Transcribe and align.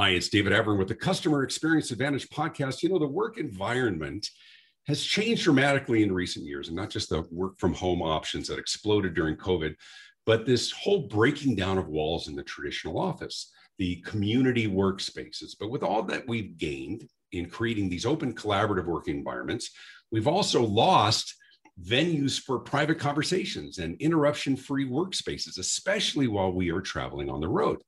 Hi, 0.00 0.12
it's 0.12 0.30
David 0.30 0.54
Avrin 0.54 0.78
with 0.78 0.88
the 0.88 0.94
Customer 0.94 1.42
Experience 1.42 1.90
Advantage 1.90 2.26
podcast. 2.30 2.82
You 2.82 2.88
know, 2.88 2.98
the 2.98 3.06
work 3.06 3.36
environment 3.36 4.26
has 4.86 5.04
changed 5.04 5.44
dramatically 5.44 6.02
in 6.02 6.10
recent 6.10 6.46
years, 6.46 6.68
and 6.68 6.76
not 6.78 6.88
just 6.88 7.10
the 7.10 7.26
work 7.30 7.58
from 7.58 7.74
home 7.74 8.00
options 8.00 8.48
that 8.48 8.58
exploded 8.58 9.12
during 9.12 9.36
COVID, 9.36 9.74
but 10.24 10.46
this 10.46 10.70
whole 10.70 11.06
breaking 11.08 11.54
down 11.54 11.76
of 11.76 11.88
walls 11.88 12.28
in 12.28 12.34
the 12.34 12.42
traditional 12.42 12.98
office, 12.98 13.52
the 13.76 13.96
community 13.96 14.66
workspaces. 14.66 15.54
But 15.60 15.68
with 15.68 15.82
all 15.82 16.02
that 16.04 16.26
we've 16.26 16.56
gained 16.56 17.06
in 17.32 17.50
creating 17.50 17.90
these 17.90 18.06
open 18.06 18.34
collaborative 18.34 18.86
working 18.86 19.18
environments, 19.18 19.68
we've 20.10 20.26
also 20.26 20.64
lost 20.64 21.34
venues 21.78 22.40
for 22.40 22.58
private 22.58 22.98
conversations 22.98 23.76
and 23.76 24.00
interruption 24.00 24.56
free 24.56 24.88
workspaces, 24.88 25.58
especially 25.58 26.26
while 26.26 26.52
we 26.52 26.70
are 26.70 26.80
traveling 26.80 27.28
on 27.28 27.42
the 27.42 27.48
road. 27.48 27.80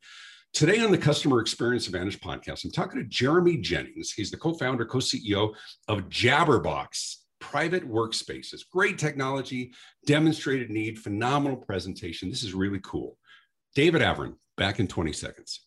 Today 0.53 0.81
on 0.81 0.91
the 0.91 0.99
Customer 0.99 1.41
Experience 1.41 1.87
Advantage 1.87 2.21
podcast, 2.21 2.65
I'm 2.65 2.71
talking 2.71 3.01
to 3.01 3.09
Jeremy 3.09 3.57
Jennings. 3.57 4.13
He's 4.13 4.31
the 4.31 4.37
co 4.37 4.53
founder, 4.53 4.85
co 4.85 4.99
CEO 4.99 5.55
of 5.89 6.11
Jabbrrbox 6.11 7.17
Private 7.41 7.89
Workspaces. 7.89 8.61
Great 8.71 8.99
technology, 8.99 9.73
demonstrated 10.05 10.69
need, 10.69 10.99
phenomenal 10.99 11.57
presentation. 11.57 12.29
This 12.29 12.43
is 12.43 12.53
really 12.53 12.81
cool. 12.85 13.17
David 13.75 14.03
Avrin, 14.03 14.35
back 14.59 14.79
in 14.79 14.87
20 14.87 15.15
seconds. 15.15 15.61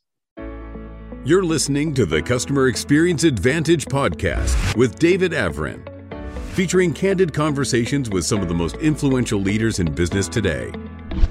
You're 1.25 1.43
listening 1.43 1.95
to 1.95 2.05
the 2.05 2.21
Customer 2.21 2.67
Experience 2.67 3.23
Advantage 3.23 3.87
podcast 3.87 4.77
with 4.77 4.99
David 4.99 5.31
Avrin, 5.31 5.83
featuring 6.53 6.93
candid 6.93 7.33
conversations 7.33 8.11
with 8.11 8.23
some 8.23 8.39
of 8.39 8.47
the 8.47 8.53
most 8.53 8.75
influential 8.75 9.39
leaders 9.39 9.79
in 9.79 9.91
business 9.91 10.27
today. 10.27 10.71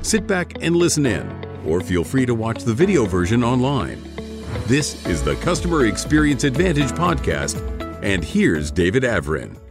Sit 0.02 0.26
back 0.26 0.60
and 0.60 0.74
listen 0.74 1.06
in 1.06 1.43
or 1.66 1.80
feel 1.80 2.04
free 2.04 2.26
to 2.26 2.34
watch 2.34 2.64
the 2.64 2.74
video 2.74 3.04
version 3.04 3.42
online. 3.42 4.02
This 4.66 5.04
is 5.06 5.22
the 5.22 5.36
Customer 5.36 5.86
Experience 5.86 6.44
Advantage 6.44 6.90
podcast, 6.92 7.56
and 8.02 8.24
here's 8.24 8.70
David 8.70 9.02
Avrin. 9.02 9.63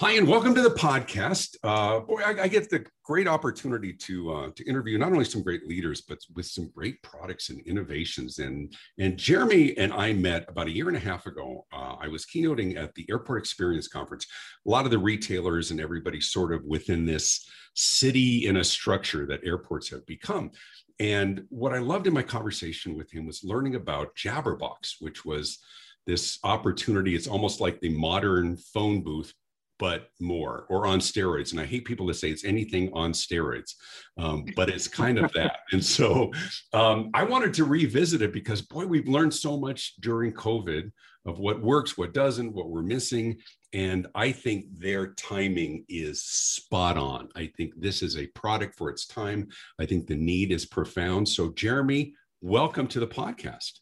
Hi, 0.00 0.12
and 0.12 0.28
welcome 0.28 0.54
to 0.54 0.62
the 0.62 0.70
podcast. 0.70 1.56
Uh, 1.64 1.98
boy, 1.98 2.22
I, 2.24 2.42
I, 2.42 2.46
get 2.46 2.70
the 2.70 2.86
great 3.02 3.26
opportunity 3.26 3.92
to 3.94 4.32
uh, 4.32 4.50
to 4.54 4.64
interview 4.64 4.96
not 4.96 5.10
only 5.10 5.24
some 5.24 5.42
great 5.42 5.66
leaders, 5.66 6.02
but 6.02 6.20
with 6.36 6.46
some 6.46 6.70
great 6.72 7.02
products 7.02 7.50
and 7.50 7.60
innovations. 7.66 8.38
And 8.38 8.72
and 9.00 9.16
Jeremy 9.16 9.76
and 9.76 9.92
I 9.92 10.12
met 10.12 10.44
about 10.46 10.68
a 10.68 10.70
year 10.70 10.86
and 10.86 10.96
a 10.96 11.00
half 11.00 11.26
ago. 11.26 11.66
Uh, 11.72 11.96
I 12.00 12.06
was 12.06 12.24
keynoting 12.26 12.76
at 12.76 12.94
the 12.94 13.06
Airport 13.10 13.40
Experience 13.40 13.88
Conference. 13.88 14.24
A 14.64 14.70
lot 14.70 14.84
of 14.84 14.92
the 14.92 14.98
retailers 15.00 15.72
and 15.72 15.80
everybody 15.80 16.20
sort 16.20 16.52
of 16.52 16.64
within 16.64 17.04
this 17.04 17.44
city 17.74 18.46
in 18.46 18.58
a 18.58 18.64
structure 18.64 19.26
that 19.26 19.40
airports 19.44 19.90
have 19.90 20.06
become. 20.06 20.52
And 21.00 21.42
what 21.48 21.74
I 21.74 21.78
loved 21.78 22.06
in 22.06 22.14
my 22.14 22.22
conversation 22.22 22.96
with 22.96 23.10
him 23.10 23.26
was 23.26 23.42
learning 23.42 23.74
about 23.74 24.14
Jabbrrbox, 24.14 25.00
which 25.00 25.24
was 25.24 25.58
this 26.06 26.38
opportunity. 26.44 27.16
It's 27.16 27.26
almost 27.26 27.60
like 27.60 27.80
the 27.80 27.90
modern 27.90 28.56
phone 28.56 29.02
booth, 29.02 29.34
but 29.78 30.10
more 30.20 30.66
or 30.68 30.86
on 30.86 30.98
steroids. 30.98 31.52
And 31.52 31.60
I 31.60 31.66
hate 31.66 31.84
people 31.84 32.06
to 32.08 32.14
say 32.14 32.30
it's 32.30 32.44
anything 32.44 32.90
on 32.92 33.12
steroids, 33.12 33.74
um, 34.16 34.44
but 34.56 34.68
it's 34.68 34.88
kind 34.88 35.18
of 35.18 35.32
that. 35.32 35.60
And 35.72 35.84
so 35.84 36.32
um, 36.72 37.10
I 37.12 37.24
wanted 37.24 37.52
to 37.54 37.64
revisit 37.64 38.22
it 38.22 38.32
because, 38.32 38.62
boy, 38.62 38.86
we've 38.86 39.06
learned 39.08 39.34
so 39.34 39.58
much 39.58 39.94
during 40.00 40.32
COVID 40.32 40.90
of 41.26 41.38
what 41.38 41.60
works, 41.60 41.98
what 41.98 42.14
doesn't, 42.14 42.54
what 42.54 42.70
we're 42.70 42.82
missing. 42.82 43.36
And 43.74 44.06
I 44.14 44.32
think 44.32 44.64
their 44.78 45.08
timing 45.14 45.84
is 45.88 46.24
spot 46.24 46.96
on. 46.96 47.28
I 47.36 47.52
think 47.56 47.74
this 47.76 48.02
is 48.02 48.16
a 48.16 48.26
product 48.28 48.76
for 48.76 48.88
its 48.88 49.06
time. 49.06 49.48
I 49.78 49.84
think 49.84 50.06
the 50.06 50.16
need 50.16 50.52
is 50.52 50.64
profound. 50.64 51.28
So, 51.28 51.52
Jeremy, 51.52 52.14
welcome 52.40 52.86
to 52.88 53.00
the 53.00 53.06
podcast. 53.06 53.80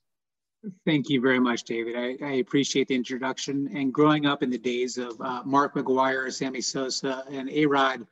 Thank 0.84 1.08
you 1.08 1.20
very 1.20 1.38
much, 1.38 1.64
David. 1.64 1.96
I, 1.96 2.16
I, 2.24 2.32
appreciate 2.34 2.88
the 2.88 2.94
introduction. 2.94 3.68
And 3.74 3.92
growing 3.92 4.26
up 4.26 4.42
in 4.42 4.50
the 4.50 4.58
days 4.58 4.98
of 4.98 5.20
uh, 5.20 5.42
Mark 5.44 5.74
McGwire, 5.74 6.32
Sammy 6.32 6.60
Sosa, 6.60 7.24
and 7.31 7.48
A 7.50 7.66
Rod, 7.66 8.06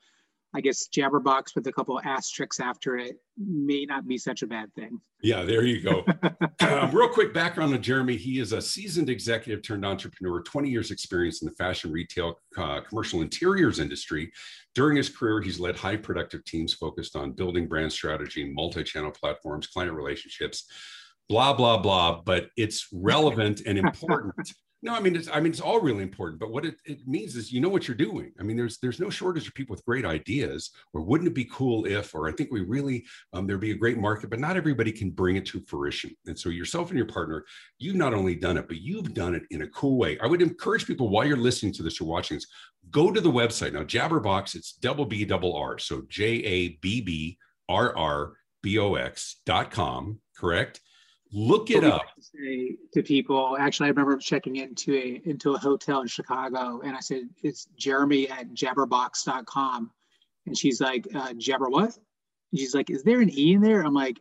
I 0.54 0.60
guess 0.60 0.88
Jabbrrbox 0.88 1.56
with 1.56 1.66
a 1.66 1.72
couple 1.72 2.00
asterisks 2.04 2.60
after 2.60 2.96
it 2.96 3.16
may 3.36 3.84
not 3.86 4.06
be 4.06 4.16
such 4.16 4.42
a 4.42 4.46
bad 4.46 4.72
thing. 4.74 5.00
Yeah, 5.20 5.42
there 5.42 5.64
you 5.64 5.80
go. 5.80 6.04
um, 6.60 6.92
real 6.92 7.08
quick 7.08 7.34
background 7.34 7.74
on 7.74 7.82
Jeremy. 7.82 8.16
He 8.16 8.38
is 8.38 8.52
a 8.52 8.62
seasoned 8.62 9.10
executive 9.10 9.64
turned 9.64 9.84
entrepreneur, 9.84 10.42
20 10.42 10.68
years 10.68 10.92
experience 10.92 11.42
in 11.42 11.48
the 11.48 11.54
fashion, 11.56 11.90
retail, 11.90 12.38
uh, 12.56 12.82
commercial 12.82 13.22
interiors 13.22 13.80
industry. 13.80 14.30
During 14.76 14.96
his 14.96 15.08
career, 15.08 15.40
he's 15.40 15.58
led 15.58 15.76
high 15.76 15.96
productive 15.96 16.44
teams 16.44 16.72
focused 16.72 17.16
on 17.16 17.32
building 17.32 17.66
brand 17.66 17.90
strategy, 17.90 18.52
multi-channel 18.52 19.10
platforms, 19.10 19.66
client 19.66 19.92
relationships, 19.92 20.66
blah, 21.28 21.52
blah, 21.52 21.78
blah. 21.78 22.22
But 22.24 22.50
it's 22.56 22.88
relevant 22.92 23.62
and 23.66 23.78
important 23.86 24.34
no, 24.84 24.92
I 24.94 25.00
mean 25.00 25.16
it's 25.16 25.30
I 25.32 25.40
mean 25.40 25.50
it's 25.50 25.62
all 25.62 25.80
really 25.80 26.02
important, 26.02 26.38
but 26.38 26.50
what 26.50 26.66
it, 26.66 26.76
it 26.84 27.08
means 27.08 27.36
is 27.36 27.50
you 27.50 27.58
know 27.58 27.70
what 27.70 27.88
you're 27.88 27.96
doing. 27.96 28.32
I 28.38 28.42
mean, 28.42 28.54
there's 28.54 28.76
there's 28.78 29.00
no 29.00 29.08
shortage 29.08 29.48
of 29.48 29.54
people 29.54 29.74
with 29.74 29.84
great 29.86 30.04
ideas, 30.04 30.72
or 30.92 31.00
wouldn't 31.00 31.26
it 31.26 31.34
be 31.34 31.46
cool 31.46 31.86
if, 31.86 32.14
or 32.14 32.28
I 32.28 32.32
think 32.32 32.52
we 32.52 32.60
really 32.60 33.06
um, 33.32 33.46
there'd 33.46 33.60
be 33.60 33.70
a 33.70 33.76
great 33.76 33.96
market, 33.96 34.28
but 34.28 34.40
not 34.40 34.58
everybody 34.58 34.92
can 34.92 35.08
bring 35.08 35.36
it 35.36 35.46
to 35.46 35.62
fruition. 35.62 36.14
And 36.26 36.38
so 36.38 36.50
yourself 36.50 36.90
and 36.90 36.98
your 36.98 37.06
partner, 37.06 37.46
you've 37.78 37.96
not 37.96 38.12
only 38.12 38.34
done 38.34 38.58
it, 38.58 38.68
but 38.68 38.76
you've 38.76 39.14
done 39.14 39.34
it 39.34 39.44
in 39.50 39.62
a 39.62 39.68
cool 39.68 39.96
way. 39.96 40.18
I 40.22 40.26
would 40.26 40.42
encourage 40.42 40.86
people 40.86 41.08
while 41.08 41.24
you're 41.24 41.38
listening 41.38 41.72
to 41.74 41.82
this 41.82 41.98
or 41.98 42.04
watching 42.04 42.36
this, 42.36 42.46
go 42.90 43.10
to 43.10 43.22
the 43.22 43.32
website 43.32 43.72
now. 43.72 43.84
Jabbrrbox, 43.84 44.54
it's 44.54 44.74
double 44.74 45.06
B 45.06 45.24
double 45.24 45.56
R, 45.56 45.78
so 45.78 46.02
J 46.10 46.24
A 46.26 46.68
B 46.82 47.00
B 47.00 47.38
R 47.70 47.96
R 47.96 48.34
B 48.62 48.78
O 48.78 48.96
X 48.96 49.40
dot 49.46 49.70
com, 49.70 50.20
correct? 50.36 50.82
Look 51.36 51.70
it 51.70 51.82
up. 51.82 52.14
To 52.14 52.22
say 52.22 52.76
to 52.92 53.02
people, 53.02 53.56
actually, 53.58 53.86
I 53.86 53.90
remember 53.90 54.16
checking 54.18 54.56
into 54.56 54.94
a 54.94 55.20
into 55.24 55.54
a 55.54 55.58
hotel 55.58 56.00
in 56.00 56.06
Chicago, 56.06 56.80
and 56.84 56.96
I 56.96 57.00
said, 57.00 57.28
"It's 57.42 57.66
Jeremy 57.76 58.28
at 58.30 58.54
Jabbrrbox.com," 58.54 59.90
and 60.46 60.56
she's 60.56 60.80
like, 60.80 61.08
uh, 61.12 61.32
"Jabber 61.34 61.68
what?" 61.68 61.98
And 62.52 62.60
she's 62.60 62.72
like, 62.72 62.88
"Is 62.88 63.02
there 63.02 63.20
an 63.20 63.36
e 63.36 63.54
in 63.54 63.62
there?" 63.62 63.84
I'm 63.84 63.94
like, 63.94 64.20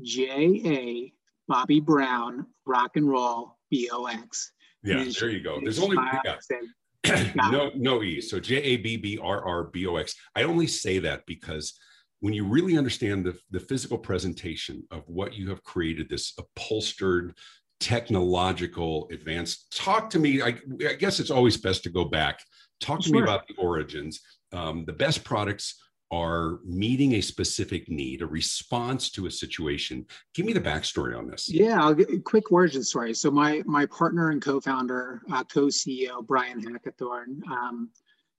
"J 0.00 0.62
A 0.64 1.12
Bobby 1.48 1.80
Brown 1.80 2.46
Rock 2.64 2.96
and 2.96 3.08
Roll 3.08 3.58
B 3.68 3.90
O 3.92 4.06
X." 4.06 4.52
Yeah, 4.84 5.02
there 5.02 5.12
she, 5.12 5.26
you 5.26 5.40
go. 5.40 5.58
There's 5.60 5.80
only 5.80 5.96
yeah. 6.24 7.32
no 7.50 7.72
no 7.74 8.00
e. 8.04 8.20
So 8.20 8.38
J 8.38 8.56
A 8.58 8.76
B 8.76 8.96
B 8.96 9.18
R 9.20 9.44
R 9.44 9.64
B 9.64 9.88
O 9.88 9.96
X. 9.96 10.14
I 10.36 10.44
only 10.44 10.68
say 10.68 11.00
that 11.00 11.26
because 11.26 11.76
when 12.24 12.32
you 12.32 12.46
really 12.46 12.78
understand 12.78 13.22
the, 13.22 13.38
the 13.50 13.60
physical 13.60 13.98
presentation 13.98 14.82
of 14.90 15.02
what 15.08 15.34
you 15.34 15.50
have 15.50 15.62
created, 15.62 16.08
this 16.08 16.32
upholstered, 16.38 17.36
technological 17.80 19.06
advance, 19.12 19.66
talk 19.70 20.08
to 20.08 20.18
me. 20.18 20.40
I, 20.40 20.54
I 20.88 20.94
guess 20.94 21.20
it's 21.20 21.30
always 21.30 21.58
best 21.58 21.82
to 21.82 21.90
go 21.90 22.06
back. 22.06 22.40
Talk 22.80 23.02
to 23.02 23.08
sure. 23.08 23.16
me 23.18 23.22
about 23.22 23.46
the 23.46 23.54
origins. 23.58 24.22
Um, 24.54 24.86
the 24.86 24.92
best 24.94 25.22
products 25.22 25.74
are 26.10 26.60
meeting 26.64 27.16
a 27.16 27.20
specific 27.20 27.90
need, 27.90 28.22
a 28.22 28.26
response 28.26 29.10
to 29.10 29.26
a 29.26 29.30
situation. 29.30 30.06
Give 30.32 30.46
me 30.46 30.54
the 30.54 30.62
backstory 30.62 31.18
on 31.18 31.26
this. 31.26 31.52
Yeah, 31.52 31.84
I'll 31.84 31.92
get 31.92 32.10
a 32.10 32.20
quick 32.20 32.50
origin 32.50 32.84
story. 32.84 33.12
So 33.12 33.30
my 33.30 33.62
my 33.66 33.84
partner 33.84 34.30
and 34.30 34.40
co-founder, 34.40 35.20
uh, 35.30 35.44
co-CEO 35.44 36.26
Brian 36.26 36.62
Hackathorn, 36.62 37.46
um, 37.50 37.90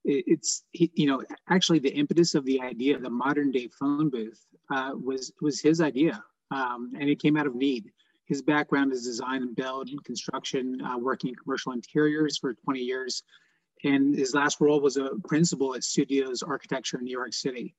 it's 0.08 0.64
you 0.72 1.08
know 1.08 1.24
actually 1.50 1.80
the 1.80 1.90
impetus 1.90 2.36
of 2.36 2.46
the 2.46 2.62
idea 2.62 2.98
the 3.00 3.10
modern 3.10 3.52
day 3.52 3.68
phone 3.80 4.10
booth 4.10 4.46
uh, 4.70 4.92
was 4.94 5.34
was 5.42 5.60
his 5.60 5.82
idea 5.82 6.24
um, 6.52 6.92
and 7.00 7.10
it 7.10 7.22
came 7.22 7.38
out 7.38 7.48
of 7.48 7.56
need. 7.56 7.92
His 8.26 8.42
background 8.42 8.92
is 8.92 9.04
design 9.04 9.44
and 9.44 9.56
build 9.56 9.90
and 9.90 10.04
construction 10.04 10.82
uh, 10.82 10.98
working 10.98 11.30
in 11.30 11.36
commercial 11.36 11.74
interiors 11.74 12.38
for 12.38 12.54
20 12.54 12.80
years. 12.80 13.24
And 13.84 14.16
his 14.16 14.34
last 14.34 14.62
role 14.62 14.82
was 14.82 14.98
a 14.98 15.12
principal 15.28 15.76
at 15.76 15.84
studios 15.84 16.42
architecture 16.42 16.98
in 16.98 17.04
new 17.04 17.12
york 17.12 17.34
city. 17.34 17.76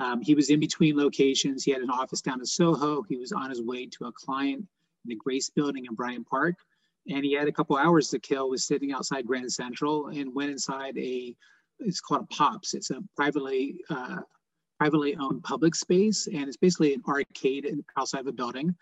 Um, 0.00 0.22
he 0.22 0.34
was 0.34 0.48
in 0.48 0.60
between 0.60 0.96
locations. 0.96 1.64
He 1.64 1.72
had 1.72 1.82
an 1.82 1.90
office 1.90 2.22
down 2.22 2.38
in 2.38 2.46
soho. 2.46 3.02
He 3.02 3.16
was 3.16 3.32
on 3.32 3.50
his 3.50 3.60
way 3.60 3.86
to 3.86 4.06
a 4.06 4.12
client 4.12 4.60
in 4.60 5.08
the 5.08 5.16
grace 5.16 5.50
building 5.50 5.84
in 5.86 5.94
bryant 5.94 6.26
park. 6.26 6.54
And 7.08 7.24
he 7.24 7.32
had 7.32 7.48
a 7.48 7.52
couple 7.52 7.76
hours 7.76 8.08
to 8.10 8.20
kill 8.20 8.48
was 8.48 8.64
sitting 8.64 8.92
outside 8.92 9.26
grand 9.26 9.52
central 9.52 10.08
and 10.08 10.34
went 10.34 10.50
inside 10.50 10.96
a 10.96 11.34
it's 11.80 12.00
called 12.00 12.22
a 12.22 12.34
POPS. 12.34 12.74
It's 12.74 12.90
a 12.90 13.02
privately 13.16 13.76
uh, 13.88 14.18
privately 14.78 15.16
owned 15.16 15.42
public 15.42 15.74
space, 15.74 16.26
and 16.26 16.48
it's 16.48 16.56
basically 16.56 16.94
an 16.94 17.02
arcade 17.06 17.70
outside 17.98 18.24
the 18.24 18.32
building. 18.32 18.74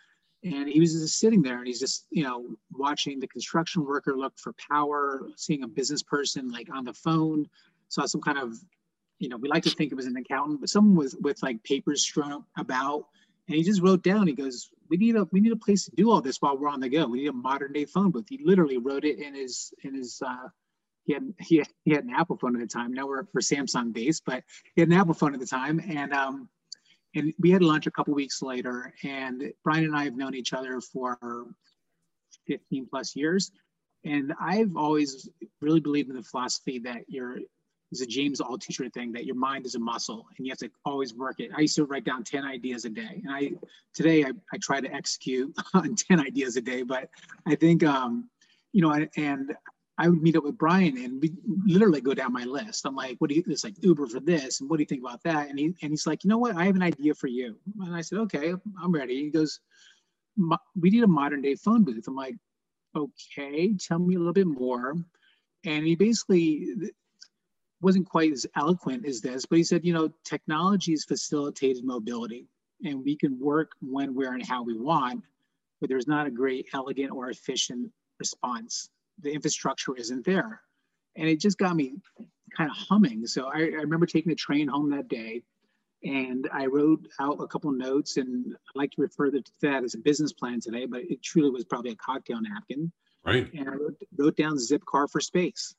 And 0.45 0.69
he 0.69 0.79
was 0.79 0.93
just 0.93 1.19
sitting 1.19 1.43
there, 1.43 1.59
and 1.59 1.67
he's 1.67 1.81
just 1.81 2.07
you 2.11 2.23
know 2.23 2.47
watching 2.73 3.19
the 3.19 3.27
construction 3.27 3.85
worker 3.85 4.17
look 4.17 4.39
for 4.39 4.55
power, 4.71 5.23
seeing 5.37 5.65
a 5.65 5.69
business 5.69 6.03
person 6.03 6.51
like 6.51 6.69
on 6.73 6.85
the 6.85 6.95
phone, 6.95 7.47
saw 7.89 8.07
some 8.07 8.21
kind 8.21 8.39
of 8.39 8.55
you 9.19 9.29
know 9.29 9.37
we 9.37 9.49
like 9.49 9.65
to 9.65 9.71
think 9.71 9.91
it 9.91 9.97
was 9.97 10.07
an 10.07 10.17
accountant, 10.17 10.61
but 10.61 10.69
someone 10.69 10.97
with 10.97 11.15
with 11.21 11.43
like 11.43 11.63
papers 11.65 12.03
strewn 12.03 12.45
about. 12.57 13.07
And 13.49 13.57
he 13.57 13.63
just 13.63 13.81
wrote 13.81 14.03
down. 14.03 14.27
He 14.27 14.35
goes, 14.35 14.71
"We 14.91 14.99
need 14.99 15.17
a 15.17 15.27
we 15.33 15.41
need 15.41 15.53
a 15.53 15.57
place 15.57 15.87
to 15.87 15.91
do 15.93 16.11
all 16.11 16.21
this 16.21 16.41
while 16.41 16.59
we're 16.59 16.69
on 16.69 16.81
the 16.81 16.89
go. 16.89 17.07
We 17.07 17.21
need 17.21 17.29
a 17.29 17.33
modern 17.33 17.73
day 17.73 17.87
phone 17.87 18.11
booth." 18.11 18.27
He 18.29 18.39
literally 18.45 18.77
wrote 18.77 19.05
it 19.05 19.19
in 19.19 19.35
his 19.35 19.73
in 19.85 19.95
his 19.95 20.23
uh, 20.25 20.49
he 21.09 21.15
had, 21.15 21.35
he 21.41 21.57
had 21.57 21.69
he 21.85 21.93
had 21.93 22.05
an 22.05 22.11
Apple 22.15 22.37
phone 22.37 22.55
at 22.55 22.61
the 22.61 22.69
time. 22.69 22.93
Now 22.93 23.07
we're 23.07 23.25
for 23.25 23.41
Samsung 23.41 23.95
based, 23.95 24.25
but 24.27 24.45
he 24.75 24.83
had 24.83 24.91
an 24.91 24.95
Apple 24.95 25.15
phone 25.15 25.33
at 25.33 25.41
the 25.41 25.47
time, 25.47 25.81
and 25.89 26.13
um, 26.13 26.51
and 27.15 27.33
we 27.41 27.51
had 27.51 27.63
lunch 27.63 27.87
a 27.87 27.91
couple 27.91 28.13
weeks 28.13 28.43
later. 28.43 28.93
And 29.03 29.51
Brian 29.65 29.85
and 29.85 29.97
I 29.97 30.05
have 30.05 30.17
known 30.17 30.35
each 30.35 30.53
other 30.53 30.83
for 30.83 31.47
15 32.47 32.89
plus 32.91 33.17
years. 33.17 33.51
And 34.05 34.35
I've 34.39 34.77
always 34.77 35.29
really 35.63 35.81
believed 35.81 36.11
in 36.11 36.17
the 36.17 36.23
philosophy 36.23 36.79
that 36.81 37.05
you're 37.09 37.39
is 37.91 38.03
a 38.03 38.07
James 38.07 38.39
Altucher 38.39 38.93
thing 38.93 39.13
that 39.13 39.25
your 39.25 39.35
mind 39.35 39.65
is 39.65 39.75
a 39.75 39.79
muscle 39.79 40.27
and 40.37 40.47
you 40.47 40.51
have 40.53 40.59
to 40.59 40.71
always 40.85 41.15
work 41.15 41.41
it. 41.41 41.51
I 41.57 41.63
used 41.63 41.77
to 41.77 41.87
write 41.87 42.05
down 42.05 42.23
10 42.23 42.45
ideas 42.45 42.85
a 42.85 42.91
day. 42.91 43.23
And 43.25 43.33
I 43.33 43.53
today 43.95 44.25
I, 44.25 44.33
I 44.53 44.59
try 44.61 44.83
to 44.83 44.93
execute 44.93 45.57
on 45.75 45.97
10 45.97 46.21
ideas 46.21 46.59
a 46.59 46.61
day, 46.61 46.83
but 46.83 47.09
I 47.47 47.55
think 47.55 47.83
um, 47.83 48.29
you 48.73 48.83
know, 48.83 49.07
and 49.17 49.55
I 50.01 50.09
would 50.09 50.23
meet 50.23 50.37
up 50.37 50.45
with 50.45 50.57
Brian 50.57 50.97
and 50.97 51.21
we 51.21 51.35
literally 51.67 52.01
go 52.01 52.15
down 52.15 52.33
my 52.33 52.45
list. 52.45 52.87
I'm 52.87 52.95
like, 52.95 53.17
what 53.19 53.31
do 53.31 53.37
you 53.37 53.43
it's 53.49 53.65
like 53.65 53.75
Uber 53.83 54.07
for 54.07 54.21
this 54.21 54.61
and 54.61 54.71
what 54.71 54.77
do 54.77 54.83
you 54.83 54.87
think 54.87 55.03
about 55.03 55.23
that? 55.25 55.49
And 55.49 55.59
he 55.59 55.75
and 55.83 55.91
he's 55.91 56.07
like, 56.07 56.23
you 56.23 56.31
know 56.31 56.39
what, 56.39 56.57
I 56.57 56.65
have 56.67 56.77
an 56.77 56.83
idea 56.83 57.15
for 57.15 57.27
you. 57.27 57.57
And 57.81 57.95
I 57.95 58.01
said, 58.03 58.19
okay, 58.21 58.55
I'm 58.81 58.93
ready. 58.93 59.25
He 59.25 59.31
goes, 59.31 59.61
we 60.81 60.91
need 60.91 61.03
a 61.03 61.09
modern 61.09 61.43
day 61.43 61.57
phone 61.57 61.83
booth. 61.83 62.07
I'm 62.07 62.15
like, 62.15 62.37
okay, 62.95 63.75
tell 63.75 63.99
me 63.99 64.15
a 64.15 64.19
little 64.19 64.33
bit 64.33 64.47
more. 64.47 64.95
And 65.65 65.85
he 65.85 65.97
basically 65.97 66.69
wasn't 67.81 68.09
quite 68.09 68.33
as 68.33 68.47
eloquent 68.57 69.05
as 69.05 69.21
this, 69.21 69.47
but 69.47 69.59
he 69.59 69.65
said, 69.65 69.85
you 69.85 69.93
know, 69.93 70.11
technology 70.25 70.93
has 70.93 71.05
facilitated 71.05 71.85
mobility 71.85 72.47
and 72.85 73.05
we 73.05 73.17
can 73.17 73.39
work 73.41 73.73
when, 73.81 74.15
where, 74.15 74.33
and 74.33 74.47
how 74.47 74.63
we 74.63 74.79
want, 74.79 75.25
but 75.81 75.89
there's 75.89 76.07
not 76.07 76.27
a 76.27 76.31
great, 76.31 76.67
elegant, 76.73 77.11
or 77.11 77.31
efficient 77.31 77.91
response. 78.21 78.91
The 79.23 79.33
infrastructure 79.33 79.95
isn't 79.97 80.25
there. 80.25 80.61
And 81.17 81.29
it 81.29 81.41
just 81.41 81.59
got 81.59 81.75
me 81.75 81.95
kind 82.57 82.71
of 82.71 82.77
humming. 82.77 83.27
So 83.27 83.47
I, 83.47 83.59
I 83.59 83.83
remember 83.83 84.07
taking 84.07 84.31
the 84.31 84.37
train 84.37 84.69
home 84.69 84.91
that 84.91 85.09
day 85.09 85.43
and 86.05 86.49
I 86.53 86.67
wrote 86.67 87.09
out 87.21 87.39
a 87.41 87.47
couple 87.47 87.73
notes 87.73 88.17
and 88.17 88.55
I 88.55 88.79
like 88.79 88.93
to 88.93 89.03
refer 89.03 89.31
to 89.31 89.43
that 89.63 89.83
as 89.83 89.95
a 89.95 89.99
business 89.99 90.33
plan 90.33 90.61
today, 90.61 90.87
but 90.87 91.03
it 91.03 91.23
truly 91.23 91.51
was 91.51 91.65
probably 91.65 91.91
a 91.91 91.97
cocktail 91.97 92.41
napkin. 92.41 92.93
Right. 93.25 93.53
And 93.53 93.69
I 93.69 93.73
wrote, 93.73 94.01
wrote 94.17 94.37
down 94.37 94.57
Zipcar 94.57 95.11
for 95.11 95.21
space. 95.21 95.75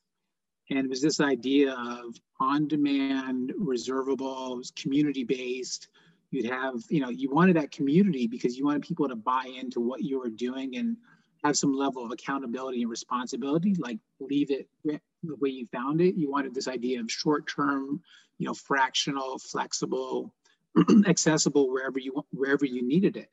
And 0.69 0.79
it 0.79 0.89
was 0.89 1.01
this 1.01 1.19
idea 1.19 1.73
of 1.73 2.15
on 2.39 2.67
demand, 2.67 3.53
reservable, 3.57 4.61
community 4.75 5.23
based. 5.23 5.87
You'd 6.31 6.51
have, 6.51 6.75
you 6.89 6.99
know, 6.99 7.09
you 7.09 7.31
wanted 7.31 7.55
that 7.55 7.71
community 7.71 8.27
because 8.27 8.55
you 8.55 8.65
wanted 8.65 8.83
people 8.83 9.07
to 9.07 9.15
buy 9.15 9.51
into 9.59 9.79
what 9.79 10.03
you 10.03 10.19
were 10.19 10.29
doing 10.29 10.75
and 10.75 10.97
have 11.43 11.55
some 11.55 11.73
level 11.73 12.03
of 12.03 12.11
accountability 12.11 12.81
and 12.81 12.91
responsibility, 12.91 13.75
like 13.77 13.99
leave 14.19 14.51
it 14.51 14.67
the 14.83 14.99
way 15.23 15.49
you 15.49 15.67
found 15.71 16.01
it. 16.01 16.15
You 16.15 16.29
wanted 16.29 16.53
this 16.53 16.67
idea 16.67 16.99
of 16.99 17.11
short 17.11 17.47
term, 17.47 18.01
you 18.37 18.47
know, 18.47 18.53
fractional, 18.53 19.39
flexible, 19.39 20.33
accessible 21.07 21.69
wherever 21.69 21.99
you 21.99 22.23
wherever 22.31 22.65
you 22.65 22.85
needed 22.85 23.17
it. 23.17 23.29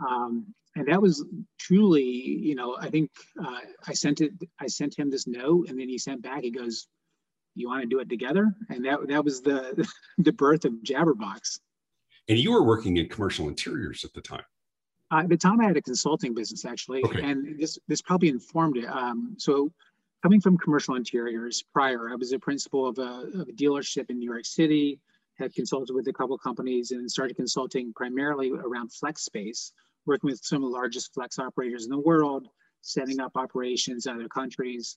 Um, 0.00 0.54
and 0.74 0.88
that 0.88 1.00
was 1.00 1.24
truly, 1.58 2.04
you 2.04 2.54
know, 2.54 2.76
I 2.78 2.90
think 2.90 3.10
uh, 3.42 3.60
I 3.86 3.94
sent 3.94 4.20
it, 4.20 4.32
I 4.60 4.66
sent 4.66 4.98
him 4.98 5.10
this 5.10 5.26
note, 5.26 5.68
and 5.68 5.80
then 5.80 5.88
he 5.88 5.98
sent 5.98 6.22
back. 6.22 6.42
He 6.42 6.50
goes, 6.50 6.86
"You 7.54 7.68
want 7.68 7.82
to 7.82 7.88
do 7.88 8.00
it 8.00 8.08
together?" 8.08 8.54
And 8.68 8.84
that 8.84 9.08
that 9.08 9.24
was 9.24 9.40
the 9.40 9.88
the 10.18 10.32
birth 10.32 10.64
of 10.64 10.72
Jabbrrbox. 10.84 11.60
And 12.28 12.38
you 12.38 12.52
were 12.52 12.64
working 12.64 12.96
in 12.96 13.08
commercial 13.08 13.48
interiors 13.48 14.04
at 14.04 14.12
the 14.12 14.20
time. 14.20 14.42
Uh, 15.12 15.18
at 15.18 15.28
the 15.28 15.36
time, 15.36 15.60
I 15.60 15.64
had 15.64 15.76
a 15.76 15.82
consulting 15.82 16.34
business 16.34 16.64
actually, 16.64 17.02
okay. 17.04 17.22
and 17.22 17.58
this 17.58 17.78
this 17.86 18.02
probably 18.02 18.28
informed 18.28 18.76
it. 18.76 18.86
Um, 18.86 19.36
so, 19.38 19.72
coming 20.22 20.40
from 20.40 20.58
commercial 20.58 20.96
interiors 20.96 21.62
prior, 21.72 22.10
I 22.10 22.16
was 22.16 22.32
a 22.32 22.38
principal 22.38 22.88
of 22.88 22.98
a, 22.98 23.40
of 23.40 23.48
a 23.48 23.52
dealership 23.52 24.10
in 24.10 24.18
New 24.18 24.30
York 24.30 24.44
City. 24.44 25.00
Had 25.38 25.52
consulted 25.54 25.92
with 25.92 26.08
a 26.08 26.14
couple 26.14 26.36
companies 26.38 26.92
and 26.92 27.10
started 27.10 27.36
consulting 27.36 27.92
primarily 27.92 28.50
around 28.52 28.90
flex 28.90 29.22
space, 29.22 29.70
working 30.06 30.30
with 30.30 30.40
some 30.42 30.64
of 30.64 30.70
the 30.70 30.74
largest 30.74 31.12
flex 31.12 31.38
operators 31.38 31.84
in 31.84 31.90
the 31.90 31.98
world, 31.98 32.48
setting 32.80 33.20
up 33.20 33.32
operations 33.36 34.06
in 34.06 34.14
other 34.14 34.28
countries. 34.28 34.96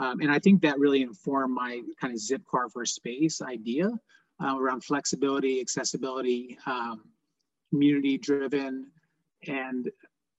Um, 0.00 0.20
and 0.20 0.30
I 0.30 0.38
think 0.38 0.62
that 0.62 0.78
really 0.78 1.02
informed 1.02 1.54
my 1.54 1.82
kind 2.00 2.12
of 2.12 2.20
zip 2.20 2.44
car 2.48 2.68
for 2.68 2.86
space 2.86 3.42
idea 3.42 3.90
uh, 4.42 4.56
around 4.56 4.84
flexibility, 4.84 5.60
accessibility, 5.60 6.56
um, 6.66 7.02
community 7.70 8.16
driven. 8.16 8.86
And, 9.46 9.90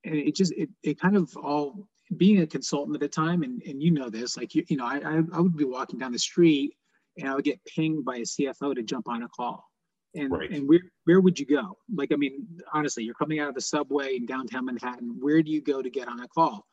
it 0.03 0.35
just, 0.35 0.51
it, 0.53 0.69
it 0.81 0.99
kind 0.99 1.15
of 1.15 1.31
all, 1.37 1.87
being 2.17 2.41
a 2.41 2.47
consultant 2.47 2.95
at 2.95 3.01
the 3.01 3.07
time, 3.07 3.43
and, 3.43 3.61
and 3.63 3.81
you 3.81 3.91
know 3.91 4.09
this, 4.09 4.35
like, 4.35 4.55
you, 4.55 4.65
you 4.67 4.77
know, 4.77 4.85
I, 4.85 5.21
I 5.31 5.39
would 5.39 5.55
be 5.55 5.63
walking 5.63 5.99
down 5.99 6.11
the 6.11 6.19
street 6.19 6.73
and 7.17 7.29
I 7.29 7.35
would 7.35 7.43
get 7.43 7.63
pinged 7.65 8.05
by 8.05 8.17
a 8.17 8.21
CFO 8.21 8.75
to 8.75 8.83
jump 8.83 9.07
on 9.07 9.23
a 9.23 9.29
call. 9.29 9.65
And 10.13 10.31
right. 10.31 10.51
and 10.51 10.67
where 10.67 10.81
where 11.05 11.21
would 11.21 11.39
you 11.39 11.45
go? 11.45 11.77
Like 11.93 12.11
i 12.11 12.17
mean 12.17 12.45
honestly 12.73 13.03
you're 13.03 13.13
coming 13.13 13.39
out 13.39 13.47
of 13.47 13.55
the 13.55 13.61
subway 13.61 14.17
in 14.17 14.25
downtown 14.25 14.65
manhattan. 14.65 15.15
Where 15.19 15.41
do 15.41 15.51
you 15.51 15.61
go 15.61 15.81
to 15.81 15.89
get 15.89 16.09
on 16.09 16.19
a 16.19 16.27
call? 16.27 16.65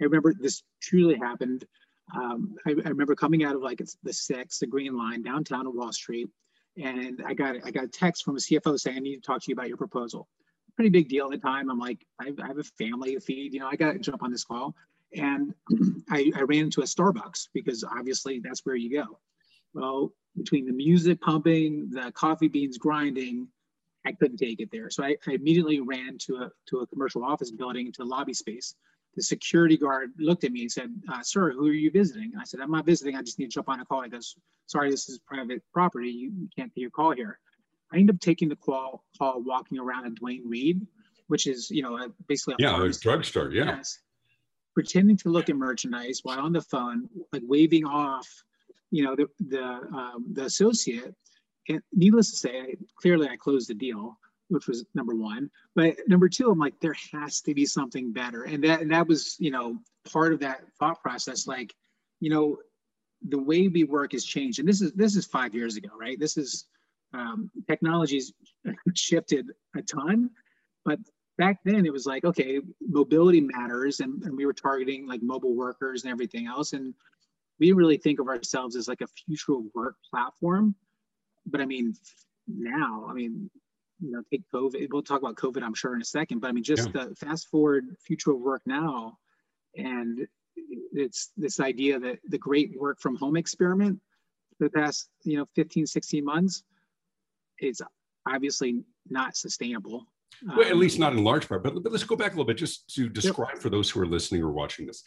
I 0.00 0.04
remember 0.04 0.34
this 0.38 0.64
truly 0.82 1.16
happened. 1.16 1.64
Um, 2.16 2.56
I, 2.66 2.70
I, 2.70 2.88
remember 2.88 3.14
coming 3.14 3.44
out 3.44 3.54
of 3.54 3.62
like 3.62 3.80
the 4.02 4.12
six 4.12 4.58
the 4.58 4.66
green 4.66 4.96
line 4.96 5.22
downtown 5.22 5.68
on 5.68 5.76
wall 5.76 5.92
street. 5.92 6.28
And 6.82 7.22
i 7.24 7.32
got 7.32 7.56
i 7.64 7.70
got 7.70 7.84
a 7.84 7.88
text 7.88 8.24
from 8.24 8.36
a 8.36 8.40
cfo 8.40 8.78
saying 8.78 8.96
i 8.96 9.00
need 9.00 9.16
to 9.16 9.22
talk 9.22 9.40
to 9.42 9.48
you 9.48 9.54
about 9.54 9.68
your 9.68 9.76
proposal 9.76 10.28
pretty 10.80 10.90
big 10.90 11.08
deal 11.08 11.26
at 11.26 11.30
the 11.30 11.38
time 11.38 11.70
i'm 11.70 11.78
like 11.78 12.06
i, 12.20 12.32
I 12.42 12.46
have 12.46 12.58
a 12.58 12.64
family 12.64 13.14
to 13.14 13.20
feed 13.20 13.54
you 13.54 13.60
know 13.60 13.68
i 13.68 13.76
got 13.76 13.92
to 13.92 13.98
jump 13.98 14.22
on 14.22 14.30
this 14.30 14.44
call 14.44 14.74
and 15.14 15.54
I, 16.10 16.30
I 16.36 16.42
ran 16.42 16.64
into 16.64 16.80
a 16.80 16.84
starbucks 16.84 17.48
because 17.52 17.84
obviously 17.84 18.40
that's 18.42 18.60
where 18.64 18.76
you 18.76 18.90
go 19.02 19.18
well 19.74 20.12
between 20.36 20.66
the 20.66 20.72
music 20.72 21.20
pumping, 21.20 21.90
the 21.90 22.12
coffee 22.12 22.48
beans 22.48 22.78
grinding, 22.78 23.48
I 24.06 24.12
couldn't 24.12 24.38
take 24.38 24.60
it 24.60 24.70
there. 24.72 24.90
So 24.90 25.04
I, 25.04 25.16
I, 25.26 25.32
immediately 25.32 25.80
ran 25.80 26.16
to 26.26 26.36
a 26.36 26.50
to 26.68 26.78
a 26.78 26.86
commercial 26.86 27.24
office 27.24 27.50
building 27.50 27.92
to 27.92 28.02
the 28.02 28.08
lobby 28.08 28.34
space. 28.34 28.74
The 29.16 29.22
security 29.22 29.76
guard 29.76 30.12
looked 30.18 30.44
at 30.44 30.52
me 30.52 30.62
and 30.62 30.72
said, 30.72 30.90
uh, 31.12 31.22
"Sir, 31.22 31.52
who 31.52 31.66
are 31.68 31.72
you 31.72 31.90
visiting?" 31.90 32.32
I 32.40 32.44
said, 32.44 32.60
"I'm 32.60 32.70
not 32.70 32.86
visiting. 32.86 33.16
I 33.16 33.22
just 33.22 33.38
need 33.38 33.46
to 33.46 33.54
jump 33.54 33.68
on 33.68 33.80
a 33.80 33.84
call." 33.84 34.02
He 34.02 34.08
goes, 34.08 34.36
"Sorry, 34.66 34.90
this 34.90 35.08
is 35.08 35.18
private 35.18 35.62
property. 35.72 36.10
You, 36.10 36.32
you 36.40 36.48
can't 36.56 36.72
take 36.72 36.80
your 36.80 36.90
call 36.90 37.10
here." 37.10 37.38
I 37.92 37.98
ended 37.98 38.16
up 38.16 38.20
taking 38.20 38.48
the 38.48 38.56
call, 38.56 39.04
call 39.18 39.42
walking 39.42 39.78
around 39.78 40.06
a 40.06 40.10
Duane 40.10 40.48
Reade, 40.48 40.86
which 41.28 41.46
is 41.46 41.70
you 41.70 41.82
know 41.82 41.96
a, 41.96 42.08
basically 42.28 42.54
a 42.60 42.62
yeah, 42.62 42.84
a 42.84 42.92
drugstore. 42.92 43.50
Yeah. 43.50 43.76
Yes. 43.76 43.98
Pretending 44.74 45.16
to 45.18 45.28
look 45.28 45.48
at 45.48 45.56
merchandise 45.56 46.20
while 46.22 46.38
on 46.38 46.52
the 46.52 46.60
phone, 46.60 47.08
like 47.32 47.42
waving 47.44 47.84
off 47.84 48.28
you 48.90 49.04
know, 49.04 49.16
the 49.16 49.28
the 49.48 49.62
um, 49.62 50.26
the 50.32 50.44
associate. 50.44 51.14
And 51.68 51.82
needless 51.92 52.30
to 52.30 52.36
say, 52.36 52.60
I, 52.60 52.74
clearly 52.96 53.28
I 53.28 53.36
closed 53.36 53.68
the 53.68 53.74
deal, 53.74 54.18
which 54.48 54.66
was 54.66 54.84
number 54.94 55.14
one. 55.14 55.50
But 55.74 55.96
number 56.08 56.28
two, 56.28 56.50
I'm 56.50 56.58
like, 56.58 56.80
there 56.80 56.96
has 57.12 57.40
to 57.42 57.54
be 57.54 57.66
something 57.66 58.12
better, 58.12 58.44
and 58.44 58.62
that 58.64 58.80
and 58.80 58.90
that 58.90 59.06
was 59.06 59.36
you 59.38 59.50
know 59.50 59.78
part 60.10 60.32
of 60.32 60.40
that 60.40 60.62
thought 60.78 61.00
process. 61.02 61.46
Like, 61.46 61.74
you 62.20 62.30
know, 62.30 62.58
the 63.28 63.38
way 63.38 63.68
we 63.68 63.84
work 63.84 64.12
has 64.12 64.24
changed, 64.24 64.58
and 64.58 64.68
this 64.68 64.80
is 64.80 64.92
this 64.92 65.16
is 65.16 65.26
five 65.26 65.54
years 65.54 65.76
ago, 65.76 65.90
right? 65.98 66.18
This 66.18 66.36
is 66.36 66.66
um, 67.12 67.50
technology's 67.68 68.32
shifted 68.94 69.50
a 69.76 69.82
ton, 69.82 70.30
but 70.84 70.98
back 71.38 71.58
then 71.64 71.86
it 71.86 71.92
was 71.92 72.04
like 72.04 72.22
okay 72.24 72.60
mobility 72.86 73.40
matters 73.40 74.00
and, 74.00 74.22
and 74.24 74.36
we 74.36 74.44
were 74.44 74.52
targeting 74.52 75.06
like 75.08 75.22
mobile 75.22 75.54
workers 75.56 76.02
and 76.04 76.12
everything 76.12 76.46
else 76.46 76.74
and 76.74 76.92
we 77.60 77.72
really 77.72 77.98
think 77.98 78.18
of 78.18 78.26
ourselves 78.26 78.74
as 78.74 78.88
like 78.88 79.02
a 79.02 79.06
future 79.06 79.58
work 79.74 79.96
platform. 80.10 80.74
But 81.46 81.60
I 81.60 81.66
mean, 81.66 81.94
now, 82.48 83.06
I 83.08 83.12
mean, 83.12 83.50
you 84.00 84.10
know, 84.10 84.22
take 84.30 84.42
COVID. 84.52 84.88
We'll 84.90 85.02
talk 85.02 85.20
about 85.20 85.36
COVID, 85.36 85.62
I'm 85.62 85.74
sure, 85.74 85.94
in 85.94 86.00
a 86.00 86.06
second. 86.06 86.40
But 86.40 86.48
I 86.48 86.52
mean, 86.52 86.64
just 86.64 86.88
yeah. 86.94 87.04
the 87.04 87.14
fast 87.14 87.48
forward 87.48 87.84
future 88.00 88.32
of 88.32 88.40
work 88.40 88.62
now, 88.64 89.18
and 89.76 90.26
it's 90.92 91.30
this 91.36 91.60
idea 91.60 92.00
that 92.00 92.18
the 92.26 92.38
great 92.38 92.72
work 92.78 92.98
from 92.98 93.14
home 93.16 93.36
experiment 93.36 94.00
for 94.56 94.64
the 94.64 94.70
past, 94.70 95.10
you 95.24 95.36
know, 95.36 95.46
15, 95.54 95.86
16 95.86 96.24
months, 96.24 96.64
it's 97.60 97.80
obviously 98.28 98.82
not 99.08 99.36
sustainable. 99.36 100.06
Well, 100.46 100.66
at 100.66 100.76
least 100.76 100.96
um, 100.96 101.00
not 101.00 101.12
in 101.12 101.24
large 101.24 101.48
part. 101.48 101.62
But, 101.62 101.82
but 101.82 101.92
let's 101.92 102.04
go 102.04 102.16
back 102.16 102.28
a 102.28 102.34
little 102.34 102.46
bit 102.46 102.56
just 102.56 102.94
to 102.94 103.08
describe 103.08 103.54
yep. 103.54 103.62
for 103.62 103.70
those 103.70 103.90
who 103.90 104.00
are 104.00 104.06
listening 104.06 104.42
or 104.42 104.52
watching 104.52 104.86
this 104.86 105.02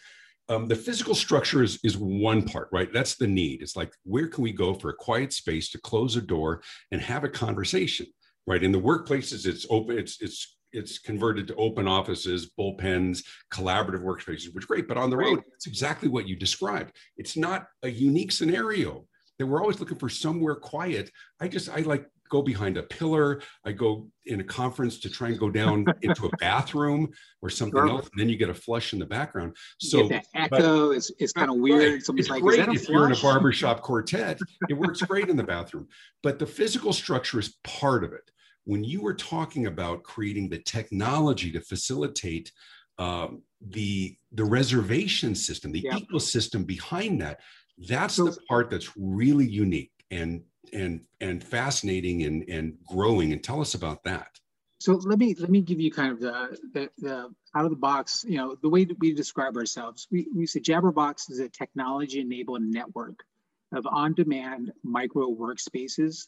um, 0.49 0.67
the 0.67 0.75
physical 0.75 1.15
structure 1.15 1.63
is, 1.63 1.79
is 1.83 1.97
one 1.97 2.43
part, 2.43 2.69
right? 2.71 2.91
That's 2.91 3.15
the 3.15 3.27
need. 3.27 3.61
It's 3.61 3.75
like, 3.75 3.93
where 4.03 4.27
can 4.27 4.43
we 4.43 4.51
go 4.51 4.73
for 4.73 4.89
a 4.89 4.95
quiet 4.95 5.31
space 5.31 5.69
to 5.69 5.79
close 5.79 6.15
a 6.15 6.21
door 6.21 6.61
and 6.91 7.01
have 7.01 7.23
a 7.23 7.29
conversation, 7.29 8.07
right? 8.45 8.61
In 8.61 8.71
the 8.71 8.81
workplaces, 8.81 9.45
it's 9.45 9.65
open, 9.69 9.97
it's, 9.97 10.21
it's, 10.21 10.57
it's 10.73 10.99
converted 10.99 11.47
to 11.47 11.55
open 11.55 11.87
offices, 11.87 12.51
bullpens, 12.59 13.23
collaborative 13.53 14.03
workspaces, 14.03 14.53
which 14.53 14.67
great. 14.67 14.87
But 14.87 14.97
on 14.97 15.09
the 15.09 15.17
road, 15.17 15.43
it's 15.53 15.67
exactly 15.67 16.09
what 16.09 16.27
you 16.27 16.35
described. 16.35 16.93
It's 17.15 17.37
not 17.37 17.67
a 17.83 17.89
unique 17.89 18.31
scenario 18.31 19.05
that 19.37 19.45
we're 19.45 19.61
always 19.61 19.79
looking 19.79 19.99
for 19.99 20.09
somewhere 20.09 20.55
quiet. 20.55 21.11
I 21.39 21.47
just, 21.47 21.69
I 21.69 21.81
like 21.81 22.07
go 22.33 22.41
behind 22.41 22.77
a 22.77 22.83
pillar. 22.83 23.43
I 23.63 23.73
go 23.73 24.07
in 24.25 24.39
a 24.39 24.43
conference 24.43 24.99
to 25.01 25.09
try 25.09 25.27
and 25.27 25.39
go 25.39 25.51
down 25.51 25.85
into 26.01 26.25
a 26.25 26.29
bathroom 26.37 27.11
or 27.43 27.49
something 27.51 27.79
sure. 27.79 27.87
else, 27.87 28.09
and 28.11 28.19
then 28.19 28.27
you 28.27 28.37
get 28.37 28.49
a 28.49 28.55
flush 28.55 28.91
in 28.91 28.97
the 28.97 29.05
background. 29.05 29.55
So 29.79 30.07
that 30.07 30.25
echo 30.33 30.91
is 30.91 31.13
it's 31.19 31.31
kind 31.31 31.51
of 31.51 31.57
weird. 31.57 32.01
Right. 32.09 32.19
It's 32.19 32.29
like, 32.29 32.41
great 32.41 32.67
if 32.69 32.89
you're 32.89 33.05
in 33.05 33.11
a 33.11 33.21
barbershop 33.21 33.81
quartet. 33.81 34.39
It 34.67 34.73
works 34.73 35.01
great 35.03 35.29
in 35.29 35.37
the 35.37 35.43
bathroom, 35.43 35.87
but 36.23 36.39
the 36.39 36.47
physical 36.47 36.91
structure 36.91 37.39
is 37.39 37.55
part 37.63 38.03
of 38.03 38.13
it. 38.13 38.31
When 38.65 38.83
you 38.83 39.01
were 39.01 39.13
talking 39.13 39.67
about 39.67 40.01
creating 40.03 40.49
the 40.49 40.59
technology 40.59 41.51
to 41.51 41.61
facilitate 41.61 42.51
um, 42.97 43.43
the 43.61 44.17
the 44.31 44.43
reservation 44.43 45.35
system, 45.35 45.71
the 45.71 45.81
yeah. 45.81 45.99
ecosystem 45.99 46.65
behind 46.65 47.21
that, 47.21 47.41
that's 47.77 48.15
so, 48.15 48.25
the 48.25 48.37
part 48.49 48.71
that's 48.71 48.91
really 48.97 49.47
unique 49.47 49.91
and 50.09 50.41
and 50.71 51.01
and 51.19 51.43
fascinating 51.43 52.23
and 52.23 52.47
and 52.49 52.77
growing. 52.87 53.33
And 53.33 53.43
tell 53.43 53.61
us 53.61 53.73
about 53.73 54.03
that. 54.03 54.39
So 54.79 54.93
let 54.93 55.19
me 55.19 55.35
let 55.39 55.49
me 55.49 55.61
give 55.61 55.79
you 55.79 55.91
kind 55.91 56.11
of 56.11 56.19
the 56.19 56.57
the, 56.73 56.89
the 56.97 57.33
out 57.55 57.65
of 57.65 57.69
the 57.69 57.77
box, 57.77 58.25
you 58.27 58.37
know, 58.37 58.55
the 58.61 58.69
way 58.69 58.85
that 58.85 58.99
we 58.99 59.13
describe 59.13 59.57
ourselves. 59.57 60.07
We 60.11 60.27
we 60.35 60.45
say 60.45 60.59
Jabbrrbox 60.59 61.29
is 61.31 61.39
a 61.39 61.49
technology 61.49 62.19
enabled 62.21 62.61
network 62.61 63.23
of 63.71 63.87
on-demand 63.87 64.71
micro 64.83 65.27
workspaces 65.29 66.27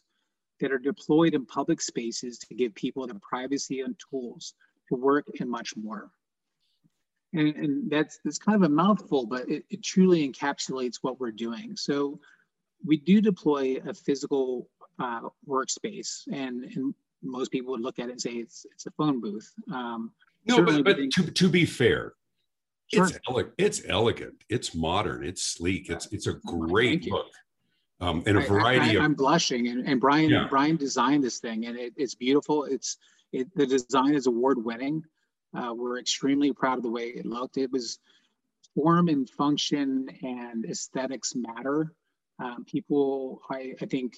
that 0.59 0.71
are 0.71 0.79
deployed 0.79 1.33
in 1.33 1.45
public 1.45 1.81
spaces 1.81 2.39
to 2.39 2.55
give 2.55 2.73
people 2.73 3.05
the 3.05 3.15
privacy 3.15 3.81
and 3.81 3.95
tools 4.09 4.53
to 4.89 4.95
work 4.95 5.25
and 5.39 5.49
much 5.49 5.75
more. 5.75 6.09
And, 7.33 7.55
and 7.55 7.91
that's, 7.91 8.19
that's 8.23 8.37
kind 8.37 8.55
of 8.55 8.63
a 8.63 8.73
mouthful, 8.73 9.25
but 9.25 9.49
it, 9.49 9.65
it 9.69 9.83
truly 9.83 10.27
encapsulates 10.27 10.99
what 11.01 11.19
we're 11.19 11.31
doing. 11.31 11.75
So 11.75 12.19
we 12.85 12.97
do 12.97 13.21
deploy 13.21 13.77
a 13.87 13.93
physical 13.93 14.69
uh, 14.99 15.21
workspace 15.47 16.23
and, 16.31 16.63
and 16.63 16.93
most 17.23 17.51
people 17.51 17.71
would 17.71 17.81
look 17.81 17.99
at 17.99 18.07
it 18.07 18.11
and 18.11 18.21
say 18.21 18.31
it's, 18.31 18.65
it's 18.71 18.85
a 18.85 18.91
phone 18.91 19.19
booth. 19.19 19.51
Um, 19.71 20.11
no, 20.45 20.63
but, 20.63 20.83
but 20.83 20.97
to, 20.97 21.31
to 21.31 21.49
be 21.49 21.65
fair, 21.65 22.13
Sure. 22.93 23.07
It's 23.07 23.17
ele- 23.27 23.51
it's 23.57 23.81
elegant, 23.89 24.43
it's 24.47 24.75
modern, 24.75 25.23
it's 25.23 25.41
sleek, 25.41 25.89
it's 25.89 26.05
it's 26.11 26.27
a 26.27 26.33
great 26.33 27.09
look 27.09 27.31
um, 27.99 28.23
in 28.27 28.37
a 28.37 28.41
variety 28.41 28.97
I, 28.97 29.03
am 29.03 29.13
blushing, 29.13 29.69
and, 29.69 29.87
and 29.87 29.99
Brian 29.99 30.29
yeah. 30.29 30.47
Brian 30.49 30.75
designed 30.75 31.23
this 31.23 31.39
thing, 31.39 31.65
and 31.65 31.77
it, 31.77 31.93
it's 31.97 32.13
beautiful. 32.13 32.65
It's 32.65 32.97
it, 33.31 33.47
the 33.55 33.65
design 33.65 34.13
is 34.13 34.27
award 34.27 34.63
winning. 34.63 35.03
Uh, 35.57 35.73
we're 35.73 35.99
extremely 35.99 36.51
proud 36.53 36.77
of 36.77 36.83
the 36.83 36.91
way 36.91 37.07
it 37.07 37.25
looked. 37.25 37.57
It 37.57 37.71
was 37.71 37.99
form 38.75 39.07
and 39.07 39.29
function 39.29 40.09
and 40.21 40.65
aesthetics 40.65 41.33
matter. 41.35 41.93
Um, 42.39 42.65
people, 42.65 43.41
I, 43.49 43.73
I 43.81 43.85
think 43.85 44.17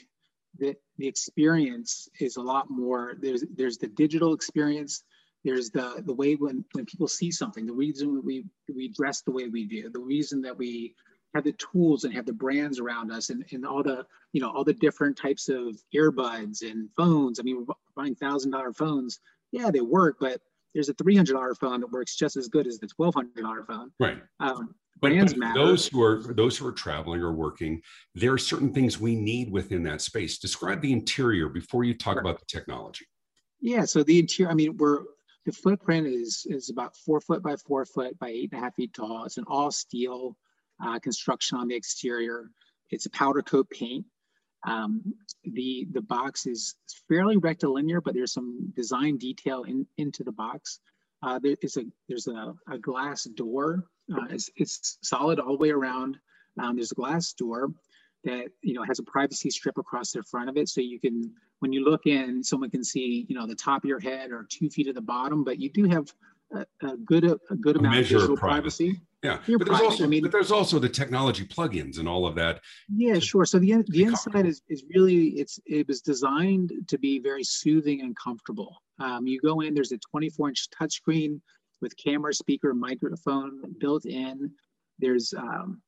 that 0.60 0.76
the 0.98 1.08
experience 1.08 2.10
is 2.20 2.38
a 2.38 2.42
lot 2.42 2.70
more. 2.70 3.16
There's 3.20 3.44
there's 3.56 3.78
the 3.78 3.88
digital 3.88 4.34
experience. 4.34 5.04
There's 5.44 5.70
the 5.70 6.02
the 6.06 6.14
way 6.14 6.34
when 6.34 6.66
when 6.74 6.86
people 6.86 7.08
see 7.08 7.32
something, 7.32 7.66
the 7.66 7.74
reason 7.74 8.22
we 8.26 8.46
we 8.74 8.90
dress 8.90 9.22
the 9.22 9.32
way 9.32 9.48
we 9.48 9.66
do, 9.66 9.90
the 9.90 10.00
reason 10.00 10.42
that 10.42 10.58
we 10.58 10.96
have 11.36 11.44
the 11.44 11.54
tools 11.54 12.04
and 12.04 12.14
have 12.14 12.26
the 12.26 12.34
brands 12.34 12.80
around 12.80 13.12
us 13.12 13.30
and, 13.30 13.46
and 13.52 13.66
all 13.66 13.84
the 13.84 14.06
you 14.34 14.42
know 14.42 14.52
all 14.52 14.64
the 14.64 14.74
different 14.74 15.18
types 15.18 15.50
of 15.50 15.78
earbuds 15.96 16.62
and 16.62 16.90
phones 16.96 17.40
i 17.40 17.44
mean 17.44 17.66
we're 17.66 17.76
buying 17.96 18.16
thousand 18.16 18.52
dollar 18.52 18.74
phones 18.74 19.20
yeah 19.52 19.70
they 19.70 19.82
work 19.82 20.18
but 20.20 20.42
there's 20.74 20.90
a 20.90 20.94
$300 20.94 21.58
phone 21.58 21.80
that 21.80 21.92
works 21.92 22.16
just 22.16 22.38
as 22.38 22.50
good 22.50 22.68
as 22.68 22.78
the 22.78 22.88
$1200 22.88 23.68
phone 23.68 23.92
right 24.00 24.18
um, 24.40 24.74
but, 25.00 25.14
but 25.14 25.54
those 25.54 25.88
who 25.88 26.02
are 26.02 26.22
those 26.34 26.58
who 26.58 26.68
are 26.68 26.72
traveling 26.72 27.22
or 27.22 27.34
working 27.34 27.82
there 28.16 28.34
are 28.34 28.38
certain 28.38 28.74
things 28.74 29.00
we 29.00 29.16
need 29.16 29.52
within 29.52 29.84
that 29.84 30.02
space 30.02 30.38
describe 30.38 30.82
the 30.82 30.92
interior 30.92 31.50
before 31.50 31.84
you 31.84 31.94
talk 31.94 32.16
sure. 32.16 32.22
about 32.22 32.40
the 32.40 32.46
technology 32.48 33.06
yeah 33.60 33.86
so 33.86 34.04
the 34.04 34.20
interior 34.20 34.52
i 34.52 34.54
mean 34.54 34.76
we're 34.78 35.04
the 35.46 35.52
footprint 35.52 36.06
is 36.06 36.46
is 36.50 36.70
about 36.70 36.96
four 36.98 37.22
foot 37.22 37.42
by 37.42 37.56
four 37.56 37.86
foot 37.86 38.18
by 38.20 38.30
eight 38.30 38.50
and 38.52 38.60
a 38.60 38.64
half 38.64 38.76
feet 38.76 38.94
tall 38.94 39.24
it's 39.26 39.38
an 39.38 39.46
all 39.48 39.72
steel 39.72 40.36
uh, 40.84 41.00
construction 41.00 41.58
on 41.58 41.68
the 41.68 41.76
exterior. 41.76 42.50
It's 42.90 43.06
a 43.06 43.12
powder 43.12 43.42
coat 43.42 43.70
paint. 43.70 44.06
Um, 44.66 45.14
the, 45.44 45.88
the 45.92 46.02
box 46.02 46.46
is 46.46 46.76
fairly 47.08 47.38
rectilinear, 47.38 48.02
but 48.02 48.14
there's 48.14 48.34
some 48.34 48.72
design 48.76 49.18
detail 49.18 49.64
in, 49.64 49.86
into 49.98 50.24
the 50.24 50.32
box. 50.32 50.80
Uh, 51.24 51.40
there 51.40 51.56
is 51.62 51.78
a, 51.78 51.84
there's 52.08 52.28
a, 52.28 52.54
a 52.70 52.78
glass 52.78 53.24
door. 53.24 53.86
Uh, 54.14 54.26
it's, 54.30 54.50
it's 54.56 54.98
solid 55.02 55.40
all 55.40 55.54
the 55.54 55.62
way 55.62 55.72
around. 55.72 56.18
Um, 56.60 56.76
there's 56.76 56.92
a 56.92 56.96
glass 56.96 57.34
door 57.34 57.70
that 58.24 58.48
you 58.62 58.74
know 58.74 58.84
has 58.84 59.00
a 59.00 59.04
privacy 59.04 59.50
strip 59.50 59.78
across 59.78 60.12
the 60.12 60.24
front 60.24 60.50
of 60.50 60.58
it, 60.58 60.70
so 60.70 60.82
you 60.82 61.00
can 61.00 61.34
when 61.60 61.74
you 61.74 61.84
look 61.84 62.06
in, 62.06 62.44
someone 62.44 62.70
can 62.70 62.84
see 62.84 63.26
you 63.30 63.36
know 63.36 63.48
the 63.48 63.56
top 63.56 63.84
of 63.84 63.88
your 63.88 64.00
head 64.00 64.32
or 64.32 64.46
two 64.50 64.70
feet 64.70 64.88
of 64.88 64.96
the 64.96 65.02
bottom, 65.02 65.44
but 65.44 65.60
you 65.60 65.70
do 65.70 65.86
have 65.86 66.12
a, 66.54 66.66
a 66.84 66.98
good 66.98 67.26
a 67.26 67.56
good 67.56 67.76
a 67.76 67.80
amount 67.80 67.98
of 68.00 68.08
visual 68.08 68.38
privacy. 68.38 68.90
privacy. 68.90 69.02
Yeah, 69.24 69.40
You're 69.48 69.58
but 69.58 69.68
there's 69.68 69.82
also 69.82 70.04
I 70.04 70.08
mean, 70.08 70.22
but 70.22 70.32
there's 70.32 70.52
also 70.52 70.78
the 70.78 70.90
technology 70.90 71.44
plugins 71.44 71.98
and 71.98 72.08
all 72.08 72.28
of 72.28 72.36
that. 72.36 72.62
Yeah, 72.96 73.20
sure. 73.20 73.46
So 73.46 73.60
the 73.60 73.84
the 73.88 74.04
inside 74.04 74.46
is 74.46 74.62
is 74.70 74.84
really 74.94 75.30
it's 75.30 75.60
it 75.66 75.88
was 75.88 76.02
designed 76.02 76.72
to 76.88 76.98
be 76.98 77.20
very 77.20 77.44
soothing 77.44 78.02
and 78.02 78.16
comfortable. 78.16 78.82
Um, 79.00 79.28
you 79.28 79.40
go 79.42 79.62
in, 79.62 79.74
there's 79.74 79.92
a 79.92 79.98
24 79.98 80.50
inch 80.50 80.68
touchscreen 80.70 81.42
with 81.82 81.96
camera, 81.98 82.34
speaker, 82.34 82.74
microphone 82.74 83.62
built 83.80 84.06
in. 84.06 84.52
There's 85.00 85.34
um, 85.34 85.82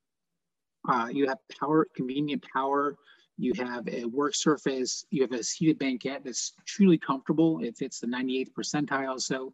uh, 0.88 1.10
you 1.12 1.28
have 1.28 1.40
power, 1.60 1.88
convenient 1.96 2.44
power. 2.54 2.96
You 3.38 3.54
have 3.56 3.88
a 3.88 4.06
work 4.06 4.36
surface. 4.36 5.06
You 5.12 5.22
have 5.22 5.32
a 5.32 5.44
seated 5.44 5.80
banquette 5.80 6.24
that's 6.24 6.54
truly 6.66 6.98
comfortable. 6.98 7.60
It 7.64 7.78
fits 7.78 8.00
the 8.00 8.08
98th 8.08 8.52
percentile. 8.52 9.20
So 9.20 9.54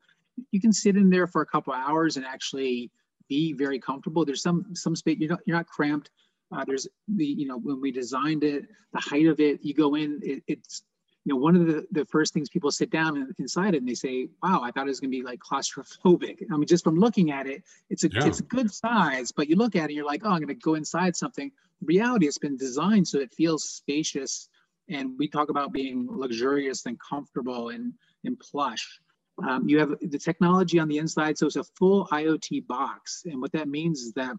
you 0.51 0.59
can 0.59 0.73
sit 0.73 0.95
in 0.95 1.09
there 1.09 1.27
for 1.27 1.41
a 1.41 1.45
couple 1.45 1.73
hours 1.73 2.17
and 2.17 2.25
actually 2.25 2.91
be 3.29 3.53
very 3.53 3.79
comfortable. 3.79 4.25
There's 4.25 4.41
some 4.41 4.75
some 4.75 4.95
space 4.95 5.17
you're 5.19 5.29
not 5.29 5.39
you're 5.45 5.57
not 5.57 5.67
cramped. 5.67 6.11
Uh, 6.51 6.63
there's 6.65 6.87
the 7.07 7.25
you 7.25 7.47
know 7.47 7.57
when 7.57 7.81
we 7.81 7.91
designed 7.91 8.43
it, 8.43 8.65
the 8.93 8.99
height 8.99 9.27
of 9.27 9.39
it. 9.39 9.63
You 9.63 9.73
go 9.73 9.95
in, 9.95 10.19
it, 10.23 10.43
it's 10.47 10.83
you 11.25 11.33
know 11.33 11.39
one 11.39 11.55
of 11.55 11.65
the 11.65 11.85
the 11.91 12.05
first 12.05 12.33
things 12.33 12.49
people 12.49 12.71
sit 12.71 12.91
down 12.91 13.33
inside 13.39 13.73
it 13.73 13.79
and 13.79 13.87
they 13.87 13.95
say, 13.95 14.29
"Wow, 14.43 14.61
I 14.63 14.71
thought 14.71 14.85
it 14.85 14.89
was 14.89 14.99
going 14.99 15.11
to 15.11 15.17
be 15.17 15.23
like 15.23 15.39
claustrophobic." 15.39 16.43
I 16.51 16.55
mean, 16.55 16.67
just 16.67 16.83
from 16.83 16.95
looking 16.95 17.31
at 17.31 17.47
it, 17.47 17.63
it's 17.89 18.03
a 18.03 18.09
yeah. 18.09 18.25
it's 18.25 18.39
a 18.39 18.43
good 18.43 18.71
size, 18.71 19.31
but 19.31 19.49
you 19.49 19.55
look 19.55 19.75
at 19.75 19.81
it, 19.81 19.85
and 19.85 19.91
you're 19.93 20.05
like, 20.05 20.21
"Oh, 20.23 20.29
I'm 20.29 20.37
going 20.37 20.47
to 20.47 20.53
go 20.53 20.75
inside 20.75 21.15
something." 21.15 21.51
In 21.81 21.87
reality, 21.87 22.27
it's 22.27 22.37
been 22.37 22.57
designed 22.57 23.07
so 23.07 23.19
it 23.19 23.33
feels 23.33 23.63
spacious, 23.63 24.49
and 24.87 25.17
we 25.17 25.27
talk 25.27 25.49
about 25.49 25.73
being 25.73 26.07
luxurious 26.09 26.85
and 26.85 26.97
comfortable 26.99 27.69
and 27.69 27.93
and 28.23 28.39
plush. 28.39 29.01
Um, 29.45 29.67
you 29.67 29.79
have 29.79 29.95
the 30.01 30.19
technology 30.19 30.79
on 30.79 30.87
the 30.87 30.99
inside, 30.99 31.37
so 31.37 31.47
it's 31.47 31.55
a 31.55 31.63
full 31.63 32.07
IoT 32.07 32.67
box. 32.67 33.23
And 33.25 33.41
what 33.41 33.51
that 33.51 33.67
means 33.67 34.01
is 34.01 34.13
that, 34.13 34.33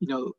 you 0.00 0.08
know, 0.08 0.32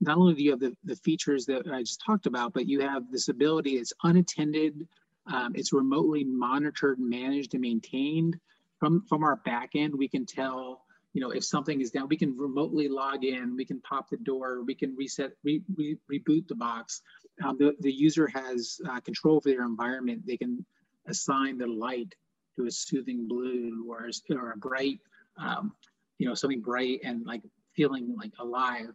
not 0.00 0.16
only 0.16 0.34
do 0.34 0.42
you 0.42 0.50
have 0.50 0.60
the, 0.60 0.76
the 0.82 0.96
features 0.96 1.46
that 1.46 1.70
I 1.72 1.80
just 1.80 2.02
talked 2.04 2.26
about, 2.26 2.54
but 2.54 2.66
you 2.66 2.80
have 2.80 3.04
this 3.12 3.28
ability, 3.28 3.76
it's 3.76 3.92
unattended, 4.02 4.88
um, 5.30 5.52
it's 5.54 5.72
remotely 5.72 6.24
monitored, 6.24 6.98
managed, 6.98 7.54
and 7.54 7.62
maintained. 7.62 8.38
From, 8.78 9.04
from 9.08 9.22
our 9.24 9.36
back 9.36 9.70
end, 9.74 9.94
we 9.94 10.08
can 10.08 10.24
tell, 10.24 10.84
you 11.12 11.20
know, 11.20 11.30
if 11.30 11.44
something 11.44 11.80
is 11.80 11.90
down, 11.90 12.08
we 12.08 12.16
can 12.16 12.36
remotely 12.36 12.88
log 12.88 13.24
in, 13.24 13.54
we 13.56 13.64
can 13.64 13.80
pop 13.82 14.08
the 14.08 14.16
door, 14.16 14.62
we 14.64 14.74
can 14.74 14.96
reset, 14.96 15.32
re, 15.44 15.62
re, 15.76 15.96
reboot 16.10 16.48
the 16.48 16.54
box. 16.54 17.02
Um, 17.44 17.58
the, 17.58 17.76
the 17.80 17.92
user 17.92 18.26
has 18.28 18.80
uh, 18.88 19.00
control 19.00 19.36
over 19.36 19.50
their 19.50 19.64
environment. 19.64 20.26
They 20.26 20.36
can 20.36 20.64
assign 21.06 21.58
the 21.58 21.66
light 21.66 22.14
to 22.56 22.66
a 22.66 22.70
soothing 22.70 23.28
blue 23.28 23.86
or, 23.88 24.10
or 24.30 24.52
a 24.52 24.56
bright, 24.56 25.00
um, 25.36 25.72
you 26.18 26.26
know, 26.26 26.34
something 26.34 26.60
bright 26.60 27.00
and 27.04 27.24
like 27.26 27.42
feeling 27.76 28.14
like 28.16 28.32
alive. 28.38 28.92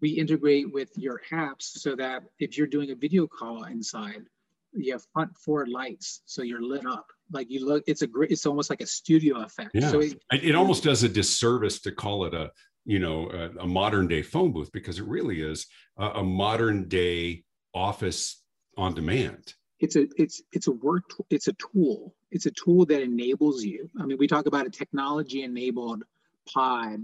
We 0.00 0.10
integrate 0.10 0.72
with 0.72 0.90
your 0.96 1.22
apps 1.32 1.62
so 1.62 1.96
that 1.96 2.24
if 2.38 2.58
you're 2.58 2.66
doing 2.66 2.90
a 2.90 2.94
video 2.94 3.26
call 3.26 3.64
inside, 3.64 4.24
you 4.74 4.92
have 4.92 5.02
front 5.12 5.36
forward 5.38 5.68
lights, 5.68 6.22
so 6.26 6.42
you're 6.42 6.62
lit 6.62 6.86
up. 6.86 7.06
Like 7.32 7.50
you 7.50 7.66
look, 7.66 7.84
it's 7.86 8.02
a 8.02 8.06
great, 8.06 8.30
it's 8.30 8.46
almost 8.46 8.70
like 8.70 8.80
a 8.80 8.86
studio 8.86 9.42
effect. 9.42 9.70
Yeah. 9.74 9.90
So 9.90 10.00
it, 10.00 10.18
it 10.30 10.54
almost 10.54 10.84
does 10.84 11.02
a 11.02 11.08
disservice 11.08 11.80
to 11.82 11.92
call 11.92 12.24
it 12.26 12.34
a, 12.34 12.50
you 12.84 12.98
know, 12.98 13.30
a, 13.30 13.62
a 13.62 13.66
modern 13.66 14.08
day 14.08 14.22
phone 14.22 14.52
booth 14.52 14.70
because 14.72 14.98
it 14.98 15.06
really 15.06 15.40
is 15.40 15.66
a, 15.98 16.06
a 16.06 16.22
modern 16.22 16.88
day 16.88 17.44
office 17.74 18.42
on 18.76 18.94
demand 18.94 19.54
it's 19.80 19.96
a 19.96 20.06
it's 20.16 20.42
it's 20.52 20.66
a 20.66 20.72
work 20.72 21.04
it's 21.30 21.48
a 21.48 21.52
tool 21.54 22.14
it's 22.30 22.46
a 22.46 22.50
tool 22.52 22.86
that 22.86 23.02
enables 23.02 23.62
you 23.62 23.88
i 24.00 24.06
mean 24.06 24.16
we 24.18 24.26
talk 24.26 24.46
about 24.46 24.66
a 24.66 24.70
technology 24.70 25.42
enabled 25.42 26.02
pod 26.52 27.00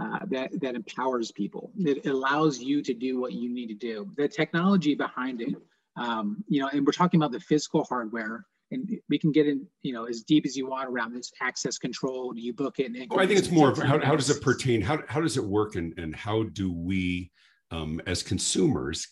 uh, 0.00 0.18
that 0.30 0.48
that 0.60 0.74
empowers 0.74 1.30
people 1.32 1.70
it 1.78 2.06
allows 2.06 2.60
you 2.60 2.82
to 2.82 2.94
do 2.94 3.20
what 3.20 3.32
you 3.32 3.48
need 3.48 3.68
to 3.68 3.74
do 3.74 4.10
the 4.16 4.28
technology 4.28 4.94
behind 4.94 5.40
it 5.40 5.54
um, 5.98 6.42
you 6.48 6.60
know 6.60 6.68
and 6.72 6.86
we're 6.86 6.92
talking 6.92 7.20
about 7.20 7.32
the 7.32 7.40
physical 7.40 7.84
hardware 7.84 8.44
and 8.70 8.88
we 9.08 9.18
can 9.18 9.32
get 9.32 9.46
in 9.46 9.66
you 9.82 9.92
know 9.92 10.04
as 10.04 10.22
deep 10.22 10.46
as 10.46 10.56
you 10.56 10.68
want 10.68 10.88
around 10.88 11.14
this 11.14 11.30
access 11.40 11.78
control 11.78 12.32
you 12.36 12.52
book 12.52 12.78
it 12.78 12.86
and 12.86 12.96
it 12.96 13.08
i 13.16 13.26
think 13.26 13.38
it's 13.38 13.50
more 13.50 13.70
of 13.70 13.78
how, 13.78 13.98
how 14.00 14.16
does 14.16 14.30
it 14.30 14.42
pertain 14.42 14.80
how, 14.80 14.98
how 15.08 15.20
does 15.20 15.36
it 15.36 15.44
work 15.44 15.74
and, 15.76 15.98
and 15.98 16.14
how 16.14 16.42
do 16.44 16.72
we 16.72 17.30
um, 17.70 18.00
as 18.06 18.22
consumers 18.22 19.06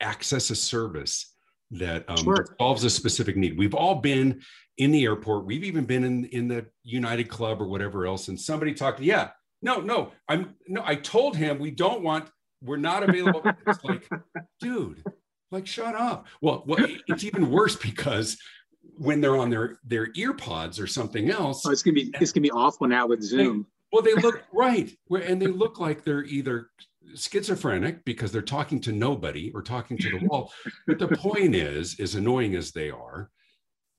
access 0.00 0.50
a 0.50 0.56
service 0.56 1.32
that 1.72 2.04
um, 2.08 2.18
sure. 2.18 2.54
solves 2.60 2.84
a 2.84 2.90
specific 2.90 3.36
need. 3.36 3.56
We've 3.56 3.74
all 3.74 3.96
been 3.96 4.42
in 4.78 4.90
the 4.90 5.04
airport. 5.04 5.46
We've 5.46 5.64
even 5.64 5.84
been 5.84 6.04
in 6.04 6.24
in 6.26 6.48
the 6.48 6.66
United 6.82 7.28
Club 7.28 7.60
or 7.60 7.66
whatever 7.66 8.06
else, 8.06 8.28
and 8.28 8.38
somebody 8.38 8.74
talked. 8.74 9.00
Yeah, 9.00 9.30
no, 9.62 9.80
no, 9.80 10.12
I'm 10.28 10.54
no. 10.68 10.82
I 10.84 10.96
told 10.96 11.36
him 11.36 11.58
we 11.58 11.70
don't 11.70 12.02
want. 12.02 12.28
We're 12.62 12.76
not 12.76 13.08
available. 13.08 13.42
it's 13.66 13.82
like, 13.84 14.08
dude, 14.60 15.02
like 15.52 15.66
shut 15.66 15.94
up. 15.94 16.26
Well, 16.40 16.64
well, 16.66 16.86
it's 17.08 17.24
even 17.24 17.50
worse 17.50 17.76
because 17.76 18.38
when 18.96 19.20
they're 19.20 19.36
on 19.36 19.50
their 19.50 19.78
their 19.84 20.08
ear 20.14 20.34
pods 20.34 20.80
or 20.80 20.86
something 20.86 21.30
else. 21.30 21.64
Oh, 21.66 21.70
it's 21.70 21.82
gonna 21.82 21.94
be 21.94 22.12
it's 22.20 22.32
gonna 22.32 22.42
be 22.42 22.50
awful 22.50 22.88
now 22.88 23.06
with 23.06 23.22
Zoom. 23.22 23.66
well, 23.92 24.02
they 24.02 24.14
look 24.14 24.42
right, 24.52 24.92
and 25.10 25.40
they 25.40 25.46
look 25.46 25.78
like 25.78 26.04
they're 26.04 26.24
either 26.24 26.70
schizophrenic 27.14 28.04
because 28.04 28.32
they're 28.32 28.42
talking 28.42 28.80
to 28.80 28.92
nobody 28.92 29.50
or 29.54 29.62
talking 29.62 29.98
to 29.98 30.18
the 30.18 30.26
wall. 30.26 30.52
But 30.86 30.98
the 30.98 31.08
point 31.08 31.54
is, 31.54 31.98
as 32.00 32.14
annoying 32.14 32.54
as 32.54 32.72
they 32.72 32.90
are, 32.90 33.30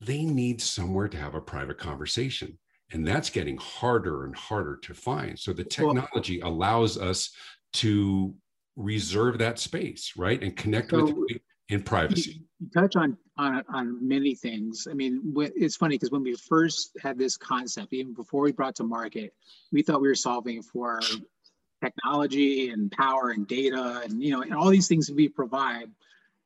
they 0.02 0.24
need 0.24 0.62
somewhere 0.62 1.08
to 1.08 1.18
have 1.18 1.36
a 1.36 1.42
private 1.42 1.78
conversation. 1.78 2.58
And 2.92 3.08
that's 3.08 3.30
getting 3.30 3.58
harder 3.58 4.26
and 4.26 4.36
harder 4.36 4.78
to 4.84 4.94
find. 4.94 5.40
So 5.40 5.54
the 5.54 5.64
technology 5.64 6.42
well, 6.42 6.52
allows 6.52 6.98
us 6.98 7.32
to 7.74 8.36
reserve 8.75 9.38
that 9.39 9.60
space, 9.60 10.13
right? 10.18 10.42
And 10.42 10.56
connect 10.56 10.92
so 10.92 11.06
with 11.06 11.38
in 11.70 11.82
privacy. 11.82 12.42
You, 12.60 12.70
touch 12.74 12.96
on, 12.96 13.18
on 13.38 13.63
on 13.74 14.08
many 14.08 14.36
things. 14.36 14.88
I 14.89 14.94
mean, 14.94 15.34
it's 15.36 15.75
funny 15.75 15.96
because 15.96 16.12
when 16.12 16.24
we 16.24 16.36
first 16.36 16.98
had 17.01 17.18
this 17.18 17.38
concept, 17.38 17.94
even 17.94 18.13
before 18.13 18.42
we 18.42 18.51
brought 18.51 18.75
to 18.75 18.84
market, 18.84 19.34
we 19.72 19.82
thought 19.82 20.01
we 20.01 20.08
were 20.08 20.15
solving 20.15 20.62
for 20.62 21.00
technology 21.84 22.70
and 22.70 22.92
power 22.92 23.32
and 23.32 23.48
data 23.48 24.01
and 24.06 24.24
you 24.24 24.32
know 24.32 24.42
and 24.42 24.53
all 24.53 24.70
these 24.70 24.88
things 24.88 25.08
that 25.08 25.15
we 25.15 25.27
provide. 25.27 25.88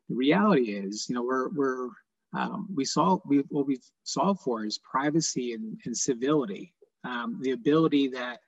The 0.09 0.15
reality 0.15 0.71
is, 0.71 1.07
you 1.09 1.15
know, 1.15 1.23
we're 1.23 1.49
we're 1.49 1.89
um, 2.33 2.67
we 2.73 2.85
solve 2.85 3.21
we, 3.25 3.39
what 3.49 3.67
we've 3.67 3.85
solved 4.03 4.41
for 4.41 4.65
is 4.65 4.77
privacy 4.79 5.53
and, 5.53 5.79
and 5.85 5.95
civility 5.95 6.73
um, 7.07 7.39
the 7.41 7.51
ability 7.51 8.09
that 8.09 8.39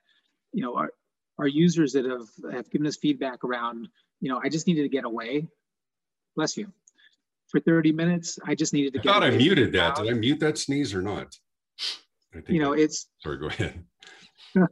you 0.52 0.62
know 0.62 0.76
our, 0.76 0.92
our 1.40 1.48
users 1.48 1.92
that 1.94 2.04
have, 2.04 2.28
have 2.52 2.70
given 2.70 2.86
us 2.86 2.96
feedback 2.96 3.42
around 3.44 3.88
you 4.20 4.28
know 4.28 4.40
i 4.44 4.48
just 4.48 4.66
needed 4.66 4.82
to 4.82 4.88
get 4.88 5.04
away. 5.04 5.46
Bless 6.36 6.56
you. 6.56 6.68
For 7.48 7.60
30 7.60 7.92
minutes 7.92 8.38
i 8.46 8.54
just 8.54 8.72
needed 8.72 8.92
to 8.94 9.00
I 9.00 9.02
get 9.02 9.12
thought 9.12 9.24
i 9.24 9.30
muted 9.30 9.72
that. 9.72 9.96
Did 9.96 10.08
i 10.10 10.12
mute 10.12 10.40
that 10.40 10.58
sneeze 10.58 10.94
or 10.94 11.02
not? 11.02 11.34
I 12.32 12.40
think 12.40 12.50
you 12.50 12.60
know 12.60 12.72
it's 12.72 13.08
sorry 13.22 13.38
go 13.38 13.46
ahead. 13.46 13.84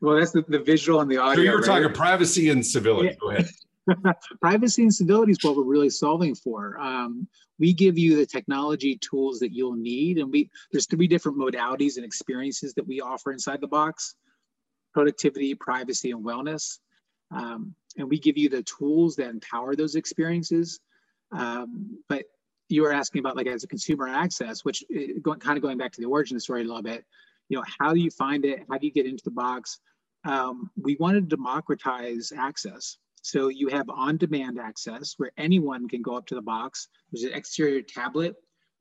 Well 0.00 0.16
that's 0.16 0.32
the, 0.32 0.44
the 0.46 0.60
visual 0.60 1.00
and 1.00 1.10
the 1.10 1.18
audio 1.18 1.34
so 1.36 1.42
you 1.42 1.50
were 1.50 1.58
right? 1.58 1.66
talking 1.66 1.92
privacy 1.92 2.50
and 2.50 2.64
civility. 2.64 3.08
Yeah. 3.08 3.14
go 3.20 3.30
ahead. 3.30 3.48
Privacy 4.40 4.82
and 4.82 4.94
civility 4.94 5.32
is 5.32 5.38
what 5.42 5.56
we're 5.56 5.64
really 5.64 5.90
solving 5.90 6.34
for. 6.34 6.78
Um, 6.78 7.26
we 7.58 7.72
give 7.72 7.98
you 7.98 8.16
the 8.16 8.26
technology 8.26 8.98
tools 8.98 9.38
that 9.40 9.52
you'll 9.52 9.74
need, 9.74 10.18
and 10.18 10.30
we 10.30 10.50
there's 10.70 10.86
three 10.86 11.08
different 11.08 11.38
modalities 11.38 11.96
and 11.96 12.04
experiences 12.04 12.74
that 12.74 12.86
we 12.86 13.00
offer 13.00 13.32
inside 13.32 13.60
the 13.60 13.68
box: 13.68 14.14
productivity, 14.92 15.54
privacy, 15.54 16.10
and 16.10 16.24
wellness. 16.24 16.78
Um, 17.30 17.74
and 17.96 18.08
we 18.08 18.18
give 18.18 18.36
you 18.36 18.48
the 18.48 18.62
tools 18.62 19.16
that 19.16 19.28
empower 19.28 19.74
those 19.74 19.94
experiences. 19.94 20.80
Um, 21.30 21.98
but 22.08 22.24
you 22.68 22.82
were 22.82 22.92
asking 22.92 23.20
about 23.20 23.36
like 23.36 23.46
as 23.46 23.64
a 23.64 23.68
consumer 23.68 24.08
access, 24.08 24.64
which 24.64 24.84
uh, 24.94 25.18
going, 25.22 25.40
kind 25.40 25.56
of 25.56 25.62
going 25.62 25.78
back 25.78 25.92
to 25.92 26.00
the 26.00 26.06
origin 26.06 26.38
story 26.40 26.62
a 26.62 26.64
little 26.64 26.82
bit. 26.82 27.04
You 27.48 27.58
know, 27.58 27.64
how 27.78 27.92
do 27.92 28.00
you 28.00 28.10
find 28.10 28.44
it? 28.44 28.64
How 28.70 28.78
do 28.78 28.86
you 28.86 28.92
get 28.92 29.06
into 29.06 29.24
the 29.24 29.30
box? 29.30 29.78
Um, 30.24 30.70
we 30.80 30.96
wanted 31.00 31.28
to 31.28 31.36
democratize 31.36 32.32
access. 32.36 32.98
So 33.22 33.48
you 33.48 33.68
have 33.68 33.88
on-demand 33.88 34.58
access 34.58 35.14
where 35.16 35.32
anyone 35.36 35.88
can 35.88 36.02
go 36.02 36.16
up 36.16 36.26
to 36.26 36.34
the 36.34 36.42
box. 36.42 36.88
There's 37.10 37.24
an 37.24 37.34
exterior 37.34 37.82
tablet, 37.82 38.34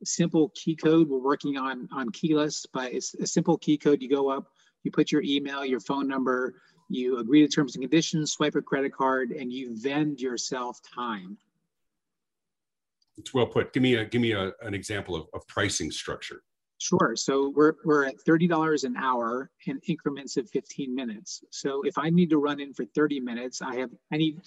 simple 0.03 0.51
key 0.55 0.75
code. 0.75 1.09
We're 1.09 1.19
working 1.19 1.57
on, 1.57 1.87
on 1.91 2.09
keyless, 2.09 2.65
but 2.71 2.93
it's 2.93 3.13
a 3.15 3.27
simple 3.27 3.57
key 3.57 3.77
code. 3.77 4.01
You 4.01 4.09
go 4.09 4.29
up, 4.29 4.47
you 4.83 4.91
put 4.91 5.11
your 5.11 5.21
email, 5.23 5.65
your 5.65 5.79
phone 5.79 6.07
number, 6.07 6.55
you 6.89 7.19
agree 7.19 7.41
to 7.41 7.47
terms 7.47 7.75
and 7.75 7.83
conditions, 7.83 8.33
swipe 8.33 8.55
a 8.55 8.61
credit 8.61 8.93
card, 8.93 9.31
and 9.31 9.51
you 9.51 9.75
vend 9.75 10.19
yourself 10.19 10.79
time. 10.81 11.37
It's 13.17 13.33
well 13.33 13.45
put. 13.45 13.73
Give 13.73 13.83
me 13.83 13.95
a 13.95 14.05
give 14.05 14.21
me 14.21 14.31
a, 14.31 14.51
an 14.61 14.73
example 14.73 15.15
of, 15.15 15.27
of 15.33 15.47
pricing 15.47 15.91
structure. 15.91 16.43
Sure. 16.81 17.13
So 17.15 17.49
we're, 17.55 17.73
we're 17.85 18.05
at 18.05 18.15
$30 18.25 18.85
an 18.85 18.97
hour 18.97 19.51
in 19.67 19.79
increments 19.87 20.35
of 20.37 20.49
15 20.49 20.95
minutes. 20.95 21.43
So 21.51 21.83
if 21.83 21.95
I 21.99 22.09
need 22.09 22.31
to 22.31 22.39
run 22.39 22.59
in 22.59 22.73
for 22.73 22.85
30 22.85 23.19
minutes, 23.19 23.61
I 23.61 23.75
have, 23.75 23.91
I 24.11 24.17
need, 24.17 24.41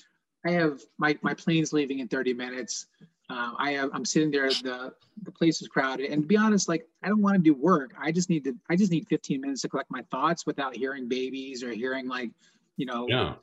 I 0.44 0.51
have 0.51 0.81
my, 0.99 1.16
my 1.23 1.33
plane's 1.35 1.73
leaving 1.73 2.01
in 2.01 2.09
30 2.09 2.35
minutes. 2.35 2.87
Uh, 3.31 3.53
I 3.59 3.73
have, 3.73 3.91
I'm 3.93 4.05
sitting 4.05 4.31
there, 4.31 4.49
the, 4.49 4.93
the 5.23 5.33
place 5.33 5.63
is 5.63 5.69
crowded. 5.69 6.11
And 6.11 6.23
to 6.23 6.29
be 6.29 6.37
honest, 6.37 6.69
like, 6.69 6.87
I 7.03 7.09
don't 7.09 7.23
want 7.23 7.37
to 7.37 7.43
do 7.43 7.55
work. 7.55 7.95
I 7.99 8.13
just 8.13 8.29
need 8.29 8.45
to, 8.45 8.55
I 8.69 8.77
just 8.77 8.93
need 8.93 9.07
15 9.09 9.41
minutes 9.41 9.63
to 9.63 9.69
collect 9.69 9.91
my 9.91 10.03
thoughts 10.11 10.45
without 10.45 10.77
hearing 10.77 11.09
babies 11.09 11.63
or 11.63 11.71
hearing 11.71 12.07
like, 12.07 12.31
you 12.77 12.87
know, 12.87 13.07
yeah. 13.09 13.35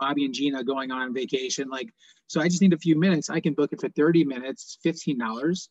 Bobby 0.00 0.24
and 0.24 0.34
Gina 0.34 0.64
going 0.64 0.90
on 0.90 1.14
vacation. 1.14 1.68
Like, 1.68 1.90
so 2.26 2.40
I 2.40 2.48
just 2.48 2.60
need 2.60 2.72
a 2.72 2.78
few 2.78 2.98
minutes. 2.98 3.30
I 3.30 3.38
can 3.38 3.54
book 3.54 3.72
it 3.72 3.80
for 3.80 3.88
30 3.88 4.24
minutes, 4.24 4.78
$15 4.84 5.68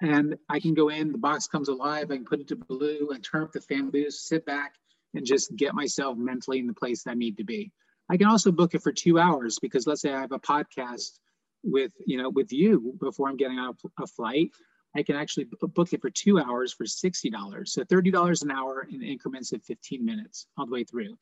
and 0.00 0.36
I 0.48 0.60
can 0.60 0.74
go 0.74 0.88
in, 0.88 1.12
the 1.12 1.18
box 1.18 1.46
comes 1.48 1.68
alive, 1.68 2.10
I 2.10 2.16
can 2.16 2.24
put 2.24 2.40
it 2.40 2.48
to 2.48 2.56
blue 2.56 3.10
and 3.12 3.24
turn 3.24 3.42
up 3.42 3.52
the 3.52 3.60
fan 3.60 3.90
boost, 3.90 4.28
sit 4.28 4.46
back 4.46 4.74
and 5.14 5.26
just 5.26 5.54
get 5.56 5.74
myself 5.74 6.16
mentally 6.16 6.58
in 6.58 6.66
the 6.66 6.74
place 6.74 7.02
that 7.02 7.12
I 7.12 7.14
need 7.14 7.38
to 7.38 7.44
be. 7.44 7.72
I 8.08 8.16
can 8.16 8.28
also 8.28 8.52
book 8.52 8.74
it 8.74 8.82
for 8.82 8.92
two 8.92 9.18
hours 9.18 9.58
because 9.60 9.86
let's 9.86 10.00
say 10.00 10.12
I 10.12 10.20
have 10.20 10.32
a 10.32 10.38
podcast 10.38 11.18
with, 11.62 11.92
you 12.06 12.16
know, 12.16 12.30
with 12.30 12.52
you 12.52 12.94
before 13.00 13.28
I'm 13.28 13.36
getting 13.36 13.58
on 13.58 13.74
a, 13.98 14.02
a 14.02 14.06
flight. 14.06 14.50
I 14.96 15.02
can 15.02 15.16
actually 15.16 15.46
book 15.60 15.92
it 15.92 16.00
for 16.00 16.10
two 16.10 16.38
hours 16.38 16.72
for 16.72 16.84
$60. 16.84 17.68
So 17.68 17.84
$30 17.84 18.42
an 18.42 18.50
hour 18.50 18.86
in 18.90 19.02
increments 19.02 19.52
of 19.52 19.62
15 19.62 20.04
minutes 20.04 20.46
all 20.56 20.66
the 20.66 20.72
way 20.72 20.84
through. 20.84 21.16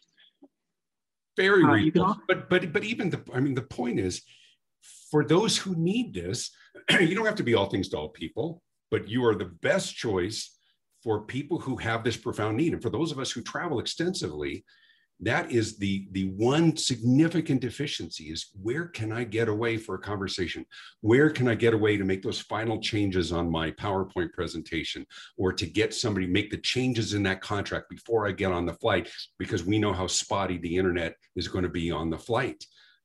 Very 1.37 1.64
uh, 1.64 1.72
reasonable. 1.72 2.16
but 2.27 2.49
but 2.49 2.72
but 2.72 2.83
even 2.83 3.11
the 3.11 3.20
I 3.35 3.40
mean 3.40 3.55
the 3.55 3.61
point 3.61 4.01
is 4.01 4.22
for 5.11 5.22
those 5.22 5.59
who 5.59 5.75
need 5.75 6.14
this, 6.14 6.51
you 6.90 7.14
don't 7.14 7.27
have 7.27 7.35
to 7.37 7.42
be 7.42 7.55
all 7.55 7.66
things 7.66 7.90
to 7.90 7.99
all 7.99 8.09
people 8.09 8.62
but 8.90 9.09
you 9.09 9.25
are 9.25 9.35
the 9.35 9.53
best 9.62 9.96
choice 9.96 10.59
for 11.03 11.22
people 11.22 11.59
who 11.59 11.77
have 11.77 12.03
this 12.03 12.16
profound 12.16 12.57
need. 12.57 12.72
And 12.72 12.83
for 12.83 12.90
those 12.90 13.12
of 13.12 13.18
us 13.18 13.31
who 13.31 13.42
travel 13.42 13.79
extensively, 13.79 14.64
that 15.20 15.50
is 15.50 15.79
the 15.79 16.07
the 16.12 16.29
one 16.31 16.76
significant 16.76 17.61
deficiency 17.61 18.24
is 18.24 18.50
where 18.61 18.87
can 18.87 19.12
i 19.12 19.24
get 19.24 19.48
away 19.48 19.79
for 19.79 19.94
a 19.94 19.98
conversation? 19.98 20.64
Where 21.00 21.31
can 21.31 21.48
i 21.48 21.55
get 21.55 21.72
away 21.72 21.96
to 21.96 22.05
make 22.05 22.22
those 22.22 22.40
final 22.40 22.81
changes 22.81 23.33
on 23.33 23.50
my 23.50 23.70
powerpoint 23.72 24.33
presentation 24.33 25.07
or 25.38 25.52
to 25.55 25.66
get 25.66 25.94
somebody 25.94 26.26
make 26.26 26.50
the 26.50 26.59
changes 26.59 27.14
in 27.14 27.22
that 27.22 27.40
contract 27.40 27.88
before 27.88 28.26
i 28.26 28.33
get 28.33 28.52
on 28.52 28.66
the 28.66 28.74
flight? 28.74 29.09
Because 29.38 29.64
we 29.64 29.79
know 29.79 29.92
how 29.92 30.07
spotty 30.07 30.59
the 30.59 30.76
internet 30.76 31.14
is 31.35 31.48
going 31.48 31.64
to 31.64 31.70
be 31.70 31.90
on 31.90 32.11
the 32.11 32.18
flight. 32.18 32.62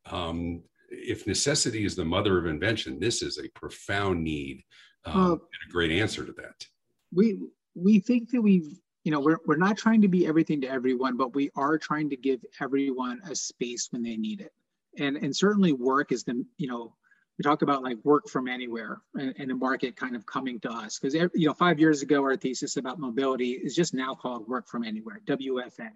Um, 0.08 0.64
if 0.90 1.26
necessity 1.26 1.86
is 1.86 1.96
the 1.96 2.04
mother 2.04 2.38
of 2.38 2.46
invention 2.46 3.00
this 3.00 3.22
is 3.22 3.38
a 3.38 3.48
profound 3.58 4.22
need 4.22 4.62
um, 5.06 5.18
uh, 5.18 5.32
and 5.32 5.70
a 5.70 5.72
great 5.72 5.92
answer 5.92 6.26
to 6.26 6.34
that. 6.34 6.66
We 7.14 7.40
we 7.74 8.00
think 8.00 8.32
that 8.32 8.42
we've 8.42 8.80
you 9.04 9.12
know 9.12 9.20
we're, 9.20 9.40
we're 9.46 9.58
not 9.58 9.78
trying 9.78 10.02
to 10.02 10.08
be 10.08 10.28
everything 10.28 10.62
to 10.62 10.68
everyone 10.68 11.18
but 11.18 11.34
we 11.34 11.50
are 11.56 11.78
trying 11.78 12.10
to 12.10 12.18
give 12.18 12.44
everyone 12.60 13.20
a 13.30 13.36
space 13.36 13.88
when 13.92 14.04
they 14.04 14.18
need 14.18 14.42
it. 14.42 14.54
And 14.98 15.18
and 15.18 15.36
certainly 15.36 15.74
work 15.74 16.12
is 16.12 16.24
the 16.24 16.46
you 16.58 16.68
know 16.68 16.94
we 17.38 17.44
talk 17.44 17.62
about 17.62 17.84
like 17.84 17.98
work 18.04 18.28
from 18.28 18.48
anywhere 18.48 19.02
and, 19.16 19.34
and 19.38 19.50
the 19.50 19.56
market 19.56 19.96
kind 19.96 20.16
of 20.16 20.26
coming 20.26 20.60
to 20.60 20.72
us. 20.72 21.00
Because 21.00 21.16
you 21.34 21.48
know 21.48 21.54
five 21.54 21.80
years 21.80 22.02
ago 22.02 22.22
our 22.22 22.36
thesis 22.36 22.78
about 22.78 23.00
mobility 23.00 23.52
is 23.52 23.76
just 23.76 23.94
now 23.94 24.14
called 24.14 24.48
work 24.48 24.68
from 24.68 24.84
anywhere 24.84 25.22
wfa 25.26 25.90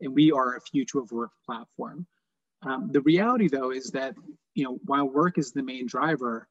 and 0.00 0.14
we 0.14 0.32
are 0.32 0.56
a 0.56 0.60
future 0.60 0.98
of 0.98 1.12
work 1.12 1.30
platform. 1.44 2.06
Um, 2.62 2.90
the 2.92 3.00
reality 3.00 3.48
though 3.48 3.70
is 3.70 3.90
that 3.92 4.14
you 4.54 4.64
know 4.64 4.78
while 4.84 5.08
work 5.08 5.38
is 5.38 5.52
the 5.52 5.62
main 5.62 5.86
driver 5.86 6.48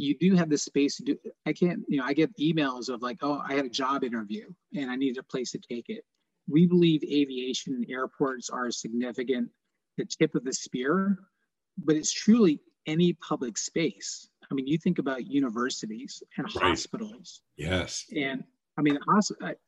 you 0.00 0.16
do 0.18 0.34
have 0.34 0.48
the 0.48 0.58
space 0.58 0.96
to 0.96 1.04
do 1.04 1.18
i 1.46 1.52
can't 1.52 1.80
you 1.88 1.98
know 1.98 2.04
i 2.04 2.12
get 2.12 2.34
emails 2.38 2.88
of 2.88 3.02
like 3.02 3.18
oh 3.22 3.42
i 3.48 3.54
had 3.54 3.64
a 3.64 3.70
job 3.70 4.02
interview 4.02 4.46
and 4.74 4.90
i 4.90 4.96
needed 4.96 5.18
a 5.18 5.22
place 5.22 5.50
to 5.52 5.58
take 5.58 5.88
it. 5.88 6.04
We 6.48 6.66
believe 6.66 7.04
aviation 7.04 7.74
and 7.74 7.86
airports 7.88 8.50
are 8.50 8.70
significant 8.70 9.50
the 9.98 10.04
tip 10.04 10.34
of 10.34 10.44
the 10.44 10.52
spear 10.52 11.18
but 11.78 11.96
it's 11.96 12.12
truly 12.12 12.60
any 12.86 13.12
public 13.14 13.56
space. 13.56 14.28
I 14.50 14.54
mean 14.54 14.66
you 14.66 14.78
think 14.78 14.98
about 14.98 15.26
universities 15.26 16.22
and 16.36 16.46
right. 16.56 16.70
hospitals. 16.70 17.42
Yes. 17.56 18.06
And 18.16 18.42
i 18.78 18.82
mean 18.82 18.98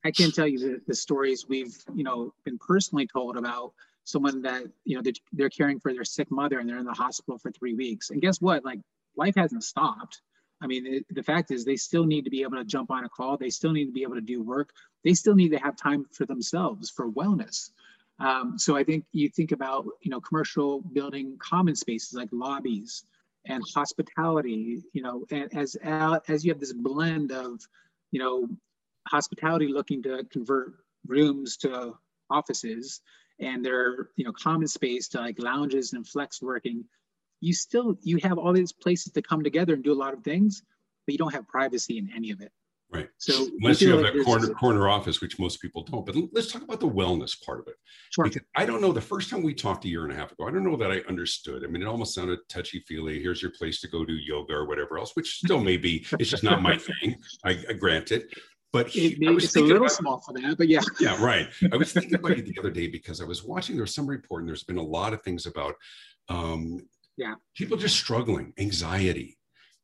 i 0.05 0.11
can't 0.11 0.35
tell 0.35 0.47
you 0.47 0.59
the, 0.59 0.81
the 0.87 0.95
stories 0.95 1.47
we've 1.49 1.77
you 1.95 2.05
know 2.05 2.33
been 2.45 2.59
personally 2.59 3.07
told 3.07 3.37
about 3.37 3.73
someone 4.05 4.43
that 4.43 4.63
you 4.85 4.97
know 4.97 5.03
they're, 5.03 5.13
they're 5.33 5.51
caring 5.51 5.79
for 5.79 5.93
their 5.93 6.05
sick 6.05 6.31
mother 6.31 6.59
and 6.59 6.69
they're 6.69 6.79
in 6.79 6.87
the 6.87 6.93
hospital 6.93 7.39
for 7.39 7.51
three 7.53 7.75
weeks. 7.75 8.11
And 8.11 8.21
guess 8.21 8.41
what? 8.41 8.65
Like 8.65 8.81
life 9.17 9.35
hasn't 9.37 9.65
stopped. 9.65 10.23
I 10.63 10.67
mean, 10.67 11.05
the 11.11 11.23
fact 11.23 11.51
is, 11.51 11.65
they 11.65 11.77
still 11.77 12.05
need 12.05 12.25
to 12.25 12.31
be 12.31 12.43
able 12.43 12.57
to 12.57 12.65
jump 12.65 12.91
on 12.91 13.05
a 13.05 13.09
call. 13.09 13.37
They 13.37 13.51
still 13.51 13.73
need 13.73 13.87
to 13.87 13.93
be 13.93 14.03
able 14.03 14.15
to 14.15 14.21
do 14.21 14.43
work. 14.43 14.71
They 15.05 15.15
still 15.15 15.35
need 15.35 15.51
to 15.51 15.59
have 15.59 15.77
time 15.77 16.07
for 16.13 16.25
themselves, 16.25 16.89
for 16.89 17.11
wellness. 17.11 17.71
Um, 18.21 18.57
so 18.57 18.77
I 18.77 18.85
think 18.85 19.05
you 19.11 19.29
think 19.29 19.51
about, 19.51 19.87
you 20.03 20.11
know, 20.11 20.21
commercial 20.21 20.81
building 20.93 21.37
common 21.41 21.75
spaces 21.75 22.13
like 22.13 22.29
lobbies 22.31 23.05
and 23.47 23.63
hospitality. 23.75 24.83
You 24.93 25.03
know, 25.03 25.25
and 25.33 25.53
as 25.57 25.75
as 25.83 26.45
you 26.45 26.53
have 26.53 26.61
this 26.61 26.73
blend 26.73 27.33
of, 27.33 27.61
you 28.13 28.21
know, 28.21 28.49
hospitality 29.09 29.67
looking 29.67 30.03
to 30.05 30.25
convert 30.31 30.75
rooms 31.09 31.57
to 31.59 31.95
offices, 32.31 33.01
and 33.41 33.65
their 33.65 34.11
you 34.17 34.25
know 34.25 34.33
common 34.33 34.69
space 34.69 35.09
to 35.09 35.19
like 35.19 35.43
lounges 35.43 35.93
and 35.93 36.07
flex 36.07 36.41
working 36.41 36.85
you 37.43 37.53
still 37.53 37.99
you 38.03 38.19
have 38.23 38.39
all 38.39 38.53
these 38.53 38.73
places 38.73 39.13
to 39.13 39.21
come 39.21 39.43
together 39.43 39.75
and 39.75 39.85
do 39.85 39.93
a 39.93 40.01
lot 40.05 40.15
of 40.15 40.23
things 40.23 40.63
but 41.07 41.13
you 41.13 41.19
don't 41.19 41.35
have 41.35 41.47
privacy 41.49 41.99
in 41.99 42.09
any 42.15 42.31
of 42.31 42.41
it 42.41 42.53
Right. 42.93 43.09
So 43.17 43.49
unless 43.61 43.81
you 43.81 43.91
have 43.93 44.03
like 44.03 44.13
that 44.13 44.25
corner 44.25 44.49
corner 44.49 44.89
office, 44.89 45.23
which 45.23 45.39
most 45.39 45.63
people 45.63 45.83
don't. 45.83 46.05
But 46.05 46.15
let's 46.33 46.53
talk 46.53 46.63
about 46.63 46.79
the 46.79 46.89
wellness 46.89 47.43
part 47.43 47.61
of 47.61 47.67
it. 47.69 47.77
Sure. 48.11 48.25
Because 48.25 48.43
I 48.55 48.67
don't 48.67 48.83
know. 48.83 48.93
The 48.93 49.01
first 49.01 49.31
time 49.31 49.43
we 49.43 49.55
talked 49.55 49.87
a 49.87 49.89
year 49.89 50.05
and 50.05 50.13
a 50.13 50.15
half 50.15 50.33
ago, 50.33 50.47
I 50.47 50.51
don't 50.51 50.63
know 50.63 50.77
that 50.77 50.93
I 50.93 50.99
understood. 51.09 51.65
I 51.65 51.69
mean, 51.69 51.81
it 51.81 51.89
almost 51.89 52.15
sounded 52.15 52.41
touchy 52.51 52.81
feely. 52.81 53.23
Here's 53.23 53.41
your 53.41 53.53
place 53.53 53.81
to 53.81 53.89
go 53.89 54.05
do 54.05 54.13
yoga 54.13 54.53
or 54.53 54.67
whatever 54.67 54.99
else, 54.99 55.17
which 55.17 55.39
still 55.39 55.61
may 55.61 55.79
be. 55.79 56.05
It's 56.19 56.29
just 56.29 56.45
not 56.45 56.61
my 56.61 56.77
thing. 56.77 57.17
I, 57.45 57.59
I 57.71 57.73
grant 57.73 58.13
it. 58.13 58.31
But 58.75 58.95
it 58.95 59.19
may, 59.19 59.33
it's 59.33 59.57
a 59.57 59.61
little 59.61 59.79
about, 59.79 59.93
small 59.93 60.21
for 60.21 60.33
that, 60.35 60.57
but 60.57 60.69
yeah. 60.69 60.81
Yeah, 61.01 61.23
right. 61.23 61.49
I 61.73 61.77
was 61.77 61.93
thinking 61.93 62.15
about 62.15 62.33
it 62.33 62.47
the 62.47 62.59
other 62.59 62.71
day 62.71 62.89
because 62.89 63.21
I 63.21 63.25
was 63.25 63.43
watching. 63.43 63.77
There 63.77 63.85
was 63.85 63.95
some 63.95 64.07
report, 64.07 64.43
and 64.43 64.49
there's 64.49 64.65
been 64.65 64.79
a 64.79 64.83
lot 64.83 65.13
of 65.13 65.23
things 65.23 65.45
about 65.47 65.75
um, 66.29 66.81
yeah. 67.17 67.35
People 67.57 67.77
just 67.77 67.97
struggling, 67.97 68.53
anxiety, 68.59 69.39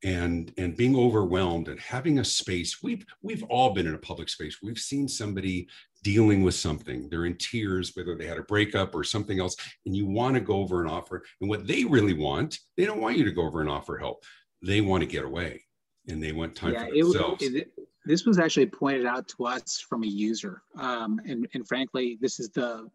and 0.04 0.52
and 0.56 0.76
being 0.76 0.96
overwhelmed 0.96 1.68
and 1.68 1.80
having 1.80 2.18
a 2.18 2.24
space. 2.24 2.82
We've 2.82 3.04
we've 3.22 3.42
all 3.44 3.74
been 3.74 3.86
in 3.86 3.94
a 3.94 3.98
public 3.98 4.28
space. 4.28 4.58
We've 4.62 4.78
seen 4.78 5.08
somebody 5.08 5.68
dealing 6.02 6.42
with 6.42 6.54
something. 6.54 7.08
They're 7.08 7.26
in 7.26 7.36
tears 7.36 7.92
whether 7.94 8.16
they 8.16 8.26
had 8.26 8.38
a 8.38 8.42
breakup 8.42 8.94
or 8.94 9.02
something 9.02 9.40
else 9.40 9.56
and 9.84 9.96
you 9.96 10.06
want 10.06 10.34
to 10.34 10.40
go 10.40 10.54
over 10.54 10.80
and 10.80 10.90
offer. 10.90 11.24
And 11.40 11.50
what 11.50 11.66
they 11.66 11.84
really 11.84 12.14
want 12.14 12.58
they 12.76 12.84
don't 12.84 13.00
want 13.00 13.18
you 13.18 13.24
to 13.24 13.32
go 13.32 13.42
over 13.42 13.60
and 13.60 13.70
offer 13.70 13.98
help. 13.98 14.24
They 14.62 14.80
want 14.80 15.02
to 15.02 15.08
get 15.08 15.24
away 15.24 15.64
and 16.08 16.22
they 16.22 16.32
want 16.32 16.54
time 16.54 16.74
yeah, 16.74 16.86
for 16.86 16.94
themselves. 16.94 17.42
it, 17.42 17.54
it, 17.54 17.72
this 18.04 18.24
was 18.24 18.38
actually 18.38 18.66
pointed 18.66 19.06
out 19.06 19.28
to 19.28 19.46
us 19.46 19.84
from 19.86 20.04
a 20.04 20.06
user. 20.06 20.62
Um, 20.78 21.20
and 21.26 21.48
and 21.54 21.66
frankly 21.66 22.18
this 22.20 22.38
is 22.38 22.50
the 22.50 22.88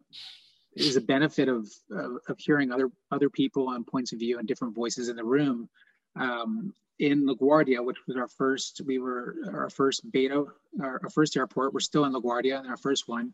is 0.76 0.96
a 0.96 1.00
benefit 1.00 1.48
of, 1.48 1.68
of, 1.90 2.18
of 2.28 2.38
hearing 2.38 2.72
other 2.72 2.90
other 3.10 3.30
people 3.30 3.68
on 3.68 3.84
points 3.84 4.12
of 4.12 4.18
view 4.18 4.38
and 4.38 4.48
different 4.48 4.74
voices 4.74 5.08
in 5.08 5.16
the 5.16 5.24
room 5.24 5.68
um, 6.16 6.72
in 6.98 7.26
LaGuardia, 7.26 7.84
which 7.84 7.98
was 8.06 8.16
our 8.16 8.28
first, 8.28 8.80
we 8.86 8.98
were 8.98 9.36
our 9.52 9.70
first 9.70 10.10
beta, 10.12 10.44
our, 10.80 11.00
our 11.02 11.10
first 11.10 11.36
airport. 11.36 11.74
We're 11.74 11.80
still 11.80 12.04
in 12.04 12.12
LaGuardia 12.12 12.58
and 12.58 12.68
our 12.68 12.76
first 12.76 13.08
one. 13.08 13.32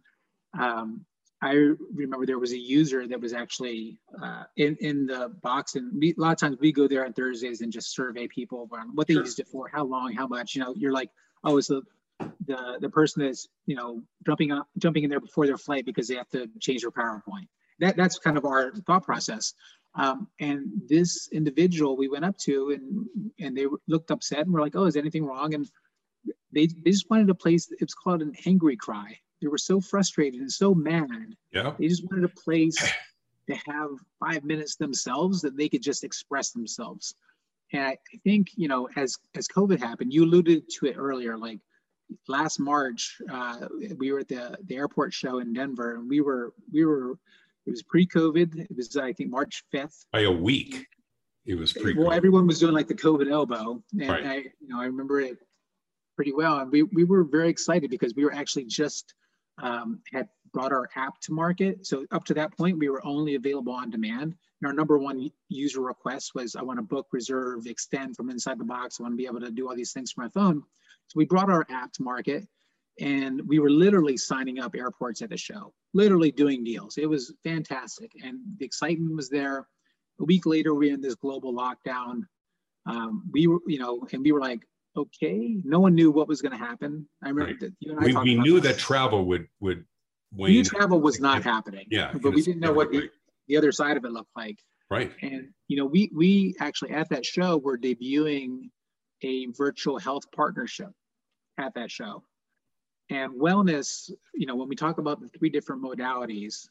Um, 0.59 1.05
I 1.43 1.53
remember 1.95 2.27
there 2.27 2.39
was 2.39 2.53
a 2.53 2.59
user 2.59 3.07
that 3.07 3.21
was 3.21 3.33
actually 3.33 3.99
uh, 4.23 4.45
in 4.57 4.77
in 4.81 5.07
the 5.07 5.33
box, 5.43 5.75
and 5.75 5.91
we, 5.99 6.11
a 6.13 6.21
lot 6.21 6.33
of 6.33 6.39
times 6.39 6.59
we 6.61 6.71
go 6.71 6.87
there 6.87 7.07
on 7.07 7.15
Thursdays 7.15 7.63
and 7.63 7.73
just 7.73 7.95
survey 7.95 8.29
people 8.29 8.69
on 8.73 8.95
what 8.95 9.07
they 9.07 9.15
sure. 9.15 9.23
used 9.23 9.41
it 9.41 9.49
for, 9.49 9.67
how 9.73 9.85
long, 9.85 10.13
how 10.13 10.27
much. 10.27 10.55
You 10.55 10.63
know, 10.63 10.75
you're 10.77 10.93
like, 10.93 11.11
oh, 11.43 11.57
it's 11.57 11.69
the 11.69 11.81
the 12.47 12.79
the 12.81 12.91
person 12.91 13.23
is 13.23 13.49
you 13.67 13.77
know 13.77 14.03
jumping 14.27 14.53
up 14.53 14.69
jumping 14.79 15.05
in 15.05 15.11
there 15.11 15.21
before 15.21 15.47
their 15.47 15.59
flight 15.59 15.85
because 15.85 16.09
they 16.09 16.17
have 16.17 16.29
to 16.31 16.49
change 16.61 16.83
their 16.83 16.91
PowerPoint. 16.91 17.49
That 17.79 17.97
that's 17.97 18.19
kind 18.19 18.37
of 18.37 18.45
our 18.45 18.73
thought 18.87 19.05
process. 19.05 19.55
Um, 19.97 20.29
and 20.39 20.69
this 20.89 21.29
individual 21.33 21.97
we 21.97 22.09
went 22.09 22.25
up 22.25 22.39
to 22.39 22.71
and 22.71 23.07
and 23.41 23.57
they 23.57 23.67
looked 23.89 24.11
upset 24.11 24.41
and 24.41 24.53
were 24.53 24.61
like, 24.61 24.77
oh, 24.77 24.85
is 24.85 24.97
anything 24.97 25.25
wrong? 25.25 25.55
And 25.55 25.69
they, 26.53 26.67
they 26.67 26.91
just 26.91 27.09
wanted 27.11 27.31
a 27.31 27.35
place, 27.35 27.73
it's 27.79 27.95
called 27.95 28.23
an 28.23 28.35
angry 28.47 28.77
cry. 28.77 29.19
They 29.41 29.49
were 29.49 29.59
so 29.59 29.81
frustrated 29.81 30.41
and 30.41 30.53
so 30.53 30.75
mad. 30.75 31.35
Yeah. 31.53 31.73
They 31.79 31.89
just 31.89 32.05
wanted 32.11 32.25
a 32.25 32.41
place 32.41 32.77
to 33.49 33.55
have 33.67 33.91
five 34.19 34.45
minutes 34.45 34.77
themselves 34.77 35.41
that 35.43 35.57
they 35.57 35.69
could 35.69 35.83
just 35.83 36.05
express 36.05 36.51
themselves. 36.51 37.15
And 37.73 37.83
I, 37.83 37.91
I 37.93 38.19
think, 38.25 38.49
you 38.57 38.69
know, 38.69 38.89
as 38.97 39.17
as 39.35 39.49
COVID 39.49 39.79
happened, 39.79 40.13
you 40.13 40.25
alluded 40.25 40.69
to 40.79 40.87
it 40.87 40.97
earlier, 40.99 41.39
like 41.39 41.61
last 42.29 42.59
March, 42.59 43.19
uh, 43.31 43.67
we 43.97 44.13
were 44.13 44.21
at 44.21 44.29
the, 44.29 44.57
the 44.67 44.77
airport 44.77 45.13
show 45.13 45.39
in 45.39 45.53
Denver 45.53 45.97
and 45.97 46.09
we 46.09 46.21
were 46.21 46.53
we 46.73 46.85
were 46.85 47.19
it 47.67 47.71
was 47.71 47.83
pre-COVID. 47.83 48.59
It 48.59 48.77
was 48.77 48.97
I 48.97 49.13
think 49.13 49.31
March 49.31 49.65
5th. 49.73 50.07
By 50.13 50.21
a 50.21 50.31
week. 50.31 50.87
It 51.47 51.55
was 51.55 51.73
pre. 51.73 51.95
Well, 51.95 52.13
everyone 52.13 52.47
was 52.47 52.59
doing 52.59 52.75
like 52.75 52.87
the 52.87 52.95
COVID 52.95 53.31
elbow, 53.31 53.83
and 53.99 54.09
right. 54.09 54.27
I, 54.27 54.35
you 54.37 54.69
know, 54.69 54.81
I 54.81 54.85
remember 54.85 55.21
it 55.21 55.39
pretty 56.15 56.33
well. 56.33 56.59
And 56.59 56.71
we 56.71 56.83
we 56.83 57.05
were 57.05 57.25
very 57.25 57.49
excited 57.49 57.91
because 57.91 58.15
we 58.15 58.25
were 58.25 58.35
actually 58.35 58.67
just 58.67 59.15
um, 59.63 60.01
had 60.13 60.29
brought 60.53 60.73
our 60.73 60.89
app 60.97 61.21
to 61.23 61.33
market. 61.33 61.87
So 61.87 62.07
up 62.11 62.25
to 62.27 62.35
that 62.35 62.57
point, 62.57 62.79
we 62.79 62.89
were 62.89 63.05
only 63.07 63.35
available 63.35 63.73
on 63.73 63.91
demand. 63.91 64.35
And 64.63 64.67
our 64.67 64.73
number 64.73 64.99
one 64.99 65.31
user 65.49 65.81
request 65.81 66.33
was, 66.35 66.57
I 66.57 66.63
want 66.63 66.79
to 66.79 66.83
book, 66.83 67.07
reserve, 67.13 67.67
extend 67.67 68.17
from 68.17 68.31
inside 68.31 68.59
the 68.59 68.65
box. 68.65 68.99
I 68.99 69.05
want 69.05 69.15
to 69.15 69.17
be 69.17 69.27
able 69.27 69.41
to 69.41 69.51
do 69.51 69.69
all 69.69 69.77
these 69.77 69.93
things 69.93 70.13
from 70.13 70.25
my 70.25 70.31
phone. 70.31 70.63
So 71.09 71.15
we 71.17 71.25
brought 71.25 71.51
our 71.51 71.67
app 71.71 71.93
to 71.95 72.03
market 72.03 72.47
and 73.01 73.41
we 73.47 73.59
were 73.59 73.71
literally 73.71 74.17
signing 74.17 74.61
up 74.61 74.77
airports 74.77 75.23
at 75.23 75.31
the 75.31 75.37
show, 75.37 75.73
literally 75.95 76.31
doing 76.31 76.63
deals. 76.63 76.99
It 76.99 77.07
was 77.07 77.33
fantastic, 77.43 78.13
and 78.23 78.39
the 78.59 78.65
excitement 78.65 79.17
was 79.17 79.31
there. 79.31 79.67
A 80.21 80.25
week 80.25 80.45
later, 80.45 80.75
we 80.75 80.91
are 80.91 80.95
in 80.95 81.01
this 81.01 81.15
global 81.15 81.55
lockdown. 81.55 82.23
Um, 82.87 83.25
we 83.33 83.47
were, 83.47 83.61
you 83.67 83.79
know, 83.79 84.07
and 84.13 84.23
we 84.23 84.33
were 84.33 84.41
like, 84.41 84.61
okay. 84.97 85.57
No 85.65 85.81
one 85.81 85.95
knew 85.95 86.11
what 86.11 86.29
was 86.29 86.43
going 86.43 86.53
to 86.53 86.59
happen. 86.59 87.09
I 87.25 87.29
remember 87.29 87.53
right. 87.53 87.61
that 87.61 87.73
you 87.81 87.93
and 87.93 88.01
I 88.01 88.21
we, 88.23 88.35
we 88.35 88.35
knew 88.35 88.61
this. 88.61 88.73
that 88.73 88.79
travel 88.79 89.25
would 89.27 89.47
would 89.61 89.85
wane. 90.33 90.51
We 90.51 90.53
knew 90.55 90.65
travel 90.65 91.01
was 91.01 91.21
not 91.21 91.43
happening. 91.43 91.87
Yeah, 91.91 92.13
but 92.13 92.33
we 92.33 92.43
didn't 92.43 92.61
know 92.61 92.73
what 92.73 92.91
the, 92.91 93.11
the 93.49 93.57
other 93.57 93.73
side 93.73 93.97
of 93.97 94.05
it 94.05 94.13
looked 94.13 94.37
like. 94.37 94.59
Right. 94.91 95.13
And 95.23 95.49
you 95.69 95.77
know, 95.77 95.87
we 95.87 96.11
we 96.15 96.55
actually 96.61 96.91
at 96.93 97.09
that 97.11 97.25
show 97.25 97.57
were 97.57 97.79
debuting 97.79 98.71
a 99.23 99.47
virtual 99.47 99.99
health 99.99 100.25
partnership 100.35 100.91
at 101.59 101.75
that 101.75 101.91
show. 101.91 102.25
And 103.11 103.33
wellness, 103.41 104.11
you 104.35 104.47
know, 104.47 104.55
when 104.55 104.69
we 104.69 104.77
talk 104.77 104.99
about 104.99 105.21
the 105.21 105.29
three 105.29 105.51
different 105.51 105.83
modalities, 105.83 106.69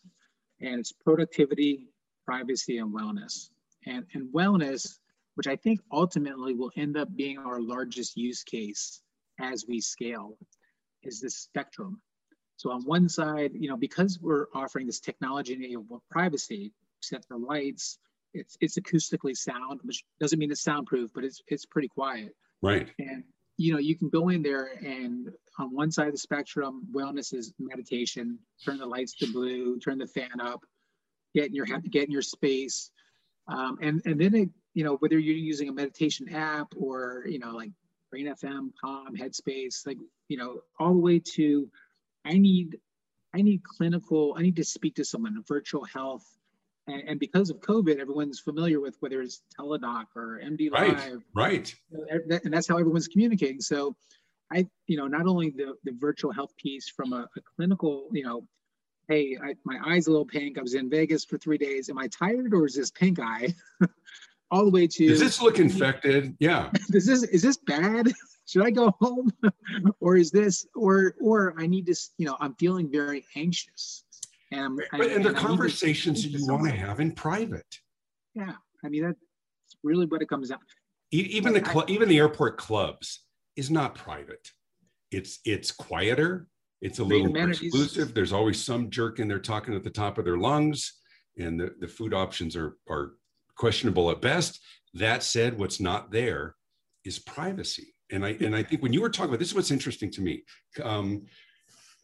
and 0.61 0.79
it's 0.79 0.91
productivity, 0.91 1.87
privacy, 2.25 2.77
and 2.77 2.93
wellness. 2.93 3.49
And, 3.85 4.05
and 4.13 4.33
wellness, 4.33 4.99
which 5.35 5.47
I 5.47 5.55
think 5.55 5.81
ultimately 5.91 6.53
will 6.53 6.71
end 6.77 6.97
up 6.97 7.13
being 7.15 7.37
our 7.37 7.61
largest 7.61 8.17
use 8.17 8.43
case 8.43 9.01
as 9.39 9.65
we 9.67 9.81
scale, 9.81 10.37
is 11.03 11.19
this 11.21 11.35
spectrum. 11.35 12.01
So 12.59 12.71
on 12.71 12.83
one 12.83 13.07
side, 13.07 13.51
you 13.53 13.69
know, 13.69 13.77
because 13.77 14.19
we're 14.21 14.47
offering 14.53 14.85
this 14.85 14.99
technology 14.99 15.53
enabled 15.53 16.01
privacy, 16.11 16.73
set 16.99 17.25
the 17.29 17.37
lights, 17.37 17.99
it's 18.33 18.57
it's 18.59 18.77
acoustically 18.77 19.33
sound, 19.33 19.79
which 19.83 20.03
doesn't 20.19 20.37
mean 20.37 20.51
it's 20.51 20.61
soundproof, 20.61 21.09
but 21.15 21.23
it's 21.23 21.41
it's 21.47 21.65
pretty 21.65 21.87
quiet. 21.87 22.35
Right. 22.61 22.89
And 22.99 23.23
you 23.55 23.71
know, 23.71 23.79
you 23.79 23.95
can 23.95 24.09
go 24.09 24.27
in 24.27 24.43
there 24.43 24.73
and 24.81 25.29
on 25.57 25.73
one 25.73 25.89
side 25.89 26.07
of 26.07 26.13
the 26.13 26.19
spectrum, 26.19 26.85
wellness 26.93 27.33
is 27.33 27.53
meditation, 27.59 28.37
turn 28.65 28.77
the 28.77 28.85
lights 28.85 29.15
to 29.19 29.31
blue, 29.31 29.79
turn 29.79 29.97
the 29.97 30.07
fan 30.07 30.41
up, 30.41 30.59
get 31.33 31.45
in 31.45 31.55
your 31.55 31.65
get 31.65 32.07
in 32.07 32.11
your 32.11 32.21
space. 32.21 32.91
Um, 33.47 33.77
and 33.81 34.01
and 34.05 34.19
then 34.19 34.35
it, 34.35 34.49
you 34.73 34.83
know, 34.83 34.97
whether 34.97 35.17
you're 35.17 35.33
using 35.33 35.69
a 35.69 35.73
meditation 35.73 36.27
app 36.35 36.73
or, 36.75 37.23
you 37.25 37.39
know, 37.39 37.51
like 37.51 37.71
Brain 38.11 38.27
FM, 38.27 38.71
Calm, 38.81 39.15
Headspace, 39.15 39.87
like, 39.87 39.97
you 40.27 40.35
know, 40.35 40.59
all 40.77 40.93
the 40.93 40.99
way 40.99 41.19
to 41.35 41.69
I 42.25 42.37
need 42.37 42.77
I 43.33 43.41
need 43.41 43.63
clinical, 43.63 44.35
I 44.37 44.41
need 44.41 44.55
to 44.55 44.63
speak 44.63 44.95
to 44.95 45.05
someone, 45.05 45.35
in 45.35 45.43
virtual 45.47 45.85
health, 45.85 46.25
and, 46.87 47.01
and, 47.07 47.19
because 47.19 47.51
of 47.51 47.59
COVID, 47.61 47.99
everyone's 47.99 48.39
familiar 48.39 48.79
with 48.79 48.97
whether 49.01 49.21
it's 49.21 49.43
Teladoc 49.57 50.05
or 50.15 50.41
MD 50.43 50.71
right, 50.71 50.97
Live. 50.97 51.23
Right. 51.35 51.75
And 52.09 52.51
that's 52.51 52.67
how 52.67 52.79
everyone's 52.79 53.07
communicating. 53.07 53.61
So 53.61 53.95
I, 54.51 54.67
you 54.87 54.97
know, 54.97 55.07
not 55.07 55.27
only 55.27 55.51
the, 55.51 55.75
the 55.83 55.91
virtual 55.91 56.31
health 56.31 56.55
piece 56.57 56.89
from 56.89 57.13
a, 57.13 57.29
a 57.37 57.41
clinical, 57.55 58.09
you 58.11 58.23
know, 58.23 58.47
hey, 59.07 59.37
I, 59.41 59.55
my 59.65 59.79
eye's 59.85 60.07
a 60.07 60.11
little 60.11 60.25
pink. 60.25 60.57
I 60.57 60.61
was 60.61 60.73
in 60.73 60.89
Vegas 60.89 61.23
for 61.23 61.37
three 61.37 61.57
days. 61.57 61.89
Am 61.89 61.97
I 61.97 62.07
tired 62.07 62.53
or 62.53 62.65
is 62.65 62.75
this 62.75 62.91
pink 62.91 63.19
eye? 63.19 63.53
All 64.51 64.65
the 64.65 64.71
way 64.71 64.87
to 64.87 65.07
does 65.07 65.19
this 65.19 65.41
look 65.41 65.59
infected? 65.59 66.35
Yeah. 66.39 66.71
Does 66.89 67.05
this 67.05 67.21
is 67.21 67.43
this 67.43 67.57
bad? 67.57 68.11
Should 68.49 68.65
I 68.65 68.71
go 68.71 68.91
home? 68.99 69.31
or 69.99 70.17
is 70.17 70.31
this 70.31 70.65
or 70.75 71.13
or 71.21 71.53
I 71.59 71.67
need 71.67 71.85
to, 71.85 71.95
you 72.17 72.25
know, 72.25 72.35
I'm 72.39 72.55
feeling 72.55 72.91
very 72.91 73.23
anxious. 73.35 74.03
And, 74.51 74.81
but, 74.91 75.01
and, 75.01 75.11
and 75.11 75.25
the 75.25 75.33
conversations 75.33 76.23
that 76.23 76.29
you 76.29 76.47
want 76.47 76.63
to 76.63 76.71
have 76.71 76.99
in 76.99 77.11
private. 77.11 77.77
Yeah, 78.33 78.53
I 78.83 78.89
mean 78.89 79.03
that's 79.03 79.19
really 79.83 80.07
what 80.07 80.23
it 80.23 80.29
comes 80.29 80.49
down. 80.49 80.57
To 81.11 81.17
even 81.17 81.53
the 81.53 81.63
cl- 81.63 81.85
even 81.89 82.09
the 82.09 82.17
airport 82.17 82.57
clubs 82.57 83.23
is 83.55 83.69
not 83.69 83.93
private. 83.93 84.49
It's 85.11 85.39
it's 85.45 85.71
quieter. 85.71 86.47
It's 86.81 86.97
a 86.97 87.03
little 87.03 87.31
more 87.31 87.49
exclusive. 87.49 88.15
There's 88.15 88.33
always 88.33 88.63
some 88.63 88.89
jerk 88.89 89.19
in 89.19 89.27
there 89.27 89.39
talking 89.39 89.75
at 89.75 89.83
the 89.83 89.89
top 89.91 90.17
of 90.17 90.25
their 90.25 90.37
lungs, 90.37 90.93
and 91.37 91.59
the, 91.59 91.75
the 91.79 91.87
food 91.87 92.15
options 92.15 92.55
are 92.55 92.77
are 92.89 93.11
questionable 93.55 94.09
at 94.09 94.21
best. 94.21 94.59
That 94.95 95.21
said, 95.21 95.59
what's 95.59 95.79
not 95.79 96.09
there 96.09 96.55
is 97.05 97.19
privacy. 97.19 97.93
And 98.11 98.25
I 98.25 98.29
and 98.41 98.55
I 98.55 98.63
think 98.63 98.81
when 98.81 98.93
you 98.93 99.01
were 99.01 99.09
talking 99.09 99.29
about 99.29 99.39
this 99.39 99.49
is 99.49 99.55
what's 99.55 99.71
interesting 99.71 100.11
to 100.11 100.21
me. 100.21 100.43
Um, 100.83 101.25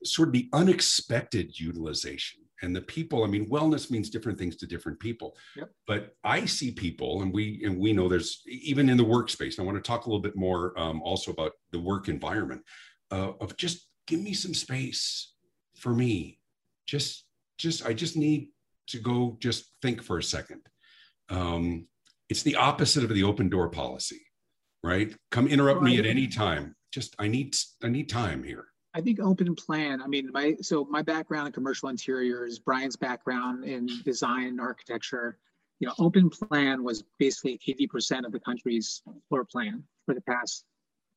sort 0.04 0.30
of 0.30 0.34
the 0.34 0.50
unexpected 0.54 1.60
utilization 1.60 2.42
and 2.62 2.76
the 2.76 2.82
people 2.82 3.24
i 3.24 3.28
mean 3.28 3.50
wellness 3.50 3.92
means 3.92 4.10
different 4.10 4.38
things 4.38 4.56
to 4.56 4.68
different 4.68 5.00
people 5.00 5.36
yep. 5.56 5.70
but 5.88 6.16
i 6.24 6.46
see 6.46 6.72
people 6.72 7.22
and 7.22 7.34
we 7.34 7.62
and 7.66 7.78
we 7.78 7.94
know 7.94 8.08
there's 8.08 8.42
even 8.48 8.90
in 8.90 8.98
the 8.98 9.04
workspace 9.04 9.60
i 9.60 9.64
want 9.64 9.76
to 9.78 9.82
talk 9.82 10.06
a 10.06 10.10
little 10.10 10.22
bit 10.22 10.36
more 10.36 10.78
um, 10.80 11.02
also 11.02 11.32
about 11.32 11.54
the 11.72 11.80
work 11.80 12.08
environment 12.08 12.62
uh, 13.12 13.32
of 13.42 13.56
just 13.58 13.88
give 14.08 14.22
me 14.22 14.34
some 14.34 14.54
space 14.54 15.34
for 15.76 15.94
me 15.94 16.40
just 16.86 17.26
just 17.58 17.86
i 17.86 17.94
just 17.94 18.16
need 18.16 18.50
to 18.88 19.00
go 19.00 19.38
just 19.40 19.72
think 19.82 20.02
for 20.02 20.18
a 20.18 20.24
second 20.24 20.62
um, 21.30 21.88
it's 22.30 22.44
the 22.44 22.56
opposite 22.56 23.04
of 23.04 23.10
the 23.10 23.24
open 23.24 23.50
door 23.50 23.70
policy 23.70 24.22
right 24.86 25.16
come 25.32 25.48
interrupt 25.48 25.82
me 25.82 25.98
at 25.98 26.06
any 26.06 26.28
time 26.28 26.76
just 26.96 27.14
I 27.20 27.28
need 27.28 27.56
I 27.84 27.90
need 27.90 28.08
time 28.08 28.42
here. 28.42 28.68
I 28.94 29.02
think 29.02 29.20
open 29.20 29.54
plan. 29.54 30.02
I 30.02 30.08
mean, 30.08 30.30
my 30.32 30.56
so 30.62 30.86
my 30.90 31.02
background 31.02 31.48
in 31.48 31.54
commercial 31.54 31.90
interiors, 31.90 32.58
Brian's 32.58 32.96
background 32.96 33.66
in 33.66 33.90
design 34.06 34.48
and 34.48 34.62
architecture. 34.62 35.38
You 35.82 35.88
know, 35.88 35.94
open 36.00 36.30
plan 36.30 36.86
was 36.86 37.04
basically 37.20 37.60
80% 37.68 38.26
of 38.26 38.32
the 38.32 38.40
country's 38.40 39.02
floor 39.28 39.44
plan 39.44 39.84
for 40.06 40.16
the 40.16 40.22
past 40.22 40.64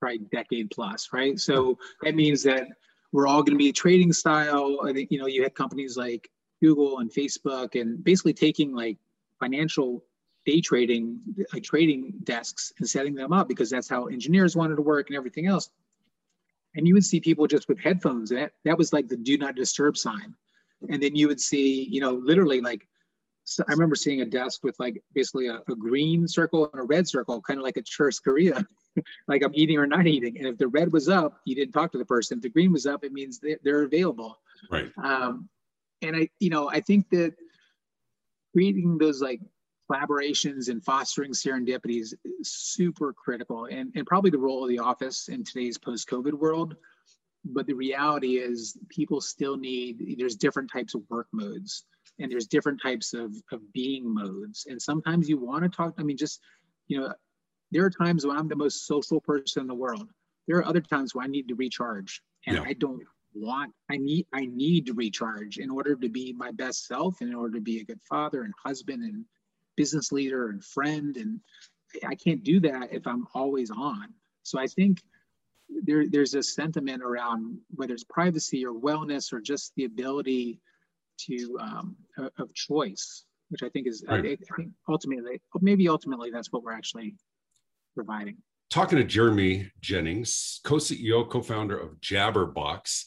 probably 0.00 0.18
decade 0.32 0.72
plus, 0.72 1.10
right? 1.12 1.38
So 1.38 1.78
that 2.02 2.16
means 2.16 2.42
that 2.42 2.66
we're 3.12 3.28
all 3.28 3.44
going 3.44 3.56
to 3.56 3.64
be 3.64 3.70
trading 3.70 4.12
style. 4.12 4.80
I 4.84 4.92
think 4.92 5.12
you 5.12 5.20
know 5.20 5.28
you 5.28 5.44
had 5.44 5.54
companies 5.54 5.96
like 5.96 6.28
Google 6.60 6.98
and 6.98 7.08
Facebook, 7.08 7.80
and 7.80 8.02
basically 8.02 8.32
taking 8.32 8.74
like 8.74 8.98
financial 9.38 10.02
day 10.50 10.60
trading, 10.60 11.20
like 11.52 11.62
trading 11.62 12.14
desks, 12.24 12.72
and 12.78 12.88
setting 12.88 13.14
them 13.14 13.32
up 13.32 13.48
because 13.48 13.70
that's 13.70 13.88
how 13.88 14.06
engineers 14.06 14.56
wanted 14.56 14.76
to 14.76 14.82
work 14.82 15.08
and 15.08 15.16
everything 15.16 15.46
else 15.46 15.70
and 16.78 16.86
you 16.86 16.94
would 16.94 17.04
see 17.04 17.20
people 17.20 17.46
just 17.46 17.68
with 17.68 17.78
headphones. 17.78 18.30
That 18.30 18.52
that 18.64 18.78
was 18.78 18.92
like 18.92 19.08
the 19.08 19.16
do 19.16 19.36
not 19.36 19.56
disturb 19.56 19.96
sign. 19.96 20.34
And 20.88 21.02
then 21.02 21.16
you 21.16 21.26
would 21.28 21.40
see, 21.40 21.84
you 21.90 22.00
know, 22.00 22.12
literally 22.12 22.60
like 22.60 22.86
so 23.44 23.64
I 23.66 23.72
remember 23.72 23.96
seeing 23.96 24.20
a 24.20 24.26
desk 24.26 24.62
with 24.62 24.78
like 24.78 25.02
basically 25.14 25.48
a, 25.48 25.62
a 25.68 25.74
green 25.74 26.28
circle 26.28 26.68
and 26.72 26.80
a 26.80 26.84
red 26.84 27.08
circle, 27.08 27.40
kind 27.40 27.58
of 27.58 27.64
like 27.64 27.78
a 27.78 27.82
church 27.82 28.22
Korea, 28.22 28.64
like 29.28 29.42
I'm 29.42 29.52
eating 29.54 29.78
or 29.78 29.86
not 29.86 30.06
eating. 30.06 30.36
And 30.38 30.46
if 30.46 30.58
the 30.58 30.68
red 30.68 30.92
was 30.92 31.08
up, 31.08 31.40
you 31.46 31.54
didn't 31.54 31.72
talk 31.72 31.90
to 31.92 31.98
the 31.98 32.04
person. 32.04 32.38
If 32.38 32.42
the 32.42 32.50
green 32.50 32.72
was 32.72 32.86
up, 32.86 33.04
it 33.04 33.12
means 33.12 33.40
they're, 33.40 33.58
they're 33.64 33.82
available. 33.84 34.38
Right. 34.70 34.92
Um, 35.02 35.48
and 36.02 36.14
I, 36.14 36.28
you 36.40 36.50
know, 36.50 36.68
I 36.68 36.80
think 36.80 37.08
that 37.10 37.34
creating 38.52 38.98
those 38.98 39.22
like 39.22 39.40
collaborations 39.90 40.68
and 40.68 40.84
fostering 40.84 41.32
serendipity 41.32 42.00
is 42.00 42.14
super 42.42 43.12
critical 43.12 43.66
and, 43.66 43.92
and 43.94 44.06
probably 44.06 44.30
the 44.30 44.38
role 44.38 44.62
of 44.62 44.68
the 44.68 44.78
office 44.78 45.28
in 45.28 45.44
today's 45.44 45.78
post-covid 45.78 46.32
world. 46.32 46.76
But 47.44 47.66
the 47.66 47.74
reality 47.74 48.36
is 48.36 48.76
people 48.88 49.20
still 49.20 49.56
need 49.56 50.16
there's 50.18 50.36
different 50.36 50.70
types 50.70 50.94
of 50.94 51.02
work 51.08 51.28
modes 51.32 51.84
and 52.18 52.30
there's 52.30 52.46
different 52.46 52.82
types 52.82 53.14
of, 53.14 53.34
of 53.52 53.60
being 53.72 54.12
modes. 54.12 54.66
And 54.68 54.80
sometimes 54.80 55.28
you 55.28 55.38
want 55.38 55.62
to 55.62 55.68
talk 55.68 55.94
i 55.98 56.02
mean 56.02 56.16
just 56.16 56.40
you 56.88 57.00
know 57.00 57.12
there 57.70 57.84
are 57.84 57.90
times 57.90 58.26
when 58.26 58.36
i'm 58.36 58.48
the 58.48 58.56
most 58.56 58.86
social 58.86 59.20
person 59.20 59.62
in 59.62 59.68
the 59.68 59.74
world. 59.74 60.08
There 60.46 60.56
are 60.58 60.66
other 60.66 60.80
times 60.80 61.14
when 61.14 61.24
i 61.24 61.28
need 61.28 61.48
to 61.48 61.54
recharge 61.54 62.20
and 62.46 62.56
yeah. 62.56 62.64
i 62.66 62.72
don't 62.74 63.02
want 63.34 63.72
i 63.90 63.96
need 63.96 64.26
i 64.34 64.46
need 64.46 64.86
to 64.86 64.94
recharge 64.94 65.58
in 65.58 65.70
order 65.70 65.94
to 65.94 66.08
be 66.08 66.32
my 66.32 66.50
best 66.50 66.86
self 66.86 67.20
and 67.20 67.30
in 67.30 67.36
order 67.36 67.54
to 67.54 67.60
be 67.60 67.80
a 67.80 67.84
good 67.84 68.00
father 68.08 68.42
and 68.42 68.54
husband 68.64 69.04
and 69.04 69.24
business 69.78 70.10
leader 70.10 70.48
and 70.48 70.62
friend 70.62 71.16
and 71.16 71.40
i 72.06 72.14
can't 72.14 72.42
do 72.42 72.58
that 72.58 72.92
if 72.92 73.06
i'm 73.06 73.26
always 73.32 73.70
on 73.70 74.12
so 74.42 74.58
i 74.58 74.66
think 74.66 75.00
there, 75.84 76.04
there's 76.08 76.34
a 76.34 76.42
sentiment 76.42 77.02
around 77.02 77.58
whether 77.76 77.94
it's 77.94 78.04
privacy 78.04 78.66
or 78.66 78.72
wellness 78.72 79.32
or 79.32 79.40
just 79.40 79.72
the 79.76 79.84
ability 79.84 80.60
to 81.18 81.56
um, 81.60 81.96
of 82.38 82.52
choice 82.54 83.24
which 83.50 83.62
i 83.62 83.68
think 83.68 83.86
is 83.86 84.04
right. 84.08 84.24
I, 84.24 84.28
I 84.32 84.56
think 84.56 84.70
ultimately 84.88 85.40
maybe 85.60 85.88
ultimately 85.88 86.30
that's 86.30 86.52
what 86.52 86.64
we're 86.64 86.72
actually 86.72 87.14
providing 87.94 88.36
talking 88.70 88.98
to 88.98 89.04
jeremy 89.04 89.70
jennings 89.80 90.60
co-ceo 90.64 91.28
co-founder 91.30 91.78
of 91.78 92.00
jabbrrbox 92.00 93.04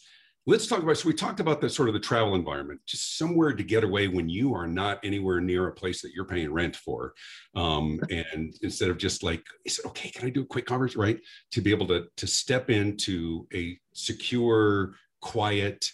let's 0.47 0.65
talk 0.65 0.81
about 0.81 0.97
so 0.97 1.07
we 1.07 1.13
talked 1.13 1.39
about 1.39 1.61
the 1.61 1.69
sort 1.69 1.87
of 1.87 1.93
the 1.93 1.99
travel 1.99 2.35
environment 2.35 2.79
just 2.87 3.17
somewhere 3.17 3.53
to 3.53 3.63
get 3.63 3.83
away 3.83 4.07
when 4.07 4.27
you 4.27 4.53
are 4.55 4.67
not 4.67 4.99
anywhere 5.03 5.39
near 5.39 5.67
a 5.67 5.73
place 5.73 6.01
that 6.01 6.13
you're 6.13 6.25
paying 6.25 6.51
rent 6.51 6.75
for 6.75 7.13
um, 7.55 7.99
and 8.09 8.53
instead 8.61 8.89
of 8.89 8.97
just 8.97 9.23
like 9.23 9.43
is 9.65 9.79
it 9.79 9.85
okay? 9.85 10.09
Can 10.09 10.27
i 10.27 10.29
do 10.29 10.41
a 10.41 10.45
quick 10.45 10.65
conference? 10.65 10.95
Right? 10.95 11.19
To 11.51 11.61
be 11.61 11.71
able 11.71 11.87
to 11.87 12.05
to 12.17 12.27
step 12.27 12.69
into 12.69 13.47
a 13.53 13.77
secure 13.93 14.95
quiet 15.21 15.85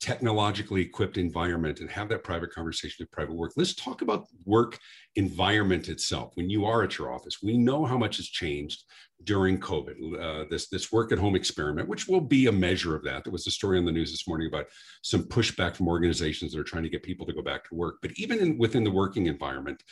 technologically 0.00 0.80
equipped 0.80 1.18
environment 1.18 1.80
and 1.80 1.90
have 1.90 2.08
that 2.08 2.22
private 2.22 2.52
conversation 2.52 3.02
of 3.02 3.10
private 3.10 3.34
work. 3.34 3.52
Let's 3.56 3.74
talk 3.74 4.02
about 4.02 4.26
work 4.44 4.78
environment 5.16 5.88
itself. 5.88 6.32
When 6.34 6.48
you 6.48 6.66
are 6.66 6.84
at 6.84 6.98
your 6.98 7.12
office, 7.12 7.38
we 7.42 7.58
know 7.58 7.84
how 7.84 7.98
much 7.98 8.18
has 8.18 8.26
changed 8.26 8.84
during 9.24 9.58
COVID. 9.58 9.96
Uh, 10.20 10.44
this 10.48 10.68
this 10.68 10.92
work 10.92 11.10
at 11.10 11.18
home 11.18 11.34
experiment, 11.34 11.88
which 11.88 12.06
will 12.06 12.20
be 12.20 12.46
a 12.46 12.52
measure 12.52 12.94
of 12.94 13.02
that. 13.04 13.24
There 13.24 13.32
was 13.32 13.46
a 13.48 13.50
story 13.50 13.78
on 13.78 13.84
the 13.84 13.92
news 13.92 14.12
this 14.12 14.28
morning 14.28 14.48
about 14.48 14.66
some 15.02 15.24
pushback 15.24 15.74
from 15.74 15.88
organizations 15.88 16.52
that 16.52 16.60
are 16.60 16.64
trying 16.64 16.84
to 16.84 16.88
get 16.88 17.02
people 17.02 17.26
to 17.26 17.32
go 17.32 17.42
back 17.42 17.68
to 17.68 17.74
work. 17.74 17.96
But 18.00 18.12
even 18.16 18.38
in, 18.38 18.58
within 18.58 18.84
the 18.84 18.90
working 18.90 19.26
environment. 19.26 19.82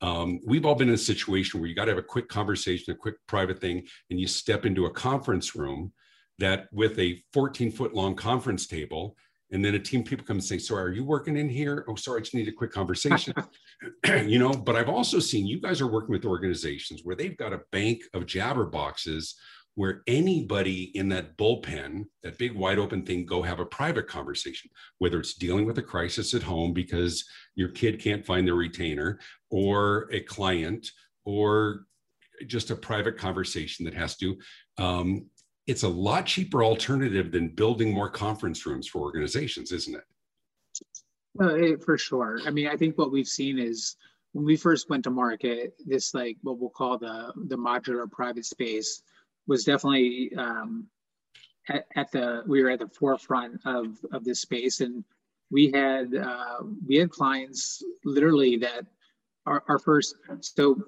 Um, 0.00 0.40
we've 0.44 0.66
all 0.66 0.74
been 0.74 0.88
in 0.88 0.94
a 0.94 0.98
situation 0.98 1.60
where 1.60 1.68
you 1.68 1.76
got 1.76 1.84
to 1.84 1.92
have 1.92 1.98
a 1.98 2.02
quick 2.02 2.26
conversation, 2.26 2.92
a 2.92 2.96
quick 2.96 3.14
private 3.28 3.60
thing, 3.60 3.86
and 4.10 4.18
you 4.18 4.26
step 4.26 4.66
into 4.66 4.86
a 4.86 4.90
conference 4.90 5.54
room 5.54 5.92
that 6.40 6.66
with 6.72 6.98
a 6.98 7.22
14 7.32 7.70
foot 7.70 7.94
long 7.94 8.16
conference 8.16 8.66
table 8.66 9.16
and 9.52 9.64
then 9.64 9.74
a 9.74 9.78
team 9.78 10.00
of 10.00 10.06
people 10.06 10.26
come 10.26 10.36
and 10.36 10.44
say, 10.44 10.58
"So, 10.58 10.74
are 10.74 10.90
you 10.90 11.04
working 11.04 11.36
in 11.36 11.48
here?" 11.48 11.84
Oh, 11.88 11.94
sorry, 11.94 12.20
I 12.20 12.22
just 12.22 12.34
need 12.34 12.48
a 12.48 12.52
quick 12.52 12.72
conversation. 12.72 13.34
you 14.26 14.38
know, 14.38 14.52
but 14.52 14.76
I've 14.76 14.88
also 14.88 15.18
seen 15.18 15.46
you 15.46 15.60
guys 15.60 15.80
are 15.80 15.90
working 15.90 16.12
with 16.12 16.24
organizations 16.24 17.02
where 17.04 17.16
they've 17.16 17.36
got 17.36 17.52
a 17.52 17.62
bank 17.70 18.02
of 18.14 18.26
jabber 18.26 18.66
boxes 18.66 19.36
where 19.74 20.02
anybody 20.06 20.96
in 20.96 21.08
that 21.08 21.36
bullpen, 21.38 22.04
that 22.22 22.38
big 22.38 22.54
wide 22.54 22.78
open 22.78 23.04
thing, 23.04 23.24
go 23.24 23.40
have 23.40 23.58
a 23.58 23.64
private 23.64 24.06
conversation, 24.06 24.70
whether 24.98 25.18
it's 25.18 25.34
dealing 25.34 25.64
with 25.64 25.78
a 25.78 25.82
crisis 25.82 26.34
at 26.34 26.42
home 26.42 26.72
because 26.72 27.24
your 27.54 27.68
kid 27.68 27.98
can't 27.98 28.24
find 28.24 28.46
their 28.46 28.54
retainer, 28.54 29.18
or 29.50 30.08
a 30.12 30.20
client, 30.20 30.90
or 31.24 31.86
just 32.46 32.70
a 32.70 32.76
private 32.76 33.16
conversation 33.16 33.84
that 33.84 33.94
has 33.94 34.16
to 34.16 34.36
um, 34.78 35.26
it's 35.66 35.82
a 35.84 35.88
lot 35.88 36.26
cheaper 36.26 36.64
alternative 36.64 37.30
than 37.30 37.48
building 37.48 37.92
more 37.92 38.10
conference 38.10 38.66
rooms 38.66 38.88
for 38.88 39.00
organizations, 39.00 39.72
isn't 39.72 39.96
it? 39.96 40.04
Uh, 41.40 41.76
for 41.82 41.96
sure. 41.96 42.40
I 42.44 42.50
mean, 42.50 42.68
I 42.68 42.76
think 42.76 42.98
what 42.98 43.12
we've 43.12 43.28
seen 43.28 43.58
is 43.58 43.96
when 44.32 44.44
we 44.44 44.56
first 44.56 44.90
went 44.90 45.04
to 45.04 45.10
market, 45.10 45.74
this 45.86 46.14
like 46.14 46.36
what 46.42 46.58
we'll 46.58 46.70
call 46.70 46.98
the 46.98 47.32
the 47.48 47.56
modular 47.56 48.10
private 48.10 48.44
space 48.44 49.02
was 49.46 49.64
definitely 49.64 50.32
um, 50.36 50.86
at, 51.68 51.86
at, 51.96 52.10
the 52.12 52.42
we 52.46 52.62
were 52.62 52.70
at 52.70 52.80
the 52.80 52.88
forefront 52.88 53.60
of 53.64 53.98
of 54.12 54.24
this 54.24 54.40
space, 54.40 54.80
and 54.80 55.04
we 55.50 55.70
had 55.70 56.14
uh, 56.14 56.58
we 56.86 56.96
had 56.96 57.10
clients 57.10 57.82
literally 58.04 58.56
that 58.56 58.86
our, 59.46 59.62
our 59.68 59.78
first 59.78 60.16
so 60.40 60.82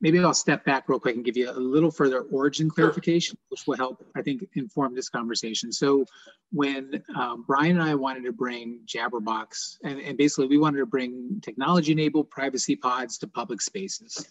maybe 0.00 0.18
I'll 0.18 0.34
step 0.34 0.64
back 0.64 0.88
real 0.88 1.00
quick 1.00 1.16
and 1.16 1.24
give 1.24 1.36
you 1.36 1.50
a 1.50 1.52
little 1.52 1.90
further 1.90 2.20
origin 2.22 2.68
clarification, 2.68 3.38
which 3.48 3.66
will 3.66 3.76
help, 3.76 4.04
I 4.14 4.22
think, 4.22 4.44
inform 4.54 4.94
this 4.94 5.08
conversation. 5.08 5.72
So 5.72 6.04
when 6.52 7.02
um, 7.16 7.44
Brian 7.46 7.78
and 7.78 7.82
I 7.82 7.94
wanted 7.94 8.24
to 8.24 8.32
bring 8.32 8.80
Jabbrrbox, 8.86 9.78
and, 9.84 10.00
and 10.00 10.18
basically 10.18 10.48
we 10.48 10.58
wanted 10.58 10.78
to 10.78 10.86
bring 10.86 11.40
technology-enabled 11.42 12.30
privacy 12.30 12.76
pods 12.76 13.18
to 13.18 13.26
public 13.26 13.62
spaces, 13.62 14.30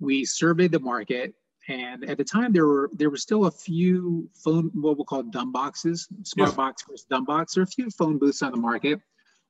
we 0.00 0.24
surveyed 0.24 0.72
the 0.72 0.80
market, 0.80 1.34
and 1.68 2.04
at 2.04 2.18
the 2.18 2.24
time 2.24 2.52
there 2.52 2.66
were 2.66 2.90
there 2.92 3.08
were 3.08 3.16
still 3.16 3.46
a 3.46 3.50
few 3.50 4.28
phone, 4.34 4.70
what 4.74 4.98
we'll 4.98 5.06
call 5.06 5.22
dumb 5.22 5.50
boxes, 5.50 6.06
smart 6.24 6.50
yeah. 6.50 6.56
box 6.56 6.82
versus 6.86 7.06
dumb 7.08 7.24
box, 7.24 7.56
or 7.56 7.62
a 7.62 7.66
few 7.66 7.88
phone 7.90 8.18
booths 8.18 8.42
on 8.42 8.52
the 8.52 8.58
market. 8.58 9.00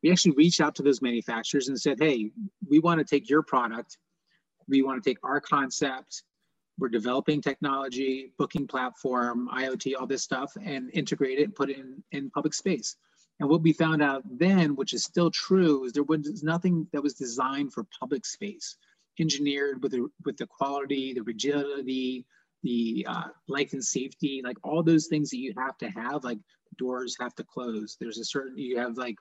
We 0.00 0.12
actually 0.12 0.32
reached 0.36 0.60
out 0.60 0.74
to 0.76 0.82
those 0.82 1.02
manufacturers 1.02 1.68
and 1.68 1.80
said, 1.80 1.96
hey, 1.98 2.30
we 2.68 2.78
want 2.78 2.98
to 3.00 3.04
take 3.04 3.28
your 3.28 3.42
product 3.42 3.96
we 4.68 4.82
want 4.82 5.02
to 5.02 5.08
take 5.08 5.18
our 5.22 5.40
concept 5.40 6.22
we're 6.78 6.88
developing 6.88 7.40
technology 7.40 8.32
booking 8.38 8.66
platform 8.66 9.48
iot 9.54 9.92
all 9.98 10.06
this 10.06 10.22
stuff 10.22 10.52
and 10.62 10.90
integrate 10.92 11.38
it 11.38 11.44
and 11.44 11.54
put 11.54 11.70
it 11.70 11.78
in, 11.78 12.02
in 12.12 12.30
public 12.30 12.54
space. 12.54 12.96
And 13.40 13.48
what 13.48 13.62
we 13.62 13.72
found 13.72 14.02
out 14.02 14.22
then 14.38 14.76
which 14.76 14.92
is 14.92 15.04
still 15.04 15.30
true 15.30 15.84
is 15.84 15.92
there 15.92 16.02
was 16.02 16.42
nothing 16.42 16.86
that 16.92 17.02
was 17.02 17.14
designed 17.14 17.72
for 17.72 17.86
public 17.98 18.24
space. 18.24 18.76
Engineered 19.20 19.82
with 19.82 19.92
the 19.92 20.08
with 20.24 20.36
the 20.36 20.46
quality 20.46 21.14
the 21.14 21.22
rigidity 21.22 22.26
the 22.64 23.06
uh, 23.08 23.28
life 23.46 23.72
and 23.72 23.84
safety 23.84 24.40
like 24.42 24.56
all 24.64 24.82
those 24.82 25.06
things 25.06 25.30
that 25.30 25.36
you 25.36 25.52
have 25.56 25.76
to 25.78 25.88
have 25.88 26.24
like 26.24 26.38
doors 26.78 27.16
have 27.20 27.34
to 27.36 27.44
close. 27.44 27.96
There's 28.00 28.18
a 28.18 28.24
certain 28.24 28.58
you 28.58 28.78
have 28.78 28.96
like 28.96 29.16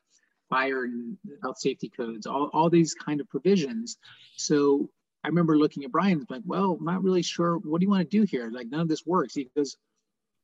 fire 0.50 0.86
and 0.86 1.18
health 1.44 1.60
safety 1.60 1.90
codes 1.96 2.26
all, 2.26 2.50
all 2.54 2.70
these 2.72 2.96
kind 2.96 3.22
of 3.22 3.30
provisions. 3.30 3.98
So 4.38 4.90
I 5.24 5.30
remember 5.30 5.58
looking 5.58 5.84
at 5.86 5.92
Brian, 5.92 6.26
like, 6.30 6.42
well, 6.46 6.78
I'm 6.78 6.86
not 6.86 7.04
really 7.04 7.22
sure. 7.22 7.58
What 7.58 7.80
do 7.80 7.86
you 7.86 7.90
want 7.90 8.10
to 8.10 8.18
do 8.18 8.24
here? 8.24 8.50
Like, 8.50 8.68
none 8.68 8.82
of 8.82 8.90
this 8.90 9.06
works. 9.06 9.34
He 9.34 9.50
goes, 9.56 9.78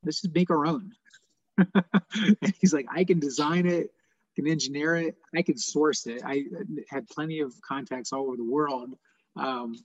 let's 0.03 0.21
just 0.21 0.33
make 0.33 0.49
our 0.49 0.65
own. 0.65 0.93
and 1.57 2.55
he's 2.59 2.73
like, 2.73 2.85
I 2.93 3.03
can 3.03 3.19
design 3.19 3.65
it, 3.65 3.91
can 4.35 4.47
engineer 4.47 4.95
it, 4.95 5.17
I 5.35 5.41
can 5.41 5.57
source 5.57 6.07
it. 6.07 6.21
I 6.25 6.45
had 6.89 7.09
plenty 7.09 7.41
of 7.41 7.53
contacts 7.61 8.13
all 8.13 8.27
over 8.27 8.37
the 8.37 8.43
world. 8.43 8.95
Um, 9.35 9.75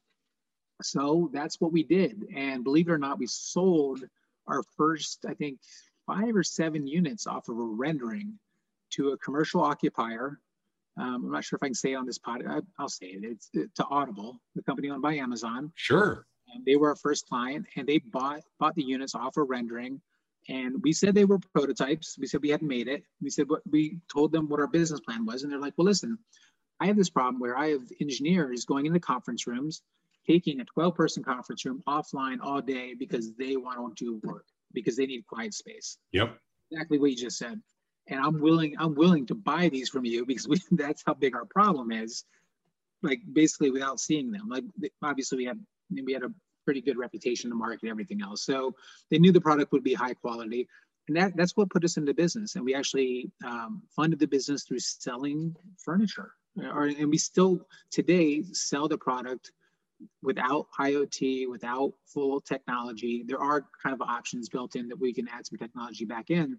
so 0.83 1.30
that's 1.33 1.61
what 1.61 1.72
we 1.72 1.83
did. 1.83 2.26
And 2.35 2.62
believe 2.62 2.88
it 2.88 2.92
or 2.92 2.98
not, 2.98 3.18
we 3.18 3.26
sold 3.26 4.00
our 4.46 4.62
first, 4.76 5.24
I 5.28 5.35
think, 5.35 5.59
five 6.07 6.37
or 6.37 6.42
seven 6.42 6.87
units 6.87 7.26
off 7.26 7.48
of 7.48 7.59
a 7.59 7.64
rendering 7.64 8.38
to 8.90 9.11
a 9.11 9.18
commercial 9.18 9.62
occupier 9.62 10.38
um, 10.96 11.24
I'm 11.26 11.33
not 11.33 11.44
sure 11.44 11.57
if 11.57 11.62
I 11.62 11.66
can 11.66 11.74
say 11.74 11.92
it 11.92 11.96
on 11.96 12.07
this 12.07 12.18
pod. 12.18 12.42
I, 12.48 12.61
will 12.80 12.88
say 12.88 13.07
it. 13.07 13.24
It's 13.24 13.48
it, 13.52 13.74
to 13.76 13.85
Audible, 13.87 14.40
the 14.54 14.62
company 14.62 14.90
owned 14.90 15.02
by 15.02 15.14
Amazon. 15.14 15.72
Sure. 15.74 16.26
And 16.54 16.64
they 16.64 16.76
were 16.76 16.90
our 16.90 16.96
first 16.96 17.28
client, 17.28 17.66
and 17.76 17.87
they 17.87 17.98
bought 17.98 18.42
bought 18.61 18.74
the 18.74 18.85
units 18.85 19.14
off 19.14 19.37
a 19.37 19.42
rendering. 19.42 20.00
And 20.48 20.83
we 20.83 20.92
said 20.92 21.14
they 21.14 21.24
were 21.24 21.38
prototypes. 21.54 22.16
We 22.18 22.26
said 22.26 22.42
we 22.42 22.50
hadn't 22.50 22.68
made 22.68 22.87
it. 22.87 23.02
We 23.20 23.30
said 23.30 23.48
what 23.48 23.62
we 23.68 23.98
told 24.12 24.30
them 24.30 24.48
what 24.48 24.61
our 24.61 24.66
business 24.66 25.00
plan 25.00 25.24
was, 25.24 25.42
and 25.42 25.50
they're 25.50 25.61
like, 25.61 25.74
"Well, 25.76 25.87
listen, 25.87 26.18
I 26.80 26.87
have 26.87 26.96
this 26.96 27.11
problem 27.11 27.40
where 27.40 27.57
I 27.57 27.70
have 27.70 27.83
engineers 28.00 28.64
going 28.64 28.87
into 28.87 29.00
conference 29.00 29.46
rooms, 29.46 29.83
taking 30.26 30.61
a 30.61 30.64
12 30.64 30.94
person 30.94 31.24
conference 31.24 31.64
room 31.64 31.83
offline 31.88 32.38
all 32.42 32.61
day 32.61 32.94
because 32.94 33.33
they 33.35 33.57
want 33.57 33.96
to 33.96 34.04
do 34.04 34.20
work 34.22 34.46
because 34.72 34.96
they 34.96 35.07
need 35.07 35.26
quiet 35.26 35.54
space. 35.54 35.98
Yep. 36.12 36.37
Exactly 36.70 36.98
what 36.98 37.11
you 37.11 37.16
just 37.16 37.38
said. 37.38 37.61
And 38.09 38.21
I'm 38.21 38.40
willing, 38.40 38.75
I'm 38.79 38.95
willing 38.95 39.27
to 39.27 39.35
buy 39.35 39.69
these 39.69 39.88
from 39.88 40.05
you 40.05 40.27
because 40.27 40.47
we, 40.47 40.61
that's 40.73 41.03
how 41.07 41.14
big 41.14 41.35
our 41.35 41.47
problem 41.47 41.93
is. 41.93 42.25
Like 43.03 43.21
basically 43.33 43.71
without 43.71 44.01
seeing 44.01 44.31
them. 44.31 44.49
Like 44.49 44.64
obviously 45.03 45.38
we 45.38 45.45
had 45.45 45.61
we 45.90 46.12
had 46.12 46.23
a 46.23 46.33
pretty 46.64 46.81
good 46.81 46.97
reputation 46.97 47.49
in 47.49 47.51
the 47.51 47.57
market, 47.57 47.88
everything 47.88 48.23
else. 48.23 48.43
So 48.45 48.75
they 49.11 49.19
knew 49.19 49.33
the 49.33 49.40
product 49.40 49.73
would 49.73 49.85
be 49.85 49.95
high 49.95 50.14
quality. 50.14 50.67
And 51.09 51.17
that, 51.19 51.37
that's 51.37 51.55
what 51.55 51.69
put 51.69 51.85
us 51.85 51.99
into 51.99 52.14
business. 52.14 52.57
And 52.57 52.64
we 52.64 52.75
actually 52.75 53.31
um, 53.45 53.83
funded 53.95 54.19
the 54.19 54.27
business 54.27 54.64
through 54.64 54.79
selling 54.79 55.55
furniture. 55.77 56.33
Or, 56.57 56.87
and 56.87 57.11
we 57.11 57.19
still 57.19 57.67
today 57.90 58.43
sell 58.53 58.88
the 58.88 58.97
product 58.97 59.53
without 60.23 60.67
IoT, 60.79 61.49
without 61.51 61.93
full 62.07 62.40
technology, 62.40 63.25
there 63.27 63.40
are 63.40 63.67
kind 63.83 63.95
of 63.95 64.01
options 64.03 64.49
built 64.49 64.77
in 64.77 64.88
that 64.88 65.01
we 65.01 65.12
can 65.12 65.29
add 65.29 65.47
some 65.47 65.59
technology 65.59 66.05
back 66.05 66.31
in. 66.31 66.59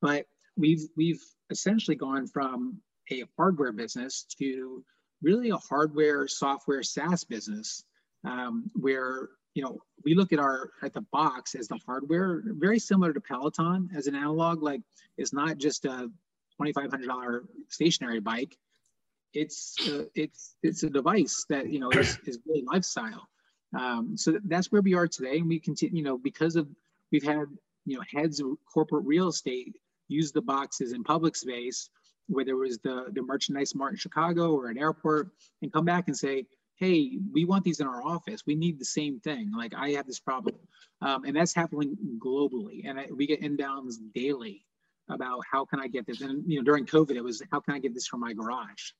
But 0.00 0.26
we've 0.56 0.88
we've 0.96 1.22
essentially 1.50 1.96
gone 1.96 2.26
from 2.26 2.80
a 3.10 3.24
hardware 3.36 3.72
business 3.72 4.24
to 4.38 4.84
really 5.22 5.50
a 5.50 5.56
hardware 5.56 6.26
software 6.28 6.82
SaaS 6.82 7.24
business, 7.24 7.84
um, 8.24 8.70
where 8.74 9.30
you 9.54 9.62
know 9.62 9.78
we 10.04 10.14
look 10.14 10.32
at 10.32 10.38
our 10.38 10.70
at 10.82 10.92
the 10.92 11.04
box 11.12 11.54
as 11.54 11.68
the 11.68 11.78
hardware, 11.86 12.42
very 12.46 12.78
similar 12.78 13.12
to 13.12 13.20
Peloton 13.20 13.90
as 13.96 14.06
an 14.06 14.14
analog. 14.14 14.62
Like 14.62 14.82
it's 15.18 15.32
not 15.32 15.58
just 15.58 15.84
a 15.84 16.10
twenty 16.56 16.72
five 16.72 16.90
hundred 16.90 17.08
dollar 17.08 17.44
stationary 17.68 18.20
bike 18.20 18.56
it's 19.34 19.76
uh, 19.88 20.04
it's 20.14 20.56
it's 20.62 20.82
a 20.82 20.90
device 20.90 21.44
that 21.48 21.70
you 21.70 21.80
know 21.80 21.90
is, 21.90 22.18
is 22.26 22.38
really 22.46 22.64
lifestyle. 22.70 23.28
Um, 23.78 24.16
so 24.16 24.38
that's 24.44 24.70
where 24.70 24.82
we 24.82 24.94
are 24.94 25.08
today, 25.08 25.38
and 25.38 25.48
we 25.48 25.58
continue. 25.58 25.98
You 25.98 26.04
know, 26.04 26.18
because 26.18 26.56
of 26.56 26.68
we've 27.10 27.24
had 27.24 27.46
you 27.84 27.96
know 27.96 28.02
heads 28.12 28.40
of 28.40 28.48
corporate 28.72 29.04
real 29.04 29.28
estate 29.28 29.76
use 30.12 30.32
the 30.32 30.42
boxes 30.42 30.92
in 30.92 31.02
public 31.02 31.36
space, 31.36 31.90
whether 32.28 32.52
it 32.52 32.68
was 32.68 32.78
the 32.78 33.06
the 33.12 33.22
merchandise 33.22 33.74
mart 33.74 33.92
in 33.92 33.98
Chicago 33.98 34.52
or 34.54 34.68
an 34.68 34.78
airport, 34.78 35.30
and 35.62 35.72
come 35.72 35.84
back 35.84 36.08
and 36.08 36.16
say, 36.16 36.46
"Hey, 36.76 37.18
we 37.32 37.44
want 37.44 37.64
these 37.64 37.80
in 37.80 37.86
our 37.86 38.02
office. 38.02 38.42
We 38.46 38.54
need 38.54 38.78
the 38.78 38.84
same 38.84 39.20
thing. 39.20 39.52
Like 39.56 39.74
I 39.74 39.90
have 39.90 40.06
this 40.06 40.20
problem," 40.20 40.56
um, 41.00 41.24
and 41.24 41.34
that's 41.36 41.54
happening 41.54 41.96
globally. 42.18 42.82
And 42.84 43.00
I, 43.00 43.08
we 43.14 43.26
get 43.26 43.42
inbounds 43.42 43.94
daily 44.14 44.64
about 45.10 45.40
how 45.50 45.64
can 45.64 45.80
I 45.80 45.88
get 45.88 46.06
this. 46.06 46.20
And 46.20 46.44
you 46.46 46.58
know, 46.58 46.64
during 46.64 46.86
COVID, 46.86 47.16
it 47.16 47.24
was 47.24 47.42
how 47.50 47.60
can 47.60 47.74
I 47.74 47.78
get 47.78 47.94
this 47.94 48.06
from 48.06 48.20
my 48.20 48.32
garage 48.32 48.92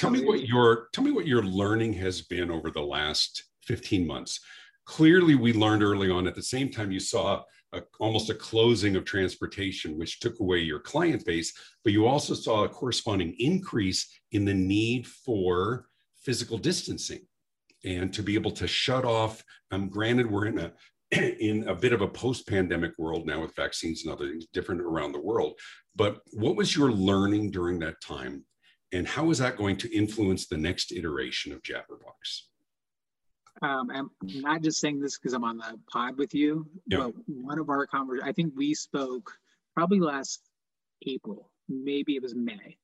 Tell 0.00 0.10
me 0.10 0.24
what 0.24 0.46
your 0.46 0.88
tell 0.92 1.04
me 1.04 1.10
what 1.10 1.26
your 1.26 1.42
learning 1.42 1.92
has 1.94 2.22
been 2.22 2.50
over 2.50 2.70
the 2.70 2.80
last 2.80 3.44
15 3.64 4.06
months. 4.06 4.40
Clearly, 4.86 5.34
we 5.34 5.52
learned 5.52 5.82
early 5.82 6.10
on. 6.10 6.26
At 6.26 6.34
the 6.34 6.42
same 6.42 6.70
time, 6.70 6.90
you 6.90 7.00
saw 7.00 7.42
a, 7.72 7.82
almost 7.98 8.30
a 8.30 8.34
closing 8.34 8.96
of 8.96 9.04
transportation, 9.04 9.98
which 9.98 10.20
took 10.20 10.40
away 10.40 10.58
your 10.58 10.80
client 10.80 11.24
base, 11.24 11.52
but 11.84 11.92
you 11.92 12.06
also 12.06 12.34
saw 12.34 12.64
a 12.64 12.68
corresponding 12.68 13.34
increase 13.38 14.08
in 14.32 14.44
the 14.44 14.54
need 14.54 15.06
for 15.06 15.86
physical 16.16 16.58
distancing 16.58 17.20
and 17.84 18.12
to 18.12 18.22
be 18.22 18.34
able 18.34 18.50
to 18.50 18.66
shut 18.66 19.04
off. 19.04 19.42
Um, 19.70 19.88
granted, 19.88 20.30
we're 20.30 20.46
in 20.46 20.58
a 20.58 20.72
in 21.12 21.66
a 21.66 21.74
bit 21.74 21.92
of 21.92 22.02
a 22.02 22.08
post-pandemic 22.08 22.92
world 22.96 23.26
now 23.26 23.40
with 23.40 23.56
vaccines 23.56 24.04
and 24.04 24.12
other 24.12 24.28
things 24.28 24.46
different 24.52 24.80
around 24.80 25.10
the 25.10 25.20
world. 25.20 25.58
But 25.96 26.20
what 26.32 26.54
was 26.54 26.76
your 26.76 26.92
learning 26.92 27.50
during 27.50 27.80
that 27.80 28.00
time 28.00 28.44
and 28.92 29.06
how 29.06 29.30
is 29.30 29.38
that 29.38 29.56
going 29.56 29.76
to 29.78 29.96
influence 29.96 30.46
the 30.46 30.56
next 30.56 30.92
iteration 30.92 31.52
of 31.52 31.62
Jabbrrbox? 31.62 32.49
Um, 33.62 33.90
I'm 33.90 34.10
not 34.22 34.62
just 34.62 34.80
saying 34.80 35.00
this 35.00 35.18
because 35.18 35.34
I'm 35.34 35.44
on 35.44 35.58
the 35.58 35.78
pod 35.92 36.16
with 36.16 36.34
you, 36.34 36.66
yeah. 36.86 36.98
but 36.98 37.14
one 37.26 37.58
of 37.58 37.68
our 37.68 37.86
conversations, 37.86 38.28
I 38.28 38.32
think 38.32 38.54
we 38.56 38.72
spoke 38.74 39.30
probably 39.74 40.00
last 40.00 40.40
April, 41.06 41.50
maybe 41.68 42.16
it 42.16 42.22
was 42.22 42.34
May. 42.34 42.78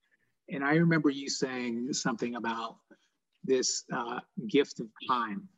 And 0.50 0.64
I 0.64 0.74
remember 0.74 1.10
you 1.10 1.28
saying 1.28 1.92
something 1.92 2.36
about 2.36 2.76
this 3.42 3.84
uh, 3.92 4.20
gift 4.46 4.80
of 4.80 4.88
time. 5.08 5.48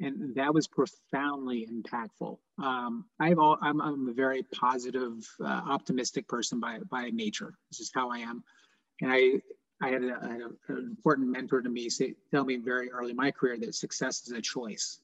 And 0.00 0.34
that 0.34 0.52
was 0.52 0.66
profoundly 0.66 1.68
impactful. 1.70 2.38
Um, 2.62 3.04
I've 3.20 3.38
all, 3.38 3.58
I'm, 3.60 3.80
I'm 3.82 4.08
a 4.08 4.12
very 4.14 4.42
positive, 4.44 5.28
uh, 5.44 5.60
optimistic 5.68 6.26
person 6.26 6.58
by, 6.58 6.78
by 6.90 7.10
nature. 7.10 7.54
This 7.70 7.80
is 7.80 7.90
how 7.94 8.10
I 8.10 8.18
am. 8.18 8.42
And 9.02 9.12
I 9.12 9.42
I 9.82 9.88
had, 9.88 10.02
a, 10.02 10.18
I 10.22 10.28
had 10.28 10.40
a, 10.42 10.72
an 10.72 10.78
important 10.78 11.28
mentor 11.28 11.62
to 11.62 11.68
me 11.68 11.88
say, 11.88 12.14
tell 12.30 12.44
me 12.44 12.56
very 12.56 12.90
early 12.90 13.10
in 13.10 13.16
my 13.16 13.30
career 13.30 13.58
that 13.58 13.74
success 13.74 14.26
is 14.26 14.32
a 14.32 14.40
choice. 14.40 15.00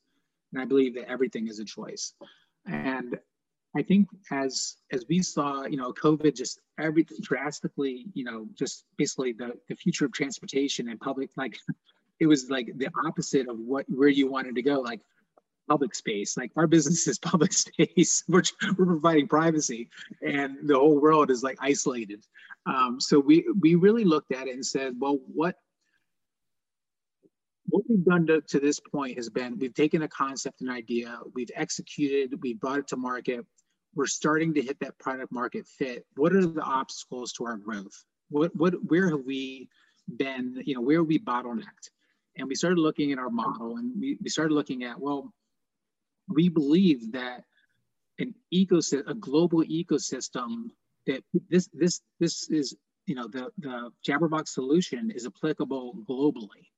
And 0.53 0.61
I 0.61 0.65
believe 0.65 0.95
that 0.95 1.09
everything 1.09 1.49
is 1.49 1.59
a 1.59 1.65
choice. 1.65 2.12
And 2.67 3.19
I 3.77 3.83
think 3.83 4.09
as 4.31 4.77
as 4.91 5.05
we 5.09 5.23
saw, 5.23 5.67
you 5.67 5.77
know, 5.77 5.93
COVID 5.93 6.35
just 6.35 6.61
everything 6.79 7.19
drastically, 7.21 8.07
you 8.15 8.25
know, 8.25 8.47
just 8.55 8.85
basically 8.97 9.33
the, 9.33 9.53
the 9.69 9.75
future 9.75 10.07
of 10.07 10.12
transportation 10.12 10.89
and 10.89 10.99
public, 10.99 11.31
like 11.37 11.59
it 12.21 12.27
was 12.27 12.49
like 12.49 12.73
the 12.77 12.89
opposite 13.07 13.49
of 13.49 13.59
what 13.59 13.85
where 13.89 14.09
you 14.09 14.31
wanted 14.31 14.55
to 14.55 14.62
go. 14.62 14.81
Like 14.81 15.01
public 15.68 15.94
space. 15.94 16.37
Like 16.37 16.52
our 16.57 16.66
business 16.66 17.07
is 17.07 17.18
public 17.33 17.52
space. 17.52 18.24
we're, 18.29 18.42
we're 18.76 18.87
providing 18.87 19.29
privacy 19.29 19.88
and 20.22 20.57
the 20.68 20.74
whole 20.74 21.00
world 21.00 21.31
is 21.31 21.42
like 21.42 21.59
isolated. 21.61 22.24
Um, 22.66 23.00
so 23.00 23.18
we, 23.20 23.46
we 23.61 23.74
really 23.74 24.05
looked 24.05 24.33
at 24.33 24.48
it 24.48 24.55
and 24.55 24.64
said, 24.64 24.94
well, 24.98 25.18
what, 25.33 25.57
what 27.68 27.85
we've 27.88 28.05
done 28.05 28.26
to, 28.26 28.40
to 28.40 28.61
this 28.61 28.81
point 28.81 29.16
has 29.16 29.29
been 29.29 29.59
we've 29.59 29.74
taken 29.74 30.02
a 30.02 30.09
concept 30.09 30.61
and 30.61 30.70
idea, 30.70 31.18
we've 31.35 31.50
executed, 31.55 32.40
we 32.42 32.55
brought 32.55 32.79
it 32.79 32.88
to 32.88 32.96
market. 32.96 33.44
We're 33.94 34.07
starting 34.07 34.52
to 34.55 34.62
hit 34.62 34.79
that 34.81 34.98
product 34.98 35.33
market 35.33 35.66
fit. 35.66 36.05
What 36.16 36.35
are 36.35 36.44
the 36.44 36.61
obstacles 36.61 37.33
to 37.35 37.46
our 37.46 37.57
growth? 37.57 38.05
What, 38.29 38.55
what, 38.55 38.74
where 38.87 39.09
have 39.09 39.24
we 39.24 39.68
been, 40.16 40.62
you 40.64 40.74
know, 40.74 40.81
where 40.81 40.98
are 40.98 41.05
we 41.05 41.18
bottlenecked? 41.18 41.90
And 42.37 42.46
we 42.46 42.55
started 42.55 42.79
looking 42.79 43.12
at 43.12 43.18
our 43.18 43.31
model 43.31 43.79
and 43.79 43.92
we, 43.98 44.18
we 44.22 44.29
started 44.29 44.52
looking 44.52 44.85
at, 44.85 45.00
well, 45.00 45.33
we 46.29 46.49
believe 46.49 47.12
that 47.12 47.45
an 48.19 48.35
ecosystem, 48.53 49.09
a 49.09 49.15
global 49.15 49.62
ecosystem, 49.62 50.71
that 51.07 51.23
this 51.49 51.69
this 51.73 52.01
this 52.19 52.51
is 52.51 52.77
you 53.07 53.15
know 53.15 53.29
the 53.29 53.51
the 53.59 53.91
Jabbrrbox 54.07 54.49
solution 54.49 55.11
is 55.11 55.27
applicable 55.27 56.05
globally. 56.09 56.71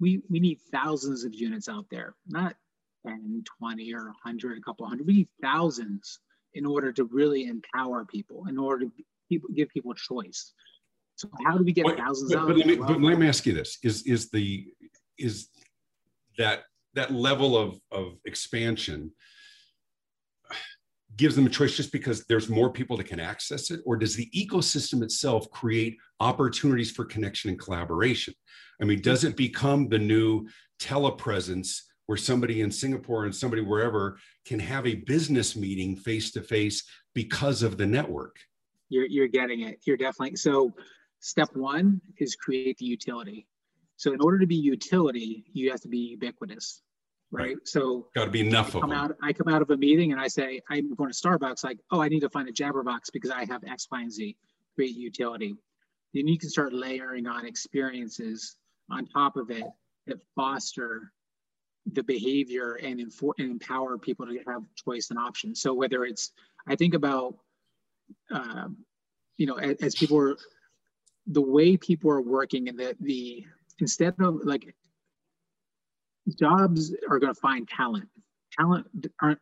We 0.00 0.22
we 0.28 0.40
need 0.40 0.58
thousands 0.72 1.24
of 1.24 1.34
units 1.34 1.68
out 1.68 1.86
there, 1.90 2.14
not 2.28 2.54
10, 3.06 3.44
20, 3.58 3.94
or 3.94 4.04
100, 4.04 4.58
a 4.58 4.60
couple 4.60 4.86
hundred. 4.86 5.06
We 5.06 5.14
need 5.14 5.28
thousands 5.40 6.20
in 6.54 6.66
order 6.66 6.92
to 6.92 7.04
really 7.04 7.46
empower 7.46 8.04
people, 8.04 8.46
in 8.48 8.58
order 8.58 8.86
to 8.86 8.92
people, 9.28 9.50
give 9.54 9.68
people 9.70 9.94
choice. 9.94 10.52
So 11.16 11.28
how 11.44 11.56
do 11.56 11.64
we 11.64 11.72
get 11.72 11.86
thousands 11.96 12.32
but, 12.32 12.40
out? 12.40 12.48
But 12.48 12.56
let, 12.58 12.66
me, 12.66 12.76
well, 12.76 12.88
but 12.88 13.00
let 13.00 13.18
me 13.18 13.28
ask 13.28 13.46
you 13.46 13.52
this: 13.52 13.78
is 13.82 14.02
is 14.06 14.30
the 14.30 14.66
is 15.18 15.48
that 16.38 16.64
that 16.94 17.12
level 17.12 17.56
of, 17.56 17.78
of 17.90 18.14
expansion 18.24 19.12
gives 21.16 21.36
them 21.36 21.46
a 21.46 21.50
choice 21.50 21.76
just 21.76 21.92
because 21.92 22.24
there's 22.26 22.48
more 22.48 22.72
people 22.72 22.96
that 22.96 23.06
can 23.06 23.20
access 23.20 23.70
it? 23.70 23.80
Or 23.84 23.96
does 23.96 24.16
the 24.16 24.30
ecosystem 24.34 25.02
itself 25.02 25.50
create 25.50 25.96
opportunities 26.20 26.90
for 26.90 27.04
connection 27.04 27.50
and 27.50 27.58
collaboration? 27.58 28.34
I 28.80 28.84
mean 28.84 29.00
does 29.00 29.24
it 29.24 29.36
become 29.36 29.88
the 29.88 29.98
new 29.98 30.48
telepresence 30.80 31.80
where 32.06 32.18
somebody 32.18 32.62
in 32.62 32.70
singapore 32.70 33.24
and 33.24 33.34
somebody 33.34 33.62
wherever 33.62 34.18
can 34.44 34.58
have 34.58 34.86
a 34.86 34.96
business 35.06 35.54
meeting 35.54 35.94
face 35.94 36.32
to 36.32 36.42
face 36.42 36.84
because 37.14 37.62
of 37.62 37.76
the 37.76 37.86
network? 37.86 38.36
You're, 38.88 39.06
you're 39.06 39.28
getting 39.28 39.60
it. 39.60 39.80
You're 39.86 39.96
definitely 39.96 40.36
so 40.36 40.72
step 41.20 41.48
one 41.54 42.00
is 42.18 42.34
create 42.34 42.78
the 42.78 42.86
utility 42.86 43.46
so 44.02 44.12
in 44.12 44.20
order 44.20 44.40
to 44.40 44.48
be 44.48 44.56
utility, 44.56 45.44
you 45.52 45.70
have 45.70 45.80
to 45.82 45.88
be 45.88 45.98
ubiquitous, 45.98 46.82
right? 47.30 47.44
right. 47.44 47.56
So 47.62 48.08
got 48.16 48.24
to 48.24 48.32
be 48.32 48.40
enough 48.40 48.74
I 48.74 48.80
come 48.80 48.90
Out, 48.90 49.16
I 49.22 49.32
come 49.32 49.46
out 49.46 49.62
of 49.62 49.70
a 49.70 49.76
meeting 49.76 50.10
and 50.10 50.20
I 50.20 50.26
say, 50.26 50.60
I'm 50.68 50.92
going 50.96 51.08
to 51.08 51.16
Starbucks, 51.16 51.62
like, 51.62 51.78
oh, 51.92 52.02
I 52.02 52.08
need 52.08 52.18
to 52.22 52.28
find 52.28 52.48
a 52.48 52.52
Jabbrrbox 52.52 53.12
because 53.12 53.30
I 53.30 53.44
have 53.44 53.62
X, 53.62 53.86
Y, 53.92 54.00
and 54.00 54.12
Z, 54.12 54.36
create 54.74 54.96
utility. 54.96 55.54
Then 56.14 56.26
you 56.26 56.36
can 56.36 56.50
start 56.50 56.72
layering 56.72 57.28
on 57.28 57.46
experiences 57.46 58.56
on 58.90 59.06
top 59.06 59.36
of 59.36 59.52
it 59.52 59.62
that 60.08 60.18
foster 60.34 61.12
the 61.92 62.02
behavior 62.02 62.80
and, 62.82 62.98
infor- 62.98 63.34
and 63.38 63.52
empower 63.52 63.98
people 63.98 64.26
to 64.26 64.36
have 64.48 64.62
choice 64.84 65.10
and 65.10 65.18
options. 65.20 65.60
So 65.60 65.74
whether 65.74 66.04
it's, 66.04 66.32
I 66.66 66.74
think 66.74 66.94
about, 66.94 67.36
um, 68.32 68.78
you 69.36 69.46
know, 69.46 69.58
as, 69.58 69.76
as 69.76 69.94
people 69.94 70.18
are, 70.18 70.36
the 71.28 71.40
way 71.40 71.76
people 71.76 72.10
are 72.10 72.20
working 72.20 72.68
and 72.68 72.76
the, 72.76 72.96
the 72.98 73.46
instead 73.82 74.14
of 74.18 74.40
like 74.44 74.74
jobs 76.38 76.94
are 77.10 77.18
going 77.18 77.34
to 77.34 77.40
find 77.40 77.68
talent 77.68 78.08
talent 78.58 78.86
aren't 79.20 79.40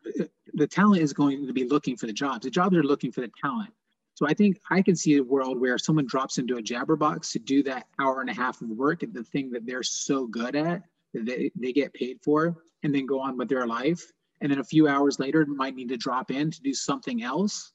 the 0.55 0.66
talent 0.66 1.03
is 1.03 1.12
going 1.12 1.47
to 1.47 1.53
be 1.53 1.64
looking 1.64 1.97
for 1.97 2.07
the 2.07 2.12
jobs. 2.12 2.45
The 2.45 2.51
jobs 2.51 2.76
are 2.76 2.82
looking 2.82 3.12
for 3.12 3.20
the 3.20 3.30
talent. 3.41 3.70
So 4.14 4.26
I 4.26 4.34
think 4.34 4.61
I 4.70 4.82
can 4.82 4.97
see 4.97 5.16
a 5.16 5.22
world 5.22 5.61
where 5.61 5.78
someone 5.78 6.07
drops 6.07 6.38
into 6.38 6.59
a 6.59 6.62
Jabbrrbox 6.62 7.32
to 7.32 7.38
do 7.38 7.62
that 7.64 7.86
hour 7.99 8.20
and 8.20 8.28
a 8.28 8.34
half 8.34 8.61
of 8.61 8.68
work 8.68 9.03
at 9.03 9.14
the 9.14 9.24
thing 9.24 9.51
that 9.53 9.64
they're 9.64 9.82
so 9.82 10.26
good 10.26 10.57
at 10.57 10.82
that 11.14 11.26
they, 11.26 11.51
they 11.55 11.72
get 11.72 11.95
paid 11.95 12.18
for 12.22 12.57
and 12.82 12.95
then 12.95 13.07
go 13.07 13.20
on 13.20 13.38
with 13.38 13.49
their 13.49 13.66
life. 13.66 14.03
And 14.41 14.51
then 14.51 14.59
a 14.59 14.64
few 14.64 14.88
hours 14.88 15.18
later 15.18 15.47
might 15.47 15.74
need 15.74 15.88
to 15.88 15.97
drop 15.97 16.30
in 16.30 16.51
to 16.51 16.62
do 16.62 16.74
something 16.74 17.22
else 17.22 17.72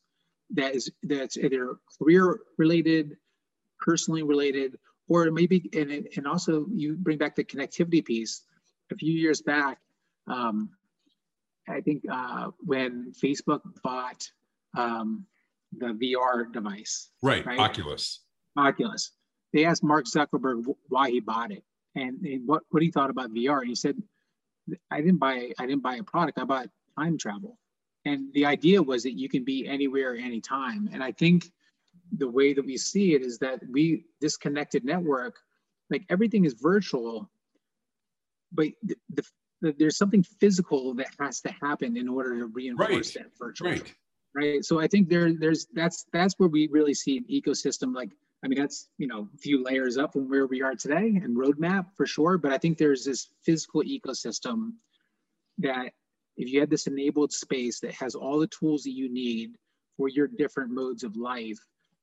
that 0.51 0.75
is 0.75 0.91
that's 1.03 1.37
either 1.37 1.77
career 1.97 2.39
related, 2.57 3.17
personally 3.79 4.21
related, 4.23 4.77
or 5.07 5.31
maybe 5.31 5.69
and 5.73 6.07
and 6.15 6.27
also 6.27 6.65
you 6.73 6.95
bring 6.95 7.17
back 7.17 7.35
the 7.35 7.43
connectivity 7.43 8.03
piece. 8.03 8.41
A 8.91 8.95
few 8.95 9.13
years 9.13 9.41
back, 9.41 9.79
um, 10.27 10.69
I 11.67 11.81
think 11.81 12.03
uh, 12.11 12.51
when 12.59 13.13
Facebook 13.13 13.61
bought 13.83 14.29
um, 14.77 15.25
the 15.75 15.87
VR 15.87 16.51
device, 16.51 17.09
right, 17.23 17.43
right, 17.45 17.57
Oculus, 17.57 18.21
Oculus, 18.55 19.11
they 19.53 19.65
asked 19.65 19.83
Mark 19.83 20.05
Zuckerberg 20.05 20.63
why 20.89 21.09
he 21.09 21.19
bought 21.19 21.51
it 21.51 21.63
and, 21.95 22.19
and 22.21 22.47
what 22.47 22.63
what 22.69 22.83
he 22.83 22.91
thought 22.91 23.09
about 23.09 23.33
VR. 23.33 23.59
And 23.59 23.69
he 23.69 23.75
said, 23.75 23.95
"I 24.91 25.01
didn't 25.01 25.17
buy 25.17 25.51
I 25.57 25.65
didn't 25.65 25.83
buy 25.83 25.95
a 25.95 26.03
product. 26.03 26.37
I 26.37 26.43
bought 26.43 26.69
time 26.97 27.17
travel." 27.17 27.57
And 28.05 28.31
the 28.33 28.45
idea 28.45 28.81
was 28.83 29.03
that 29.03 29.17
you 29.17 29.27
can 29.27 29.43
be 29.43 29.67
anywhere, 29.67 30.15
anytime. 30.15 30.89
And 30.93 31.03
I 31.03 31.11
think 31.11 31.51
the 32.17 32.29
way 32.29 32.53
that 32.53 32.65
we 32.65 32.77
see 32.77 33.13
it 33.15 33.21
is 33.21 33.39
that 33.39 33.59
we 33.71 34.05
this 34.21 34.37
connected 34.37 34.85
network, 34.85 35.35
like 35.89 36.03
everything 36.09 36.45
is 36.45 36.53
virtual, 36.53 37.29
but 38.51 38.67
the, 38.83 38.95
the 39.09 39.23
there's 39.61 39.97
something 39.97 40.23
physical 40.23 40.93
that 40.95 41.07
has 41.19 41.41
to 41.41 41.53
happen 41.61 41.97
in 41.97 42.07
order 42.07 42.37
to 42.39 42.45
reinforce 42.47 43.15
right. 43.15 43.25
that 43.25 43.31
virtual. 43.39 43.71
Right. 43.71 43.93
Right. 44.35 44.65
So 44.65 44.81
I 44.81 44.87
think 44.87 45.07
there, 45.07 45.33
there's 45.33 45.65
that's 45.73 46.05
that's 46.11 46.35
where 46.37 46.49
we 46.49 46.67
really 46.67 46.93
see 46.93 47.17
an 47.17 47.25
ecosystem. 47.31 47.95
Like, 47.95 48.11
I 48.43 48.49
mean, 48.49 48.59
that's 48.59 48.89
you 48.97 49.07
know 49.07 49.29
a 49.33 49.37
few 49.37 49.63
layers 49.63 49.97
up 49.97 50.11
from 50.11 50.29
where 50.29 50.45
we 50.45 50.61
are 50.61 50.75
today 50.75 51.19
and 51.23 51.37
roadmap 51.37 51.85
for 51.95 52.05
sure. 52.05 52.37
But 52.37 52.51
I 52.51 52.57
think 52.57 52.77
there's 52.77 53.05
this 53.05 53.29
physical 53.45 53.81
ecosystem 53.83 54.73
that 55.59 55.93
if 56.35 56.51
you 56.51 56.59
had 56.59 56.69
this 56.69 56.87
enabled 56.87 57.31
space 57.31 57.79
that 57.79 57.93
has 57.93 58.13
all 58.13 58.39
the 58.39 58.47
tools 58.47 58.83
that 58.83 58.91
you 58.91 59.09
need 59.09 59.55
for 59.95 60.09
your 60.09 60.27
different 60.27 60.69
modes 60.69 61.05
of 61.05 61.15
life, 61.15 61.59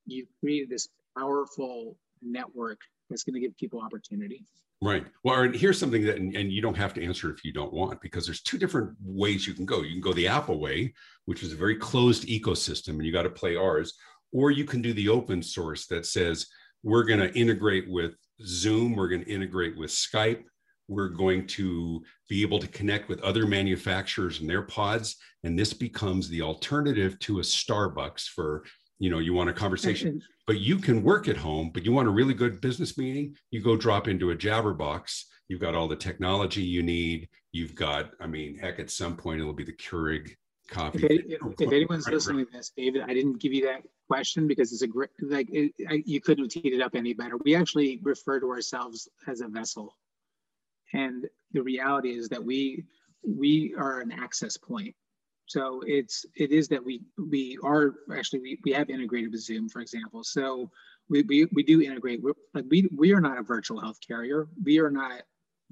you've 0.07 0.29
created 0.41 0.71
this 0.71 0.89
powerful 1.17 1.97
network 2.23 2.81
that's 3.11 3.25
going 3.25 3.35
to 3.35 3.41
give 3.41 3.57
people 3.57 3.81
opportunity. 3.81 4.45
Right. 4.83 5.07
Well, 5.23 5.49
here's 5.53 5.79
something 5.79 6.05
that, 6.07 6.17
and, 6.17 6.35
and, 6.35 6.51
you 6.51 6.61
don't 6.61 6.77
have 6.77 6.93
to 6.95 7.05
answer 7.05 7.31
if 7.31 7.45
you 7.45 7.53
don't 7.53 7.73
want, 7.73 8.01
because 8.01 8.27
there's 8.27 8.43
two 8.43 8.59
different 8.59 8.97
ways 9.01 9.47
you 9.47 9.55
can 9.55 9.65
go. 9.65 9.83
You 9.83 9.93
can 9.93 10.01
go 10.01 10.13
the 10.13 10.27
Apple 10.27 10.59
way, 10.59 10.93
which 11.27 11.45
is 11.45 11.53
a 11.53 11.57
very 11.57 11.77
closed 11.77 12.27
ecosystem, 12.27 12.95
and 12.95 13.07
you 13.07 13.13
got 13.13 13.23
to 13.23 13.31
play 13.31 13.55
ours, 13.55 13.95
or 14.33 14.51
you 14.51 14.65
can 14.65 14.83
do 14.83 14.93
the 14.93 15.09
open 15.09 15.41
source 15.41 15.87
that 15.87 16.05
says 16.05 16.49
we're 16.83 17.05
going 17.05 17.21
to 17.21 17.33
integrate 17.39 17.89
with 17.89 18.17
Zoom, 18.45 18.97
we're 18.97 19.09
going 19.09 19.25
to 19.25 19.31
integrate 19.31 19.77
with 19.77 19.91
Skype, 19.91 20.43
we're 20.89 21.11
going 21.11 21.47
to 21.47 22.03
be 22.29 22.43
able 22.43 22.59
to 22.59 22.67
connect 22.67 23.09
with 23.09 23.23
other 23.23 23.47
manufacturers 23.47 24.41
and 24.41 24.51
their 24.51 24.63
pods, 24.63 25.17
and 25.45 25.57
this 25.57 25.73
becomes 25.73 26.29
the 26.29 26.43
alternative 26.43 27.19
to 27.21 27.39
a 27.39 27.43
Starbucks 27.43 28.25
for 28.25 28.65
you 29.03 29.11
know 29.11 29.19
you 29.19 29.35
want 29.35 29.51
a 29.51 29.53
conversation. 29.53 30.11
Mm-hmm. 30.11 30.27
But 30.47 30.61
you 30.61 30.79
can 30.79 31.03
work 31.03 31.27
at 31.29 31.37
home 31.37 31.71
but 31.75 31.85
you 31.85 31.93
want 31.93 32.09
a 32.09 32.13
really 32.13 32.35
good 32.35 32.61
business 32.61 32.97
meeting 32.97 33.37
you 33.51 33.61
go 33.61 33.77
drop 33.77 34.07
into 34.07 34.31
a 34.31 34.37
jabbrrbox. 34.37 35.25
You've 35.49 35.61
got 35.61 35.75
all 35.75 35.89
the 35.89 35.97
technology 35.97 36.63
you 36.63 36.83
need. 36.83 37.29
You've 37.51 37.75
got 37.75 38.13
i 38.21 38.27
mean 38.27 38.57
heck 38.57 38.79
at 38.79 38.91
some 38.91 39.17
point 39.17 39.41
it'll 39.41 39.53
be 39.53 39.65
the 39.65 39.73
keurig 39.73 40.37
coffee. 40.69 41.05
If, 41.05 41.43
if, 41.43 41.61
if 41.61 41.73
anyone's 41.73 42.09
listening 42.09 42.47
to 42.47 42.53
this 42.53 42.73
david 42.77 43.03
i 43.03 43.13
didn't 43.13 43.41
give 43.41 43.53
you 43.53 43.67
that 43.67 43.83
question 44.09 44.47
because 44.47 44.73
it's 44.73 44.83
a 44.83 44.87
great 44.87 45.11
like 45.21 45.49
it, 45.51 45.73
I, 45.89 46.03
you 46.07 46.21
couldn't 46.21 46.45
have 46.45 46.53
teed 46.53 46.73
it 46.73 46.83
up 46.83 46.95
any 46.95 47.15
better. 47.15 47.37
We 47.45 47.57
actually 47.57 47.99
refer 48.03 48.41
to 48.41 48.51
ourselves 48.51 49.09
as 49.27 49.41
a 49.41 49.49
vessel. 49.49 49.97
And 50.93 51.27
the 51.53 51.63
reality 51.63 52.11
is 52.11 52.29
that 52.29 52.45
we 52.45 52.85
we 53.27 53.75
are 53.79 54.01
an 54.01 54.13
access 54.13 54.57
point 54.57 54.95
so 55.53 55.83
it's 55.87 56.25
it 56.35 56.51
is 56.51 56.67
that 56.69 56.83
we 56.83 57.03
we 57.19 57.59
are 57.63 57.93
actually 58.17 58.41
we, 58.41 58.59
we 58.65 58.73
have 58.73 58.89
integrated 58.89 59.33
with 59.33 59.43
Zoom, 59.43 59.69
for 59.69 59.81
example. 59.81 60.25
So 60.25 60.71
we 61.11 61.23
we, 61.23 61.47
we 61.53 61.63
do 61.63 61.83
integrate. 61.83 62.23
We're, 62.23 62.33
like 62.55 62.65
we 62.71 62.89
we 62.97 63.13
are 63.13 63.21
not 63.21 63.39
a 63.39 63.43
virtual 63.43 63.79
health 63.79 63.99
carrier. 64.07 64.49
We 64.65 64.79
are 64.81 64.91
not 64.91 65.21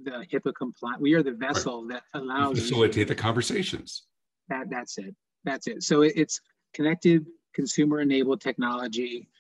the 0.02 0.26
HIPAA 0.30 0.54
compliant. 0.54 1.00
We 1.00 1.14
are 1.14 1.22
the 1.22 1.32
vessel 1.32 1.86
that 1.88 2.02
allows 2.12 2.56
you 2.56 2.62
facilitate 2.62 3.08
the 3.08 3.14
conversations. 3.14 4.02
That 4.50 4.68
that's 4.68 4.98
it. 4.98 5.14
That's 5.44 5.66
it. 5.66 5.82
So 5.82 6.02
it, 6.02 6.12
it's 6.14 6.42
connected, 6.74 7.24
consumer 7.54 8.00
enabled 8.00 8.42
technology, 8.42 9.30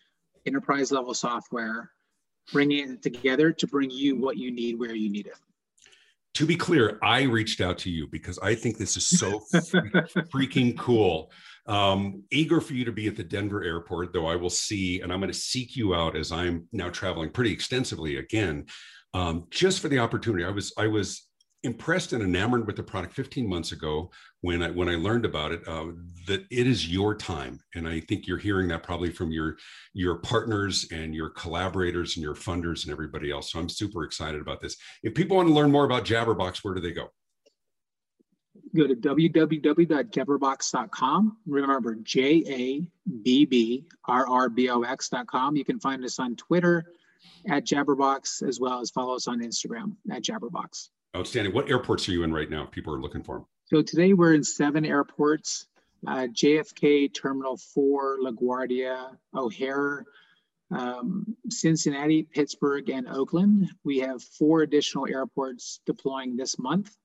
enterprise 0.46 0.90
level 0.90 1.12
software, 1.12 1.90
bringing 2.50 2.92
it 2.92 3.02
together 3.02 3.52
to 3.52 3.66
bring 3.66 3.90
you 3.90 4.16
what 4.16 4.38
you 4.38 4.50
need 4.50 4.78
where 4.78 4.94
you 4.94 5.10
need 5.10 5.26
it 5.26 5.36
to 6.34 6.46
be 6.46 6.56
clear, 6.56 6.98
I 7.02 7.22
reached 7.22 7.60
out 7.60 7.78
to 7.78 7.90
you 7.90 8.06
because 8.06 8.38
I 8.38 8.54
think 8.54 8.78
this 8.78 8.96
is 8.96 9.06
so 9.06 9.40
freaking 10.32 10.78
cool. 10.78 11.30
Um, 11.66 12.24
eager 12.30 12.60
for 12.60 12.74
you 12.74 12.84
to 12.84 12.92
be 12.92 13.06
at 13.08 13.16
the 13.16 13.24
Denver 13.24 13.62
airport, 13.62 14.12
though 14.12 14.26
I 14.26 14.36
will 14.36 14.50
see, 14.50 15.00
and 15.00 15.12
I'm 15.12 15.20
going 15.20 15.32
to 15.32 15.38
seek 15.38 15.76
you 15.76 15.94
out 15.94 16.16
as 16.16 16.32
I'm 16.32 16.68
now 16.72 16.88
traveling 16.88 17.30
pretty 17.30 17.52
extensively 17.52 18.16
again, 18.16 18.66
um, 19.12 19.46
just 19.50 19.80
for 19.80 19.88
the 19.88 19.98
opportunity. 19.98 20.44
I 20.44 20.50
was 20.50 20.72
I 20.76 20.86
was 20.86 21.28
impressed 21.62 22.14
and 22.14 22.22
enamored 22.22 22.66
with 22.66 22.76
the 22.76 22.82
product 22.82 23.12
15 23.14 23.46
months 23.46 23.72
ago 23.72 24.10
when 24.40 24.62
I 24.62 24.70
when 24.70 24.88
I 24.88 24.94
learned 24.94 25.26
about 25.26 25.52
it 25.52 25.60
uh, 25.68 25.88
that 26.26 26.46
it 26.50 26.66
is 26.66 26.88
your 26.88 27.14
time, 27.14 27.60
and 27.74 27.86
I 27.86 28.00
think 28.00 28.26
you're 28.26 28.38
hearing 28.38 28.68
that 28.68 28.82
probably 28.82 29.10
from 29.10 29.30
your 29.30 29.58
your 29.92 30.16
partners 30.16 30.86
and 30.90 31.14
your 31.14 31.28
collaborators 31.30 32.16
and 32.16 32.22
your 32.22 32.34
funders 32.34 32.84
and 32.84 32.92
everybody 32.92 33.30
else. 33.30 33.52
So 33.52 33.58
I'm 33.58 33.68
super 33.68 34.04
excited 34.04 34.40
about 34.40 34.60
this. 34.60 34.76
If 35.02 35.14
people 35.14 35.36
want 35.36 35.48
to 35.48 35.54
learn 35.54 35.70
more 35.70 35.84
about 35.84 36.04
Jabbrrbox, 36.04 36.64
where 36.64 36.72
do 36.74 36.80
they 36.80 36.92
go? 36.92 37.08
Go 38.74 38.86
to 38.86 38.94
www.jabbrrbox.com. 38.94 41.36
Remember, 41.46 41.94
J 41.96 42.42
A 42.46 42.86
B 43.22 43.44
B 43.44 43.84
R 44.06 44.26
R 44.26 44.48
B 44.48 44.70
O 44.70 44.80
X.com. 44.82 45.56
You 45.56 45.64
can 45.64 45.78
find 45.78 46.02
us 46.04 46.18
on 46.18 46.36
Twitter 46.36 46.86
at 47.48 47.66
Jabbrrbox 47.66 48.46
as 48.46 48.60
well 48.60 48.80
as 48.80 48.90
follow 48.90 49.16
us 49.16 49.26
on 49.28 49.40
Instagram 49.40 49.96
at 50.10 50.22
Jabbrrbox. 50.22 50.88
Outstanding. 51.16 51.52
What 51.52 51.68
airports 51.68 52.08
are 52.08 52.12
you 52.12 52.22
in 52.22 52.32
right 52.32 52.48
now? 52.48 52.66
People 52.66 52.94
are 52.94 53.00
looking 53.00 53.22
for 53.22 53.38
them. 53.38 53.46
So 53.64 53.82
today 53.82 54.12
we're 54.12 54.34
in 54.34 54.44
seven 54.44 54.84
airports, 54.84 55.66
uh, 56.06 56.28
JFK, 56.32 57.12
Terminal 57.12 57.56
4, 57.56 58.18
LaGuardia, 58.20 59.16
O'Hare, 59.34 60.04
um, 60.70 61.36
Cincinnati, 61.48 62.22
Pittsburgh, 62.22 62.88
and 62.90 63.08
Oakland. 63.08 63.68
We 63.84 63.98
have 63.98 64.22
four 64.22 64.62
additional 64.62 65.08
airports 65.08 65.80
deploying 65.84 66.36
this 66.36 66.60
month. 66.60 66.96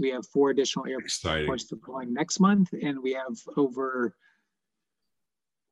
We 0.00 0.10
have 0.10 0.26
four 0.26 0.50
additional 0.50 0.86
airports 0.86 1.18
Exciting. 1.18 1.56
deploying 1.68 2.12
next 2.12 2.40
month, 2.40 2.72
and 2.72 3.00
we 3.00 3.12
have 3.12 3.38
over 3.56 4.16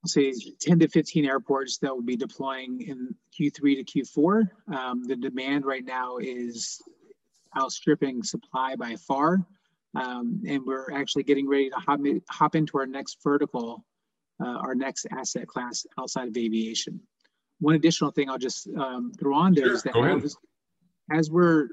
say 0.07 0.33
10 0.61 0.81
to 0.81 0.89
15 0.89 1.25
airports 1.25 1.79
that 1.79 1.93
will 1.93 2.03
be 2.03 2.14
deploying 2.16 2.83
in 2.83 3.14
Q3 3.39 3.85
to 3.85 3.85
Q4. 3.85 4.77
Um, 4.77 5.03
the 5.03 5.16
demand 5.16 5.64
right 5.64 5.85
now 5.85 6.18
is 6.18 6.81
outstripping 7.59 8.22
supply 8.22 8.76
by 8.76 8.96
far. 8.96 9.46
Um, 9.94 10.42
and 10.46 10.62
we're 10.66 10.92
actually 10.92 11.22
getting 11.22 11.48
ready 11.48 11.70
to 11.70 11.76
hop, 11.76 12.00
hop 12.28 12.57
into 12.57 12.78
our 12.78 12.86
next 12.86 13.18
vertical, 13.22 13.84
uh, 14.42 14.48
our 14.48 14.74
next 14.74 15.07
asset 15.12 15.46
class 15.46 15.86
outside 15.98 16.28
of 16.28 16.36
aviation. 16.36 17.00
One 17.61 17.76
additional 17.76 18.11
thing 18.11 18.28
I'll 18.28 18.38
just 18.38 18.68
um, 18.76 19.12
throw 19.18 19.36
on 19.36 19.55
there 19.55 19.66
sure, 19.66 19.74
is 19.74 19.82
that 19.84 19.96
as, 19.96 20.36
as, 21.12 21.30
we're 21.30 21.68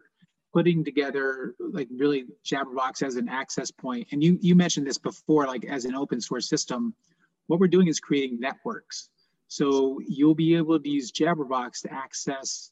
putting 0.54 0.84
together 0.84 1.56
like 1.60 1.88
really 1.92 2.26
Jabbrrbox 2.46 3.02
as 3.02 3.16
an 3.16 3.28
access 3.28 3.72
point, 3.72 4.08
and 4.12 4.24
you 4.24 4.38
you 4.42 4.56
mentioned 4.56 4.86
this 4.86 5.00
before, 5.00 5.48
like 5.48 5.66
as 5.66 5.86
an 5.86 5.96
open 5.96 6.22
source 6.22 6.48
system, 6.48 6.94
what 7.48 7.60
we're 7.60 7.68
doing 7.68 7.88
is 7.88 8.00
creating 8.00 8.40
networks. 8.40 9.10
So 9.48 10.00
you'll 10.08 10.36
be 10.36 10.56
able 10.56 10.80
to 10.80 10.90
use 10.90 11.12
Jabbrrbox 11.12 11.82
to 11.82 11.94
access 11.94 12.72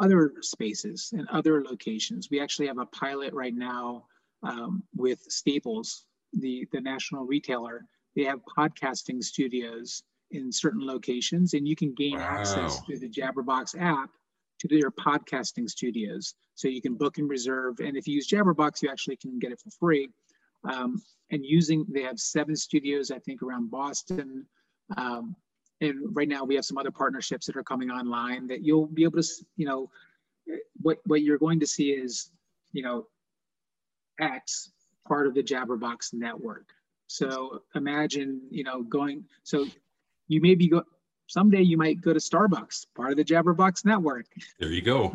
other 0.00 0.32
spaces 0.40 1.12
and 1.16 1.28
other 1.28 1.62
locations. 1.64 2.28
We 2.30 2.40
actually 2.40 2.66
have 2.66 2.78
a 2.78 2.86
pilot 2.86 3.32
right 3.32 3.54
now 3.54 4.04
um, 4.42 4.82
with 4.94 5.20
Staples, 5.28 6.04
the, 6.32 6.66
the 6.72 6.80
national 6.80 7.24
retailer. 7.24 7.86
They 8.14 8.24
have 8.24 8.40
podcasting 8.56 9.22
studios 9.22 10.02
in 10.30 10.52
certain 10.52 10.84
locations, 10.84 11.54
and 11.54 11.66
you 11.66 11.76
can 11.76 11.94
gain 11.94 12.18
wow. 12.18 12.38
access 12.38 12.80
through 12.80 12.98
the 12.98 13.08
Jabbrrbox 13.08 13.80
app 13.80 14.10
to 14.60 14.68
their 14.68 14.90
podcasting 14.90 15.68
studios. 15.68 16.34
So 16.54 16.68
you 16.68 16.80
can 16.80 16.94
book 16.94 17.18
and 17.18 17.28
reserve. 17.28 17.80
And 17.80 17.96
if 17.96 18.06
you 18.06 18.14
use 18.14 18.28
Jabbrrbox, 18.28 18.82
you 18.82 18.88
actually 18.88 19.16
can 19.16 19.38
get 19.38 19.52
it 19.52 19.60
for 19.60 19.70
free. 19.78 20.08
Um, 20.68 21.02
and 21.30 21.44
using, 21.44 21.84
they 21.88 22.02
have 22.02 22.18
seven 22.18 22.56
studios, 22.56 23.10
I 23.10 23.18
think, 23.18 23.42
around 23.42 23.70
Boston. 23.70 24.46
Um, 24.96 25.36
and 25.80 26.16
right 26.16 26.28
now 26.28 26.44
we 26.44 26.54
have 26.54 26.64
some 26.64 26.78
other 26.78 26.90
partnerships 26.90 27.46
that 27.46 27.56
are 27.56 27.62
coming 27.62 27.90
online 27.90 28.46
that 28.46 28.62
you'll 28.64 28.86
be 28.86 29.04
able 29.04 29.20
to 29.20 29.28
you 29.56 29.66
know 29.66 29.90
what 30.80 30.98
what 31.06 31.22
you're 31.22 31.38
going 31.38 31.60
to 31.60 31.66
see 31.66 31.90
is 31.90 32.30
you 32.72 32.82
know 32.82 33.06
x 34.20 34.70
part 35.06 35.26
of 35.26 35.34
the 35.34 35.42
Jabbrrbox 35.42 36.12
network. 36.12 36.66
So 37.08 37.62
imagine, 37.74 38.40
you 38.50 38.64
know, 38.64 38.82
going, 38.82 39.24
so 39.44 39.66
you 40.28 40.40
may 40.40 40.54
be 40.54 40.68
go, 40.68 40.82
someday 41.28 41.62
you 41.62 41.76
might 41.76 42.00
go 42.00 42.12
to 42.12 42.18
Starbucks, 42.18 42.86
part 42.96 43.12
of 43.12 43.16
the 43.16 43.24
Jabbrrbox 43.24 43.84
network. 43.84 44.26
There 44.58 44.70
you 44.70 44.82
go. 44.82 45.14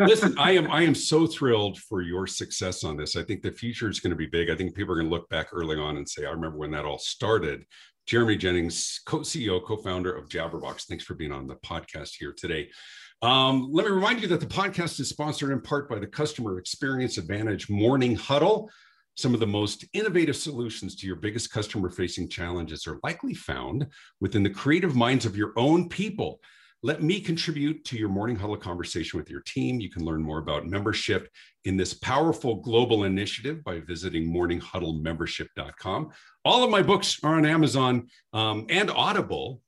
Listen, 0.00 0.36
I 0.38 0.52
am 0.52 0.70
I 0.70 0.82
am 0.82 0.94
so 0.94 1.26
thrilled 1.26 1.78
for 1.78 2.02
your 2.02 2.26
success 2.26 2.82
on 2.82 2.96
this. 2.96 3.16
I 3.16 3.22
think 3.22 3.42
the 3.42 3.52
future 3.52 3.88
is 3.88 4.00
going 4.00 4.10
to 4.10 4.16
be 4.16 4.26
big. 4.26 4.50
I 4.50 4.56
think 4.56 4.74
people 4.74 4.92
are 4.92 4.96
going 4.96 5.08
to 5.08 5.14
look 5.14 5.28
back 5.28 5.48
early 5.52 5.78
on 5.78 5.96
and 5.96 6.08
say, 6.08 6.26
I 6.26 6.30
remember 6.30 6.58
when 6.58 6.72
that 6.72 6.84
all 6.84 6.98
started. 6.98 7.64
Jeremy 8.08 8.36
Jennings, 8.36 9.02
co-CEO, 9.04 9.62
co-founder 9.62 10.10
of 10.10 10.30
Jabbrrbox. 10.30 10.86
Thanks 10.86 11.04
for 11.04 11.12
being 11.12 11.30
on 11.30 11.46
the 11.46 11.56
podcast 11.56 12.14
here 12.18 12.32
today. 12.32 12.70
Um, 13.20 13.68
let 13.70 13.84
me 13.84 13.92
remind 13.92 14.22
you 14.22 14.28
that 14.28 14.40
the 14.40 14.46
podcast 14.46 14.98
is 14.98 15.10
sponsored 15.10 15.50
in 15.50 15.60
part 15.60 15.90
by 15.90 15.98
the 15.98 16.06
Customer 16.06 16.58
Experience 16.58 17.18
Advantage 17.18 17.68
Morning 17.68 18.16
Huddle. 18.16 18.70
Some 19.16 19.34
of 19.34 19.40
the 19.40 19.46
most 19.46 19.84
innovative 19.92 20.36
solutions 20.36 20.96
to 20.96 21.06
your 21.06 21.16
biggest 21.16 21.52
customer 21.52 21.90
facing 21.90 22.30
challenges 22.30 22.86
are 22.86 22.98
likely 23.02 23.34
found 23.34 23.86
within 24.22 24.42
the 24.42 24.48
creative 24.48 24.96
minds 24.96 25.26
of 25.26 25.36
your 25.36 25.52
own 25.56 25.90
people. 25.90 26.40
Let 26.82 27.02
me 27.02 27.20
contribute 27.20 27.84
to 27.86 27.98
your 27.98 28.08
morning 28.08 28.36
huddle 28.36 28.56
conversation 28.56 29.18
with 29.18 29.28
your 29.28 29.40
team. 29.40 29.80
You 29.80 29.90
can 29.90 30.04
learn 30.04 30.22
more 30.22 30.38
about 30.38 30.66
membership 30.66 31.28
in 31.64 31.76
this 31.76 31.92
powerful 31.92 32.56
global 32.56 33.02
initiative 33.02 33.64
by 33.64 33.80
visiting 33.80 34.32
morninghuddlemembership.com. 34.32 36.10
All 36.44 36.62
of 36.62 36.70
my 36.70 36.82
books 36.82 37.18
are 37.24 37.34
on 37.34 37.44
Amazon 37.44 38.06
um, 38.32 38.66
and 38.68 38.90
Audible 38.90 39.60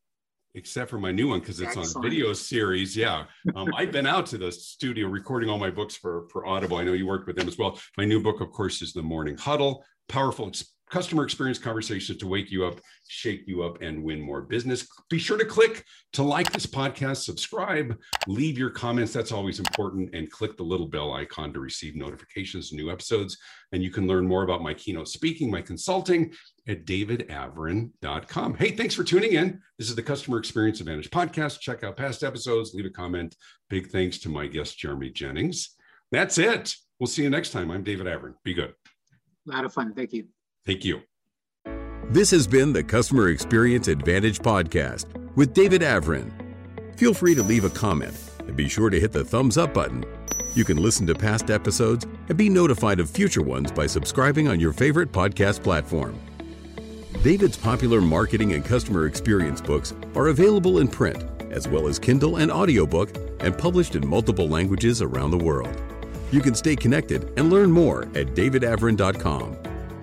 except 0.54 0.90
for 0.90 0.98
my 0.98 1.12
new 1.12 1.28
one 1.28 1.40
because 1.40 1.60
it's 1.60 1.76
Excellent. 1.76 1.96
on 1.96 2.02
video 2.02 2.32
series. 2.32 2.96
Yeah, 2.96 3.24
um, 3.54 3.68
I've 3.76 3.92
been 3.92 4.06
out 4.06 4.26
to 4.26 4.38
the 4.38 4.50
studio 4.50 5.08
recording 5.08 5.48
all 5.48 5.58
my 5.58 5.70
books 5.70 5.96
for 5.96 6.28
for 6.28 6.46
Audible. 6.46 6.76
I 6.76 6.84
know 6.84 6.92
you 6.92 7.06
worked 7.06 7.26
with 7.26 7.36
them 7.36 7.48
as 7.48 7.58
well. 7.58 7.78
My 7.96 8.04
new 8.04 8.22
book, 8.22 8.40
of 8.40 8.50
course, 8.50 8.82
is 8.82 8.92
The 8.92 9.02
Morning 9.02 9.36
Huddle: 9.36 9.84
Powerful 10.08 10.50
customer 10.90 11.24
experience 11.24 11.58
conversations 11.58 12.18
to 12.18 12.26
wake 12.26 12.50
you 12.50 12.64
up, 12.64 12.80
shake 13.08 13.42
you 13.46 13.62
up, 13.62 13.80
and 13.80 14.02
win 14.02 14.20
more 14.20 14.42
business. 14.42 14.86
Be 15.08 15.18
sure 15.18 15.38
to 15.38 15.44
click 15.44 15.84
to 16.12 16.22
like 16.22 16.52
this 16.52 16.66
podcast, 16.66 17.18
subscribe, 17.18 17.96
leave 18.26 18.58
your 18.58 18.70
comments. 18.70 19.12
That's 19.12 19.32
always 19.32 19.58
important. 19.58 20.14
And 20.14 20.30
click 20.30 20.56
the 20.56 20.62
little 20.62 20.86
bell 20.86 21.12
icon 21.12 21.52
to 21.52 21.60
receive 21.60 21.96
notifications, 21.96 22.72
new 22.72 22.90
episodes. 22.90 23.38
And 23.72 23.82
you 23.82 23.90
can 23.90 24.06
learn 24.06 24.26
more 24.26 24.42
about 24.42 24.62
my 24.62 24.74
keynote 24.74 25.08
speaking, 25.08 25.50
my 25.50 25.62
consulting 25.62 26.32
at 26.68 26.84
davidavrin.com. 26.84 28.54
Hey, 28.54 28.72
thanks 28.72 28.94
for 28.94 29.04
tuning 29.04 29.32
in. 29.32 29.60
This 29.78 29.88
is 29.88 29.94
the 29.94 30.02
Customer 30.02 30.38
Experience 30.38 30.80
Advantage 30.80 31.10
podcast. 31.10 31.60
Check 31.60 31.84
out 31.84 31.96
past 31.96 32.22
episodes, 32.22 32.74
leave 32.74 32.86
a 32.86 32.90
comment. 32.90 33.36
Big 33.68 33.90
thanks 33.90 34.18
to 34.18 34.28
my 34.28 34.46
guest, 34.46 34.78
Jeremy 34.78 35.10
Jennings. 35.10 35.76
That's 36.10 36.38
it. 36.38 36.74
We'll 36.98 37.06
see 37.06 37.22
you 37.22 37.30
next 37.30 37.50
time. 37.50 37.70
I'm 37.70 37.84
David 37.84 38.06
Avrin. 38.06 38.34
Be 38.44 38.54
good. 38.54 38.74
A 39.48 39.50
lot 39.50 39.64
of 39.64 39.72
fun. 39.72 39.94
Thank 39.94 40.12
you. 40.12 40.26
Thank 40.66 40.84
you. 40.84 41.00
This 42.10 42.30
has 42.32 42.46
been 42.46 42.72
the 42.72 42.82
Customer 42.82 43.28
Experience 43.28 43.88
Advantage 43.88 44.40
Podcast 44.40 45.06
with 45.36 45.54
David 45.54 45.82
Avrin. 45.82 46.32
Feel 46.96 47.14
free 47.14 47.34
to 47.34 47.42
leave 47.42 47.64
a 47.64 47.70
comment 47.70 48.14
and 48.40 48.56
be 48.56 48.68
sure 48.68 48.90
to 48.90 48.98
hit 48.98 49.12
the 49.12 49.24
thumbs 49.24 49.56
up 49.56 49.72
button. 49.72 50.04
You 50.54 50.64
can 50.64 50.76
listen 50.76 51.06
to 51.06 51.14
past 51.14 51.50
episodes 51.50 52.06
and 52.28 52.36
be 52.36 52.48
notified 52.48 52.98
of 52.98 53.08
future 53.08 53.42
ones 53.42 53.70
by 53.70 53.86
subscribing 53.86 54.48
on 54.48 54.58
your 54.58 54.72
favorite 54.72 55.12
podcast 55.12 55.62
platform. 55.62 56.18
David's 57.22 57.56
popular 57.56 58.00
marketing 58.00 58.54
and 58.54 58.64
customer 58.64 59.06
experience 59.06 59.60
books 59.60 59.94
are 60.16 60.28
available 60.28 60.80
in 60.80 60.88
print, 60.88 61.24
as 61.50 61.68
well 61.68 61.86
as 61.86 61.98
Kindle 61.98 62.36
and 62.36 62.50
audiobook, 62.50 63.16
and 63.40 63.56
published 63.56 63.94
in 63.94 64.06
multiple 64.06 64.48
languages 64.48 65.00
around 65.00 65.30
the 65.30 65.38
world. 65.38 65.80
You 66.32 66.40
can 66.40 66.54
stay 66.54 66.74
connected 66.74 67.32
and 67.36 67.50
learn 67.50 67.70
more 67.70 68.02
at 68.16 68.34
davidavrin.com. 68.34 69.69